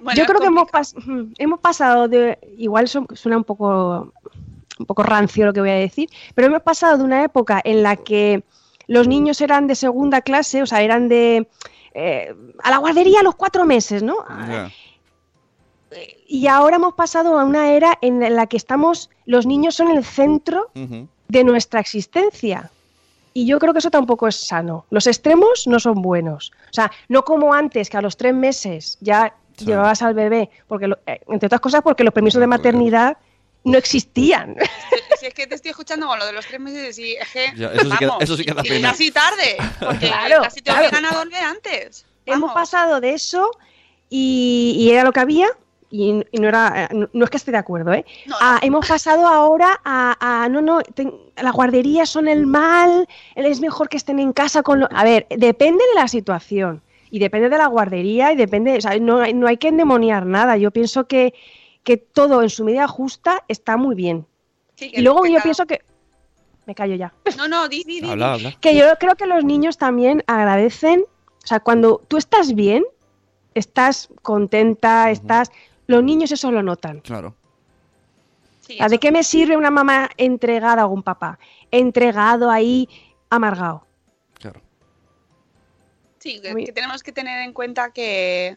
Bueno, 0.00 0.18
Yo 0.18 0.26
creo 0.26 0.40
que 0.40 0.46
hemos, 0.46 0.68
pas- 0.68 0.94
hemos 1.38 1.60
pasado 1.60 2.08
de. 2.08 2.38
Igual 2.58 2.88
son- 2.88 3.06
suena 3.14 3.36
un 3.36 3.44
poco, 3.44 4.12
un 4.78 4.86
poco 4.86 5.02
rancio 5.02 5.46
lo 5.46 5.52
que 5.52 5.60
voy 5.60 5.70
a 5.70 5.74
decir, 5.74 6.08
pero 6.34 6.48
hemos 6.48 6.62
pasado 6.62 6.98
de 6.98 7.04
una 7.04 7.22
época 7.22 7.60
en 7.64 7.82
la 7.82 7.96
que 7.96 8.42
los 8.88 9.06
niños 9.06 9.40
eran 9.40 9.66
de 9.66 9.74
segunda 9.74 10.22
clase, 10.22 10.62
o 10.62 10.66
sea, 10.66 10.82
eran 10.82 11.08
de. 11.08 11.48
eh, 11.94 12.34
a 12.62 12.70
la 12.70 12.78
guardería 12.78 13.20
a 13.20 13.22
los 13.22 13.36
cuatro 13.36 13.64
meses, 13.64 14.02
¿no? 14.02 14.16
Y 16.26 16.46
ahora 16.48 16.76
hemos 16.76 16.94
pasado 16.94 17.38
a 17.38 17.44
una 17.44 17.72
era 17.72 17.96
en 18.02 18.34
la 18.34 18.46
que 18.46 18.56
estamos. 18.56 19.10
Los 19.24 19.46
niños 19.46 19.74
son 19.76 19.88
el 19.88 20.04
centro 20.04 20.70
de 20.74 21.44
nuestra 21.44 21.80
existencia. 21.80 22.70
Y 23.32 23.46
yo 23.46 23.58
creo 23.58 23.72
que 23.72 23.80
eso 23.80 23.90
tampoco 23.90 24.26
es 24.28 24.36
sano. 24.36 24.86
Los 24.90 25.06
extremos 25.06 25.66
no 25.66 25.78
son 25.78 26.00
buenos. 26.02 26.52
O 26.70 26.72
sea, 26.72 26.90
no 27.08 27.24
como 27.24 27.52
antes, 27.52 27.90
que 27.90 27.96
a 27.98 28.02
los 28.02 28.16
tres 28.16 28.34
meses 28.34 28.96
ya 29.00 29.34
Sí. 29.58 29.64
llevabas 29.66 30.02
al 30.02 30.12
bebé, 30.12 30.50
porque 30.68 30.86
lo- 30.86 30.98
eh, 31.06 31.20
entre 31.28 31.46
otras 31.46 31.60
cosas 31.62 31.80
porque 31.82 32.04
los 32.04 32.12
permisos 32.12 32.40
de 32.40 32.46
maternidad 32.46 33.16
no 33.64 33.78
existían. 33.78 34.54
Si 35.18 35.26
es 35.26 35.32
que 35.34 35.46
te 35.46 35.54
estoy 35.54 35.70
escuchando 35.70 36.06
con 36.06 36.18
lo 36.18 36.26
de 36.26 36.32
los 36.32 36.46
tres 36.46 36.60
meses 36.60 36.98
y 36.98 37.14
es 37.14 37.28
que. 37.32 37.52
Ya, 37.56 37.72
eso 37.72 37.90
sí 37.90 37.96
que- 37.98 38.06
vamos, 38.06 38.22
eso 38.22 38.36
sí 38.36 38.44
que 38.44 38.52
da 38.52 38.62
y 38.64 38.68
pena. 38.68 38.90
Casi 38.90 39.10
tarde, 39.10 39.56
porque 39.80 40.08
Claro, 40.08 40.42
casi 40.42 40.56
te 40.60 40.70
claro. 40.70 40.88
obligan 40.88 41.04
a 41.06 41.10
dormir 41.16 41.36
antes. 41.38 42.04
Hemos 42.26 42.52
pasado 42.52 43.00
de 43.00 43.14
eso 43.14 43.50
y, 44.10 44.76
y 44.78 44.90
era 44.90 45.04
lo 45.04 45.12
que 45.12 45.20
había. 45.20 45.48
Y, 45.98 46.22
y 46.30 46.38
no 46.40 46.48
era 46.48 46.88
no, 46.92 47.08
no 47.12 47.24
es 47.24 47.30
que 47.30 47.38
esté 47.38 47.50
de 47.52 47.56
acuerdo, 47.56 47.92
¿eh? 47.94 48.04
No, 48.26 48.36
Ah, 48.40 48.58
hemos 48.62 48.86
pasado 48.86 49.26
ahora 49.26 49.80
a, 49.82 50.16
a- 50.44 50.48
no, 50.50 50.60
no, 50.60 50.82
ten- 50.82 51.14
las 51.36 51.52
guarderías 51.54 52.10
son 52.10 52.28
el 52.28 52.46
mal, 52.46 53.08
es 53.34 53.60
mejor 53.60 53.88
que 53.88 53.96
estén 53.96 54.18
en 54.18 54.32
casa 54.34 54.62
con 54.62 54.80
lo... 54.80 54.88
A 54.92 55.04
ver, 55.04 55.26
depende 55.30 55.82
de 55.94 56.00
la 56.00 56.06
situación 56.08 56.82
y 57.10 57.18
depende 57.18 57.48
de 57.48 57.56
la 57.56 57.66
guardería 57.68 58.30
y 58.32 58.36
depende, 58.36 58.76
o 58.76 58.80
sea, 58.80 58.98
no, 58.98 59.20
hay- 59.20 59.32
no 59.32 59.46
hay 59.46 59.56
que 59.56 59.68
endemoniar 59.68 60.26
nada. 60.26 60.58
Yo 60.58 60.70
pienso 60.70 61.06
que, 61.06 61.32
que 61.82 61.96
todo 61.96 62.42
en 62.42 62.50
su 62.50 62.62
medida 62.64 62.86
justa 62.88 63.42
está 63.48 63.78
muy 63.78 63.94
bien. 63.94 64.26
Sí, 64.74 64.90
que- 64.90 65.00
Y 65.00 65.02
luego 65.02 65.24
yo 65.24 65.40
pienso 65.42 65.64
que... 65.66 65.80
Me 66.66 66.74
callo 66.74 66.94
ya. 66.96 67.14
No, 67.38 67.48
no, 67.48 67.68
di, 67.68 67.84
di, 67.84 68.00
di, 68.02 68.10
Habla, 68.10 68.36
di. 68.36 68.44
habla. 68.46 68.60
Que 68.60 68.74
yo 68.76 68.84
creo 68.98 69.14
que 69.14 69.24
los 69.26 69.44
niños 69.44 69.78
también 69.78 70.22
agradecen, 70.26 71.04
o 71.42 71.46
sea, 71.46 71.60
cuando 71.60 72.02
tú 72.08 72.16
estás 72.18 72.54
bien, 72.54 72.84
estás 73.54 74.08
contenta, 74.22 75.10
estás... 75.10 75.50
Los 75.86 76.02
niños 76.02 76.32
eso 76.32 76.50
lo 76.50 76.62
notan. 76.62 77.00
Claro. 77.00 77.34
Sí, 78.60 78.78
¿De 78.88 78.98
qué 78.98 79.12
me 79.12 79.22
sirve 79.22 79.56
una 79.56 79.70
mamá 79.70 80.10
entregada 80.16 80.86
o 80.86 80.90
un 80.90 81.02
papá? 81.02 81.38
Entregado 81.70 82.50
ahí, 82.50 82.88
amargado. 83.30 83.86
Claro. 84.34 84.60
Sí, 86.18 86.40
que, 86.40 86.52
que 86.52 86.72
tenemos 86.72 87.02
que 87.04 87.12
tener 87.12 87.42
en 87.42 87.52
cuenta 87.52 87.92
que, 87.92 88.56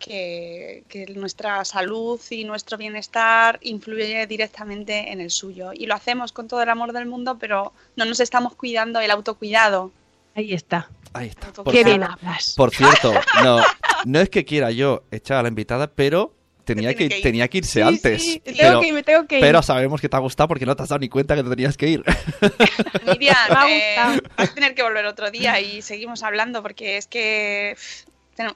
que, 0.00 0.82
que 0.88 1.06
nuestra 1.14 1.64
salud 1.64 2.20
y 2.30 2.44
nuestro 2.44 2.76
bienestar 2.76 3.60
influye 3.62 4.26
directamente 4.26 5.12
en 5.12 5.20
el 5.20 5.30
suyo. 5.30 5.70
Y 5.72 5.86
lo 5.86 5.94
hacemos 5.94 6.32
con 6.32 6.48
todo 6.48 6.60
el 6.62 6.68
amor 6.68 6.92
del 6.92 7.06
mundo, 7.06 7.38
pero 7.38 7.72
no 7.94 8.04
nos 8.04 8.18
estamos 8.18 8.56
cuidando 8.56 8.98
el 8.98 9.10
autocuidado. 9.12 9.92
Ahí 10.34 10.52
está. 10.52 10.90
Ahí 11.12 11.28
está. 11.28 11.52
Por 11.52 11.72
Qué 11.72 11.84
bien 11.84 12.02
hablas. 12.02 12.54
por 12.56 12.74
cierto, 12.74 13.12
no, 13.44 13.58
no 14.04 14.18
es 14.20 14.28
que 14.30 14.44
quiera 14.44 14.72
yo 14.72 15.04
echar 15.12 15.36
a 15.38 15.42
la 15.42 15.48
invitada, 15.48 15.86
pero 15.86 16.34
tenía 16.64 16.94
que, 16.94 17.08
que 17.08 17.16
ir. 17.18 17.22
tenía 17.22 17.48
que 17.48 17.58
irse 17.58 17.72
Sí, 17.72 17.80
antes. 17.82 18.22
sí, 18.22 18.42
me 18.44 18.52
pero, 18.52 18.68
tengo 18.68 18.80
que 18.80 18.86
ir, 18.88 18.94
me 18.94 19.02
tengo 19.02 19.26
que 19.26 19.34
ir. 19.36 19.40
pero 19.40 19.62
sabemos 19.62 20.00
que 20.00 20.08
te 20.08 20.16
ha 20.16 20.20
gustado 20.20 20.48
porque 20.48 20.66
no 20.66 20.74
te 20.76 20.82
has 20.82 20.88
dado 20.88 20.98
ni 21.00 21.08
cuenta 21.08 21.34
que 21.36 21.42
te 21.42 21.50
tenías 21.50 21.76
que 21.76 21.88
ir. 21.88 22.04
Miriam, 23.06 23.36
Me 23.48 23.56
ha 23.56 23.68
eh, 23.68 23.94
gustado. 23.96 24.22
vas 24.36 24.50
a 24.50 24.54
tener 24.54 24.74
que 24.74 24.82
volver 24.82 25.06
otro 25.06 25.30
día 25.30 25.60
y 25.60 25.82
seguimos 25.82 26.22
hablando 26.22 26.62
porque 26.62 26.96
es 26.96 27.06
que 27.06 27.76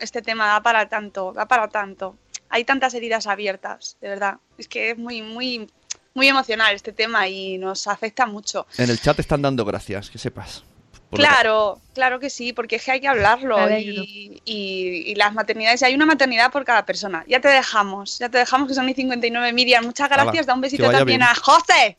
este 0.01 0.23
tema 0.23 0.47
da 0.49 0.63
para 0.63 0.89
tanto, 0.89 1.33
da 1.33 1.47
para 1.47 1.69
tanto. 1.69 2.17
Hay 2.51 2.65
tantas 2.65 2.95
heridas 2.95 3.27
abiertas, 3.27 3.97
de 4.01 4.09
verdad. 4.09 4.39
Es 4.57 4.69
que 4.69 4.91
es 4.91 4.99
muy, 4.99 5.23
muy, 5.23 5.71
muy 6.15 6.29
emocional 6.29 6.75
este 6.75 6.93
tema 6.93 7.29
y 7.29 7.59
nos 7.59 7.87
afecta 7.87 8.27
mucho. 8.27 8.67
En 8.79 8.89
el 8.91 8.99
chat 9.01 9.17
te 9.17 9.23
están 9.23 9.43
dando 9.43 9.65
gracias, 9.65 10.11
que 10.11 10.19
sepas. 10.19 10.65
Claro, 11.11 11.81
claro 11.95 12.21
que 12.21 12.29
sí, 12.29 12.53
porque 12.53 12.77
es 12.77 12.85
que 12.85 12.93
hay 12.93 13.01
que 13.01 13.09
hablarlo 13.09 13.57
y, 13.71 14.43
y- 14.45 15.11
y 15.11 15.15
las 15.15 15.33
maternidades, 15.33 15.83
hay 15.83 15.95
una 15.95 16.05
maternidad 16.05 16.51
por 16.53 16.65
cada 16.65 16.85
persona. 16.85 17.25
Ya 17.27 17.41
te 17.41 17.49
dejamos, 17.49 18.19
ya 18.19 18.29
te 18.29 18.39
dejamos 18.39 18.69
que 18.69 18.75
son 18.75 18.89
y 18.89 18.95
59. 18.95 19.53
Miriam, 19.55 19.85
muchas 19.85 20.09
gracias, 20.11 20.45
da 20.47 20.53
un 20.55 20.61
besito 20.61 20.83
también 20.91 21.19
bien. 21.21 21.23
a 21.23 21.35
José. 21.35 21.97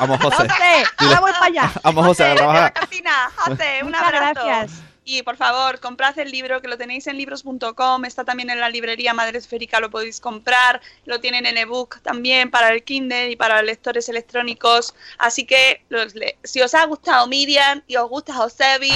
Vamos, 0.00 0.20
José. 0.22 0.36
¡José! 0.48 0.84
¡Ahora 0.96 1.20
voy 1.20 1.32
para 1.32 1.46
allá! 1.46 1.72
Vamos, 1.82 2.06
José, 2.06 2.24
a 2.24 2.36
José, 2.38 2.72
cantina. 2.72 3.30
José, 3.36 3.78
un 3.82 3.86
Muchas 3.90 4.02
abrazo. 4.02 4.46
gracias. 4.46 4.80
Y 5.08 5.22
por 5.22 5.36
favor, 5.36 5.78
comprad 5.78 6.18
el 6.18 6.32
libro 6.32 6.60
que 6.60 6.66
lo 6.66 6.76
tenéis 6.76 7.06
en 7.06 7.16
libros.com, 7.16 8.04
está 8.04 8.24
también 8.24 8.50
en 8.50 8.58
la 8.58 8.68
librería 8.68 9.14
Madre 9.14 9.38
Esférica, 9.38 9.78
lo 9.78 9.88
podéis 9.88 10.18
comprar, 10.20 10.80
lo 11.04 11.20
tienen 11.20 11.46
en 11.46 11.56
ebook 11.58 12.00
también 12.02 12.50
para 12.50 12.70
el 12.72 12.82
Kindle 12.82 13.30
y 13.30 13.36
para 13.36 13.62
lectores 13.62 14.08
electrónicos. 14.08 14.96
Así 15.18 15.46
que 15.46 15.80
los 15.90 16.16
le- 16.16 16.36
si 16.42 16.60
os 16.60 16.74
ha 16.74 16.84
gustado 16.86 17.28
Miriam 17.28 17.82
y 17.86 17.94
os 17.96 18.08
gusta 18.10 18.34
Josebi, 18.34 18.90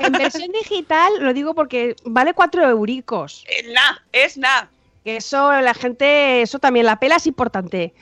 En 0.00 0.12
versión 0.12 0.52
digital, 0.52 1.12
lo 1.18 1.34
digo 1.34 1.54
porque 1.54 1.96
vale 2.04 2.34
cuatro 2.34 2.62
euricos. 2.68 3.44
es 3.48 3.66
nada, 3.66 4.02
es 4.12 4.36
nada. 4.36 4.70
Que 5.08 5.16
eso, 5.16 5.58
la 5.62 5.72
gente, 5.72 6.42
eso 6.42 6.58
también, 6.58 6.84
la 6.84 7.00
pela 7.00 7.16
es 7.16 7.26
importante. 7.26 7.94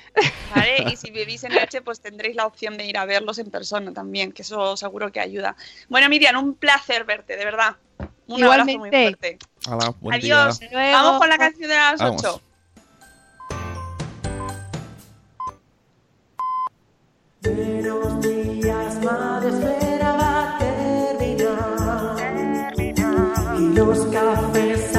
¿Vale? 0.53 0.91
Y 0.91 0.97
si 0.97 1.13
vivís 1.13 1.45
en 1.45 1.53
Elche, 1.53 1.81
pues 1.81 2.01
tendréis 2.01 2.35
la 2.35 2.47
opción 2.47 2.77
de 2.77 2.85
ir 2.85 2.99
a 2.99 3.05
verlos 3.05 3.39
en 3.39 3.49
persona 3.49 3.93
también, 3.93 4.33
que 4.33 4.43
eso 4.43 4.77
seguro 4.77 5.13
que 5.13 5.21
ayuda. 5.21 5.55
Bueno, 5.89 6.09
Miriam, 6.09 6.37
un 6.43 6.57
placer 6.57 7.05
verte, 7.05 7.37
de 7.37 7.45
verdad. 7.45 7.77
Un 8.27 8.43
abrazo 8.43 8.77
muy 8.79 8.91
fuerte. 8.91 9.39
Buen. 10.01 10.17
Adiós. 10.17 10.59
Luego. 10.73 10.93
Vamos 10.93 11.21
con 11.21 11.29
la 11.29 11.39
canción 11.39 11.71
de 11.71 11.77
las 11.77 12.01
Vamos. 12.01 12.25
8. 12.25 12.43
Buenos 17.43 18.21
días, 18.21 19.01
madre 19.05 19.51
espera 19.51 20.13
va 20.13 20.57
a 20.57 20.59
terminar. 20.59 22.17
Y 23.61 23.75
los 23.75 24.07
cafés 24.07 24.97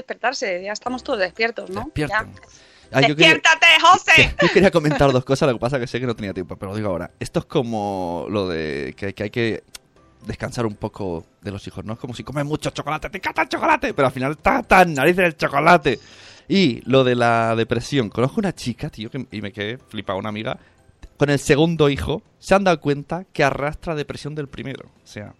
despertarse, 0.00 0.62
ya 0.64 0.72
estamos 0.72 1.02
todos 1.04 1.18
despiertos, 1.20 1.70
¿no? 1.70 1.84
Despierten. 1.84 2.32
Ah, 2.92 3.00
yo 3.02 3.14
quería- 3.14 3.34
¡Despiértate, 3.34 3.66
José! 3.80 4.34
Yo 4.42 4.48
quería 4.52 4.70
comentar 4.72 5.12
dos 5.12 5.24
cosas, 5.24 5.46
lo 5.48 5.54
que 5.54 5.60
pasa 5.60 5.76
es 5.76 5.80
que 5.82 5.86
sé 5.86 6.00
que 6.00 6.06
no 6.06 6.16
tenía 6.16 6.34
tiempo, 6.34 6.56
pero 6.56 6.72
lo 6.72 6.76
digo 6.76 6.88
ahora. 6.88 7.10
Esto 7.20 7.38
es 7.40 7.44
como 7.46 8.26
lo 8.28 8.48
de 8.48 8.94
que, 8.96 9.14
que 9.14 9.22
hay 9.24 9.30
que 9.30 9.62
descansar 10.26 10.66
un 10.66 10.74
poco 10.74 11.24
de 11.40 11.52
los 11.52 11.64
hijos, 11.66 11.84
¿no? 11.84 11.92
Es 11.92 11.98
como 12.00 12.14
si 12.14 12.24
comes 12.24 12.44
mucho 12.44 12.70
chocolate, 12.70 13.08
te 13.10 13.18
encanta 13.18 13.42
el 13.42 13.48
chocolate, 13.48 13.94
pero 13.94 14.06
al 14.08 14.12
final 14.12 14.32
está 14.32 14.62
tan 14.64 14.92
narices 14.94 15.24
el 15.24 15.36
chocolate. 15.36 16.00
Y 16.48 16.82
lo 16.84 17.04
de 17.04 17.14
la 17.14 17.54
depresión. 17.54 18.08
Conozco 18.10 18.40
una 18.40 18.52
chica, 18.52 18.90
tío, 18.90 19.08
que, 19.08 19.24
y 19.30 19.40
me 19.40 19.52
quedé 19.52 19.78
flipado, 19.78 20.18
una 20.18 20.30
amiga, 20.30 20.58
con 21.16 21.30
el 21.30 21.38
segundo 21.38 21.88
hijo, 21.90 22.22
se 22.40 22.56
han 22.56 22.64
dado 22.64 22.80
cuenta 22.80 23.24
que 23.32 23.44
arrastra 23.44 23.94
depresión 23.94 24.34
del 24.34 24.48
primero. 24.48 24.86
O 24.86 25.06
sea, 25.06 25.32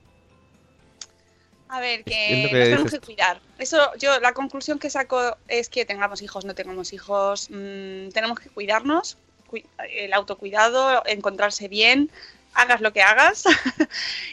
A 1.72 1.78
ver, 1.80 2.02
que, 2.04 2.42
nos 2.42 2.50
tenemos 2.50 2.90
que 2.90 3.00
cuidar. 3.00 3.40
Eso, 3.58 3.78
yo, 3.96 4.18
la 4.18 4.32
conclusión 4.32 4.78
que 4.80 4.90
saco 4.90 5.36
es 5.46 5.68
que 5.68 5.84
tengamos 5.84 6.20
hijos, 6.20 6.44
no 6.44 6.54
tengamos 6.54 6.92
hijos, 6.92 7.48
mm, 7.48 8.08
tenemos 8.08 8.40
que 8.40 8.48
cuidarnos, 8.50 9.16
cui- 9.48 9.64
el 9.88 10.12
autocuidado, 10.12 11.02
encontrarse 11.06 11.68
bien, 11.68 12.10
hagas 12.54 12.80
lo 12.80 12.92
que 12.92 13.02
hagas. 13.02 13.44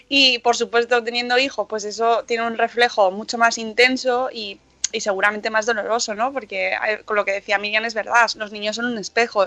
y 0.10 0.40
por 0.40 0.56
supuesto, 0.56 1.04
teniendo 1.04 1.38
hijos, 1.38 1.68
pues 1.70 1.84
eso 1.86 2.24
tiene 2.26 2.48
un 2.48 2.58
reflejo 2.58 3.12
mucho 3.12 3.38
más 3.38 3.60
intenso 3.60 4.30
y, 4.34 4.60
y 4.92 5.02
seguramente 5.02 5.52
más 5.52 5.68
doloroso, 5.68 6.16
¿no? 6.16 6.34
Porque 6.34 6.70
eh, 6.88 7.04
con 7.06 7.16
lo 7.18 7.24
que 7.26 7.34
decía 7.34 7.60
Miriam 7.60 7.86
es 7.86 7.94
verdad, 7.94 8.30
los 8.36 8.52
niños 8.52 8.78
son 8.78 8.86
un 8.86 8.98
espejo. 8.98 9.46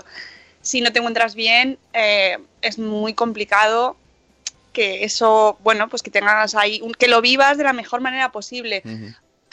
Si 0.61 0.79
no 0.79 0.93
te 0.93 0.99
encuentras 0.99 1.35
bien, 1.35 1.77
eh, 1.91 2.37
es 2.61 2.77
muy 2.77 3.13
complicado 3.13 3.97
que 4.73 5.03
eso, 5.03 5.57
bueno, 5.63 5.89
pues 5.89 6.01
que 6.01 6.11
tengas 6.11 6.55
ahí, 6.55 6.79
un- 6.81 6.93
que 6.93 7.07
lo 7.07 7.21
vivas 7.21 7.57
de 7.57 7.63
la 7.63 7.73
mejor 7.73 8.01
manera 8.01 8.31
posible. 8.31 8.81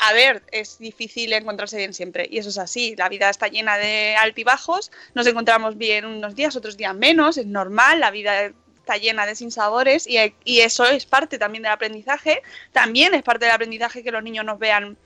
A 0.01 0.12
ver, 0.12 0.45
es 0.53 0.79
difícil 0.79 1.33
encontrarse 1.33 1.77
bien 1.77 1.93
siempre, 1.93 2.29
y 2.31 2.39
eso 2.39 2.51
es 2.51 2.59
así. 2.59 2.95
La 2.97 3.09
vida 3.09 3.29
está 3.29 3.49
llena 3.49 3.77
de 3.79 4.14
altibajos, 4.16 4.93
nos 5.14 5.27
encontramos 5.27 5.77
bien 5.77 6.05
unos 6.05 6.37
días, 6.37 6.55
otros 6.55 6.77
días 6.77 6.95
menos, 6.95 7.37
es 7.37 7.47
normal, 7.47 7.99
la 7.99 8.12
vida 8.12 8.53
está 8.77 8.97
llena 8.97 9.27
de 9.27 9.35
sinsabores 9.35 10.07
y, 10.07 10.16
y 10.45 10.61
eso 10.61 10.85
es 10.87 11.05
parte 11.05 11.37
también 11.37 11.62
del 11.64 11.73
aprendizaje. 11.73 12.43
También 12.73 13.12
es 13.14 13.23
parte 13.25 13.47
del 13.47 13.55
aprendizaje 13.55 14.05
que 14.05 14.12
los 14.12 14.23
niños 14.23 14.45
nos 14.45 14.59
vean 14.61 14.97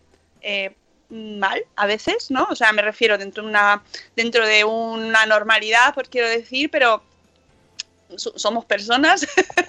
eh, 0.43 0.73
mal 1.09 1.65
a 1.77 1.87
veces, 1.87 2.31
¿no? 2.31 2.47
O 2.51 2.55
sea, 2.55 2.71
me 2.73 2.83
refiero 2.83 3.17
dentro 3.17 3.43
de 3.43 3.49
una, 3.49 3.83
dentro 4.15 4.47
de 4.47 4.65
una 4.65 5.25
normalidad, 5.27 5.95
pues 5.95 6.09
quiero 6.11 6.29
decir, 6.29 6.71
pero 6.71 7.03
somos 8.17 8.65
personas, 8.65 9.27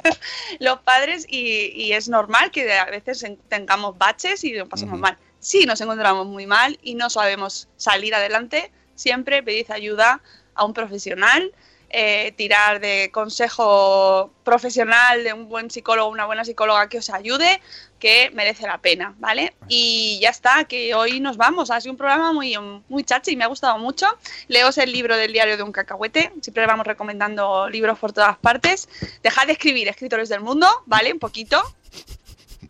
los 0.59 0.79
padres, 0.79 1.25
y, 1.29 1.71
y 1.75 1.93
es 1.93 2.07
normal 2.09 2.51
que 2.51 2.71
a 2.73 2.85
veces 2.85 3.23
en- 3.23 3.37
tengamos 3.49 3.97
baches 3.97 4.43
y 4.43 4.53
lo 4.53 4.67
pasemos 4.67 4.99
mal. 4.99 5.17
Si 5.39 5.65
nos 5.65 5.81
encontramos 5.81 6.25
muy 6.27 6.45
mal 6.45 6.79
y 6.81 6.95
no 6.95 7.09
sabemos 7.09 7.67
salir 7.77 8.15
adelante, 8.15 8.71
siempre 8.95 9.43
pedid 9.43 9.69
ayuda 9.71 10.21
a 10.55 10.65
un 10.65 10.73
profesional, 10.73 11.51
eh, 11.89 12.31
tirar 12.37 12.79
de 12.79 13.11
consejo 13.11 14.31
profesional 14.43 15.23
de 15.23 15.33
un 15.33 15.47
buen 15.49 15.69
psicólogo, 15.69 16.09
una 16.09 16.25
buena 16.25 16.43
psicóloga 16.43 16.89
que 16.89 16.97
os 16.99 17.09
ayude, 17.09 17.61
que 18.03 18.31
merece 18.33 18.67
la 18.67 18.79
pena, 18.79 19.15
¿vale? 19.17 19.55
Y 19.69 20.19
ya 20.21 20.27
está, 20.27 20.65
que 20.65 20.93
hoy 20.93 21.21
nos 21.21 21.37
vamos. 21.37 21.71
Ha 21.71 21.79
sido 21.79 21.93
un 21.93 21.97
programa 21.97 22.33
muy, 22.33 22.53
muy 22.89 23.05
chachi 23.05 23.31
y 23.31 23.37
me 23.37 23.45
ha 23.45 23.47
gustado 23.47 23.77
mucho. 23.79 24.07
Leos 24.49 24.77
el 24.77 24.91
libro 24.91 25.15
del 25.15 25.31
diario 25.31 25.55
de 25.55 25.63
un 25.63 25.71
cacahuete. 25.71 26.33
Siempre 26.41 26.67
vamos 26.67 26.85
recomendando 26.85 27.69
libros 27.69 27.97
por 27.97 28.11
todas 28.11 28.37
partes. 28.37 28.89
Dejad 29.23 29.47
de 29.47 29.53
escribir 29.53 29.87
escritores 29.87 30.27
del 30.27 30.41
mundo, 30.41 30.67
¿vale? 30.85 31.13
Un 31.13 31.19
poquito. 31.19 31.63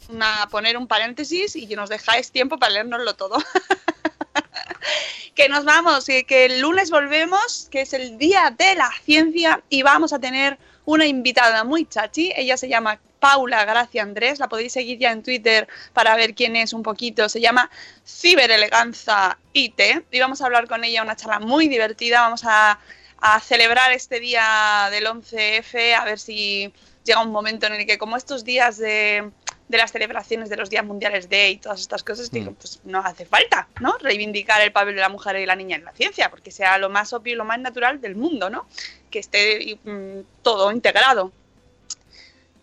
Una, 0.09 0.47
poner 0.51 0.77
un 0.77 0.85
paréntesis 0.85 1.55
y 1.55 1.65
que 1.65 1.75
nos 1.75 1.89
dejáis 1.89 2.29
tiempo 2.31 2.59
para 2.59 2.73
leérnoslo 2.73 3.15
todo. 3.15 3.37
que 5.33 5.49
nos 5.49 5.65
vamos, 5.65 6.05
que, 6.05 6.25
que 6.25 6.45
el 6.45 6.61
lunes 6.61 6.91
volvemos, 6.91 7.69
que 7.71 7.81
es 7.81 7.93
el 7.93 8.19
día 8.19 8.53
de 8.55 8.75
la 8.75 8.91
ciencia 9.03 9.63
y 9.67 9.81
vamos 9.81 10.13
a 10.13 10.19
tener 10.19 10.59
una 10.85 11.05
invitada 11.05 11.63
muy 11.63 11.85
chachi. 11.85 12.31
Ella 12.35 12.57
se 12.57 12.67
llama 12.67 12.99
Paula 13.19 13.63
Gracia 13.65 14.03
Andrés, 14.03 14.39
la 14.39 14.49
podéis 14.49 14.73
seguir 14.73 14.99
ya 14.99 15.11
en 15.11 15.23
Twitter 15.23 15.67
para 15.93 16.15
ver 16.15 16.33
quién 16.35 16.55
es 16.55 16.73
un 16.73 16.83
poquito. 16.83 17.29
Se 17.29 17.39
llama 17.39 17.69
Cibereleganza 18.05 19.37
IT 19.53 19.79
y 20.11 20.19
vamos 20.19 20.41
a 20.41 20.45
hablar 20.45 20.67
con 20.67 20.83
ella 20.83 21.03
una 21.03 21.15
charla 21.15 21.39
muy 21.39 21.67
divertida. 21.67 22.21
Vamos 22.21 22.43
a, 22.45 22.79
a 23.21 23.39
celebrar 23.39 23.91
este 23.91 24.19
día 24.19 24.87
del 24.91 25.05
11F, 25.05 25.93
a 25.93 26.03
ver 26.05 26.19
si 26.19 26.73
llega 27.05 27.21
un 27.21 27.31
momento 27.31 27.67
en 27.67 27.73
el 27.73 27.85
que 27.85 27.97
como 27.97 28.17
estos 28.17 28.43
días 28.43 28.77
de, 28.77 29.29
de 29.67 29.77
las 29.77 29.91
celebraciones 29.91 30.49
de 30.49 30.57
los 30.57 30.69
días 30.69 30.85
mundiales 30.85 31.29
de 31.29 31.51
y 31.51 31.57
todas 31.57 31.81
estas 31.81 32.03
cosas, 32.03 32.31
digo, 32.31 32.51
Mm. 32.51 32.55
pues 32.55 32.79
no 32.85 32.99
hace 32.99 33.25
falta, 33.25 33.67
¿no? 33.81 33.95
Reivindicar 33.99 34.61
el 34.61 34.71
papel 34.71 34.95
de 34.95 35.01
la 35.01 35.09
mujer 35.09 35.35
y 35.37 35.45
la 35.45 35.55
niña 35.55 35.75
en 35.75 35.85
la 35.85 35.91
ciencia, 35.93 36.29
porque 36.29 36.51
sea 36.51 36.77
lo 36.77 36.89
más 36.89 37.13
obvio 37.13 37.33
y 37.33 37.35
lo 37.35 37.45
más 37.45 37.59
natural 37.59 37.99
del 38.01 38.15
mundo, 38.15 38.49
¿no? 38.49 38.67
Que 39.13 39.19
esté 39.19 39.77
mm, 39.83 40.41
todo 40.41 40.71
integrado. 40.71 41.31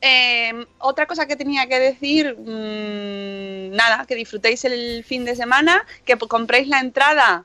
Eh, 0.00 0.66
otra 0.78 1.06
cosa 1.06 1.26
que 1.26 1.36
tenía 1.36 1.68
que 1.68 1.78
decir, 1.78 2.36
mm, 2.36 3.76
nada, 3.76 4.04
que 4.06 4.16
disfrutéis 4.16 4.64
el 4.64 5.04
fin 5.04 5.24
de 5.24 5.36
semana, 5.36 5.86
que 6.04 6.16
compréis 6.18 6.66
la 6.66 6.80
entrada 6.80 7.44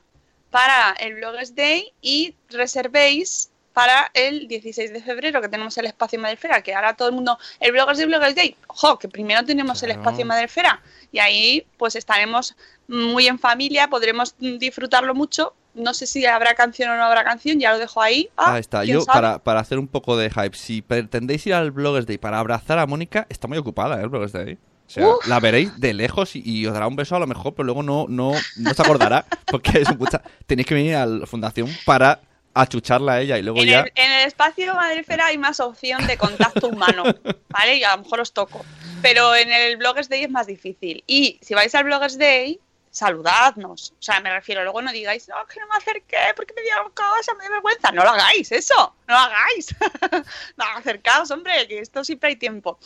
para 0.50 0.96
el 0.98 1.14
Bloggers 1.14 1.54
Day 1.54 1.92
y 2.00 2.34
reservéis 2.48 3.50
para 3.74 4.10
el 4.14 4.48
16 4.48 4.92
de 4.92 5.02
febrero, 5.02 5.42
que 5.42 5.50
tenemos 5.50 5.76
el 5.76 5.84
espacio 5.84 6.18
Madrefera, 6.18 6.62
que 6.62 6.74
ahora 6.74 6.94
todo 6.94 7.08
el 7.08 7.14
mundo, 7.14 7.38
el 7.60 7.72
Bloggers 7.72 7.98
Day, 7.98 8.06
Bloggers 8.06 8.34
Day, 8.34 8.56
ojo, 8.68 8.98
que 8.98 9.06
primero 9.06 9.44
tenemos 9.44 9.82
el 9.82 9.90
espacio 9.90 10.24
Madrefera 10.24 10.82
y 11.12 11.18
ahí 11.20 11.66
pues 11.76 11.94
estaremos 11.94 12.56
muy 12.88 13.26
en 13.26 13.38
familia, 13.38 13.88
podremos 13.88 14.34
mm, 14.38 14.56
disfrutarlo 14.56 15.14
mucho. 15.14 15.54
No 15.76 15.94
sé 15.94 16.06
si 16.06 16.26
habrá 16.26 16.54
canción 16.54 16.90
o 16.90 16.96
no 16.96 17.04
habrá 17.04 17.22
canción, 17.22 17.60
ya 17.60 17.72
lo 17.72 17.78
dejo 17.78 18.02
ahí. 18.02 18.28
Ah, 18.36 18.54
Ahí 18.54 18.60
está. 18.60 18.82
¿quién 18.82 18.98
Yo, 18.98 19.04
para, 19.04 19.38
para 19.38 19.60
hacer 19.60 19.78
un 19.78 19.88
poco 19.88 20.16
de 20.16 20.30
hype, 20.30 20.56
si 20.56 20.82
pretendéis 20.82 21.46
ir 21.46 21.54
al 21.54 21.70
Bloggers 21.70 22.06
Day 22.06 22.18
para 22.18 22.38
abrazar 22.38 22.78
a 22.78 22.86
Mónica, 22.86 23.26
está 23.28 23.46
muy 23.46 23.58
ocupada, 23.58 23.98
¿eh? 24.00 24.02
El 24.02 24.08
Bloggers 24.08 24.32
Day. 24.32 24.54
O 24.54 24.90
sea, 24.90 25.08
Uf. 25.08 25.26
la 25.26 25.40
veréis 25.40 25.78
de 25.80 25.92
lejos 25.94 26.34
y, 26.36 26.42
y 26.44 26.66
os 26.66 26.72
dará 26.72 26.86
un 26.86 26.96
beso 26.96 27.16
a 27.16 27.18
lo 27.18 27.26
mejor, 27.26 27.54
pero 27.54 27.64
luego 27.64 27.82
no, 27.82 28.06
no, 28.08 28.32
no 28.56 28.74
se 28.74 28.82
acordará, 28.82 29.24
porque 29.46 29.80
es 29.80 29.98
mucha... 29.98 30.22
Tenéis 30.46 30.66
que 30.66 30.74
venir 30.74 30.94
a 30.94 31.06
la 31.06 31.26
fundación 31.26 31.68
para 31.84 32.20
achucharla 32.54 33.14
a 33.14 33.20
ella 33.20 33.36
y 33.38 33.42
luego 33.42 33.60
En 33.60 33.66
ya... 33.66 33.80
el, 33.80 33.92
en 33.94 34.12
el 34.12 34.26
espacio 34.26 34.74
Madrefera 34.74 35.26
hay 35.26 35.36
más 35.38 35.60
opción 35.60 36.06
de 36.06 36.16
contacto 36.16 36.68
humano, 36.68 37.02
¿vale? 37.50 37.76
Y 37.76 37.84
a 37.84 37.96
lo 37.96 38.02
mejor 38.04 38.20
os 38.20 38.32
toco. 38.32 38.64
Pero 39.02 39.34
en 39.34 39.52
el 39.52 39.76
Bloggers 39.76 40.08
Day 40.08 40.22
es 40.24 40.30
más 40.30 40.46
difícil. 40.46 41.04
Y 41.06 41.38
si 41.42 41.52
vais 41.54 41.74
al 41.74 41.84
Bloggers 41.84 42.16
Day, 42.16 42.60
saludadnos. 42.96 43.92
O 43.98 44.02
sea, 44.02 44.20
me 44.20 44.32
refiero, 44.32 44.62
luego 44.62 44.80
no 44.80 44.90
digáis, 44.90 45.28
no, 45.28 45.34
que 45.46 45.60
no 45.60 45.66
me 45.66 45.76
acerqué 45.76 46.32
porque 46.34 46.54
me 46.54 46.62
dieron 46.62 46.90
cosas, 46.92 47.36
me 47.36 47.44
da 47.44 47.50
vergüenza. 47.50 47.92
No 47.92 48.02
lo 48.02 48.10
hagáis, 48.10 48.50
eso, 48.52 48.94
no 49.06 49.14
lo 49.14 49.20
hagáis. 49.20 49.66
no, 50.56 50.64
acercaos, 50.74 51.30
hombre, 51.30 51.68
que 51.68 51.80
esto 51.80 52.02
siempre 52.04 52.30
hay 52.30 52.36
tiempo. 52.36 52.78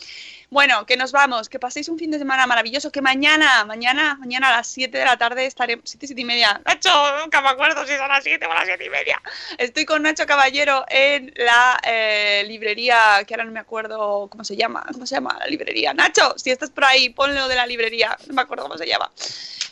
Bueno, 0.50 0.84
que 0.84 0.96
nos 0.96 1.12
vamos, 1.12 1.48
que 1.48 1.60
paséis 1.60 1.88
un 1.88 1.96
fin 1.96 2.10
de 2.10 2.18
semana 2.18 2.44
maravilloso, 2.48 2.90
que 2.90 3.00
mañana, 3.00 3.64
mañana, 3.64 4.16
mañana 4.16 4.48
a 4.48 4.56
las 4.56 4.66
7 4.66 4.98
de 4.98 5.04
la 5.04 5.16
tarde 5.16 5.46
estaremos, 5.46 5.88
7, 5.88 6.08
7 6.08 6.20
y 6.20 6.24
media. 6.24 6.60
Nacho, 6.66 6.90
nunca 7.20 7.40
me 7.40 7.50
acuerdo 7.50 7.86
si 7.86 7.96
son 7.96 8.08
las 8.08 8.24
7 8.24 8.44
o 8.46 8.52
las 8.52 8.66
7 8.66 8.84
y 8.84 8.90
media. 8.90 9.22
Estoy 9.58 9.84
con 9.84 10.02
Nacho 10.02 10.26
Caballero 10.26 10.84
en 10.88 11.32
la 11.36 11.80
eh, 11.84 12.42
librería, 12.48 13.22
que 13.28 13.34
ahora 13.34 13.44
no 13.44 13.52
me 13.52 13.60
acuerdo 13.60 14.26
cómo 14.28 14.42
se 14.42 14.56
llama, 14.56 14.84
cómo 14.92 15.06
se 15.06 15.14
llama 15.14 15.36
la 15.38 15.46
librería. 15.46 15.94
Nacho, 15.94 16.34
si 16.36 16.50
estás 16.50 16.70
por 16.70 16.84
ahí, 16.84 17.10
ponlo 17.10 17.46
de 17.46 17.54
la 17.54 17.64
librería, 17.64 18.18
no 18.26 18.34
me 18.34 18.42
acuerdo 18.42 18.64
cómo 18.64 18.76
se 18.76 18.88
llama. 18.88 19.08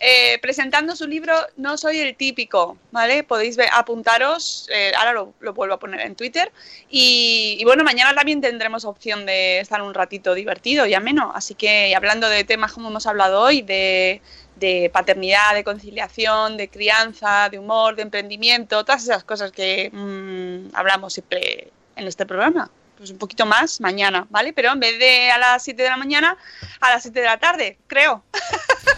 Eh, 0.01 0.28
presentando 0.43 0.95
su 0.95 1.07
libro 1.07 1.35
No 1.57 1.79
soy 1.79 1.99
el 2.01 2.14
típico, 2.16 2.76
¿vale? 2.91 3.22
Podéis 3.24 3.57
ver, 3.57 3.68
apuntaros, 3.72 4.68
eh, 4.72 4.93
ahora 4.97 5.12
lo, 5.12 5.33
lo 5.41 5.55
vuelvo 5.55 5.74
a 5.74 5.79
poner 5.79 6.01
en 6.01 6.14
Twitter. 6.14 6.53
Y, 6.91 7.57
y 7.59 7.64
bueno, 7.64 7.85
mañana 7.85 8.14
también 8.14 8.41
tendremos 8.41 8.85
opción 8.85 9.24
de 9.24 9.61
estar 9.61 9.81
un 9.83 9.95
ratito 9.95 10.35
divertido 10.35 10.87
y 10.87 10.95
ameno. 10.95 11.33
Así 11.35 11.55
que 11.55 11.95
hablando 11.97 12.29
de 12.29 12.45
temas 12.45 12.72
como 12.72 12.89
hemos 12.89 13.07
hablado 13.07 13.41
hoy, 13.41 13.62
de, 13.62 14.20
de 14.57 14.91
paternidad, 14.93 15.55
de 15.55 15.64
conciliación, 15.64 16.57
de 16.57 16.68
crianza, 16.68 17.49
de 17.49 17.59
humor, 17.59 17.97
de 17.97 18.03
emprendimiento, 18.03 18.85
todas 18.85 19.05
esas 19.05 19.24
cosas 19.24 19.53
que 19.53 19.91
mm, 19.93 20.74
hablamos 20.74 21.14
siempre 21.14 21.70
en 21.97 22.07
este 22.07 22.26
programa. 22.26 22.70
Pues 22.97 23.11
un 23.11 23.18
poquito 23.18 23.47
más 23.47 23.81
mañana, 23.81 24.26
¿vale? 24.29 24.53
Pero 24.53 24.72
en 24.72 24.81
vez 24.81 24.99
de 24.99 25.31
a 25.31 25.39
las 25.39 25.62
7 25.62 25.81
de 25.81 25.89
la 25.89 25.97
mañana, 25.97 26.37
a 26.81 26.91
las 26.91 27.03
7 27.03 27.20
de 27.20 27.26
la 27.26 27.39
tarde, 27.39 27.79
creo. 27.87 28.24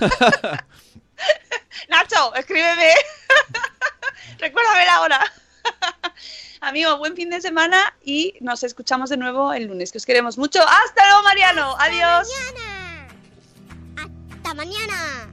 Nacho, 1.89 2.35
escríbeme. 2.35 2.95
Recuérdame 4.39 4.85
la 4.87 5.01
hora. 5.01 5.33
Amigo, 6.61 6.99
buen 6.99 7.17
fin 7.17 7.31
de 7.31 7.41
semana 7.41 7.95
y 8.05 8.35
nos 8.41 8.63
escuchamos 8.63 9.09
de 9.11 9.17
nuevo 9.17 9.53
el 9.53 9.65
lunes, 9.65 9.93
que 9.93 9.99
os 9.99 10.07
queremos 10.07 10.37
mucho. 10.37 10.61
Hasta 10.61 11.07
luego, 11.07 11.23
Mariano. 11.23 11.75
Adiós. 11.79 12.29
Mañana. 12.53 13.09
Hasta 13.97 14.55
mañana. 14.55 15.33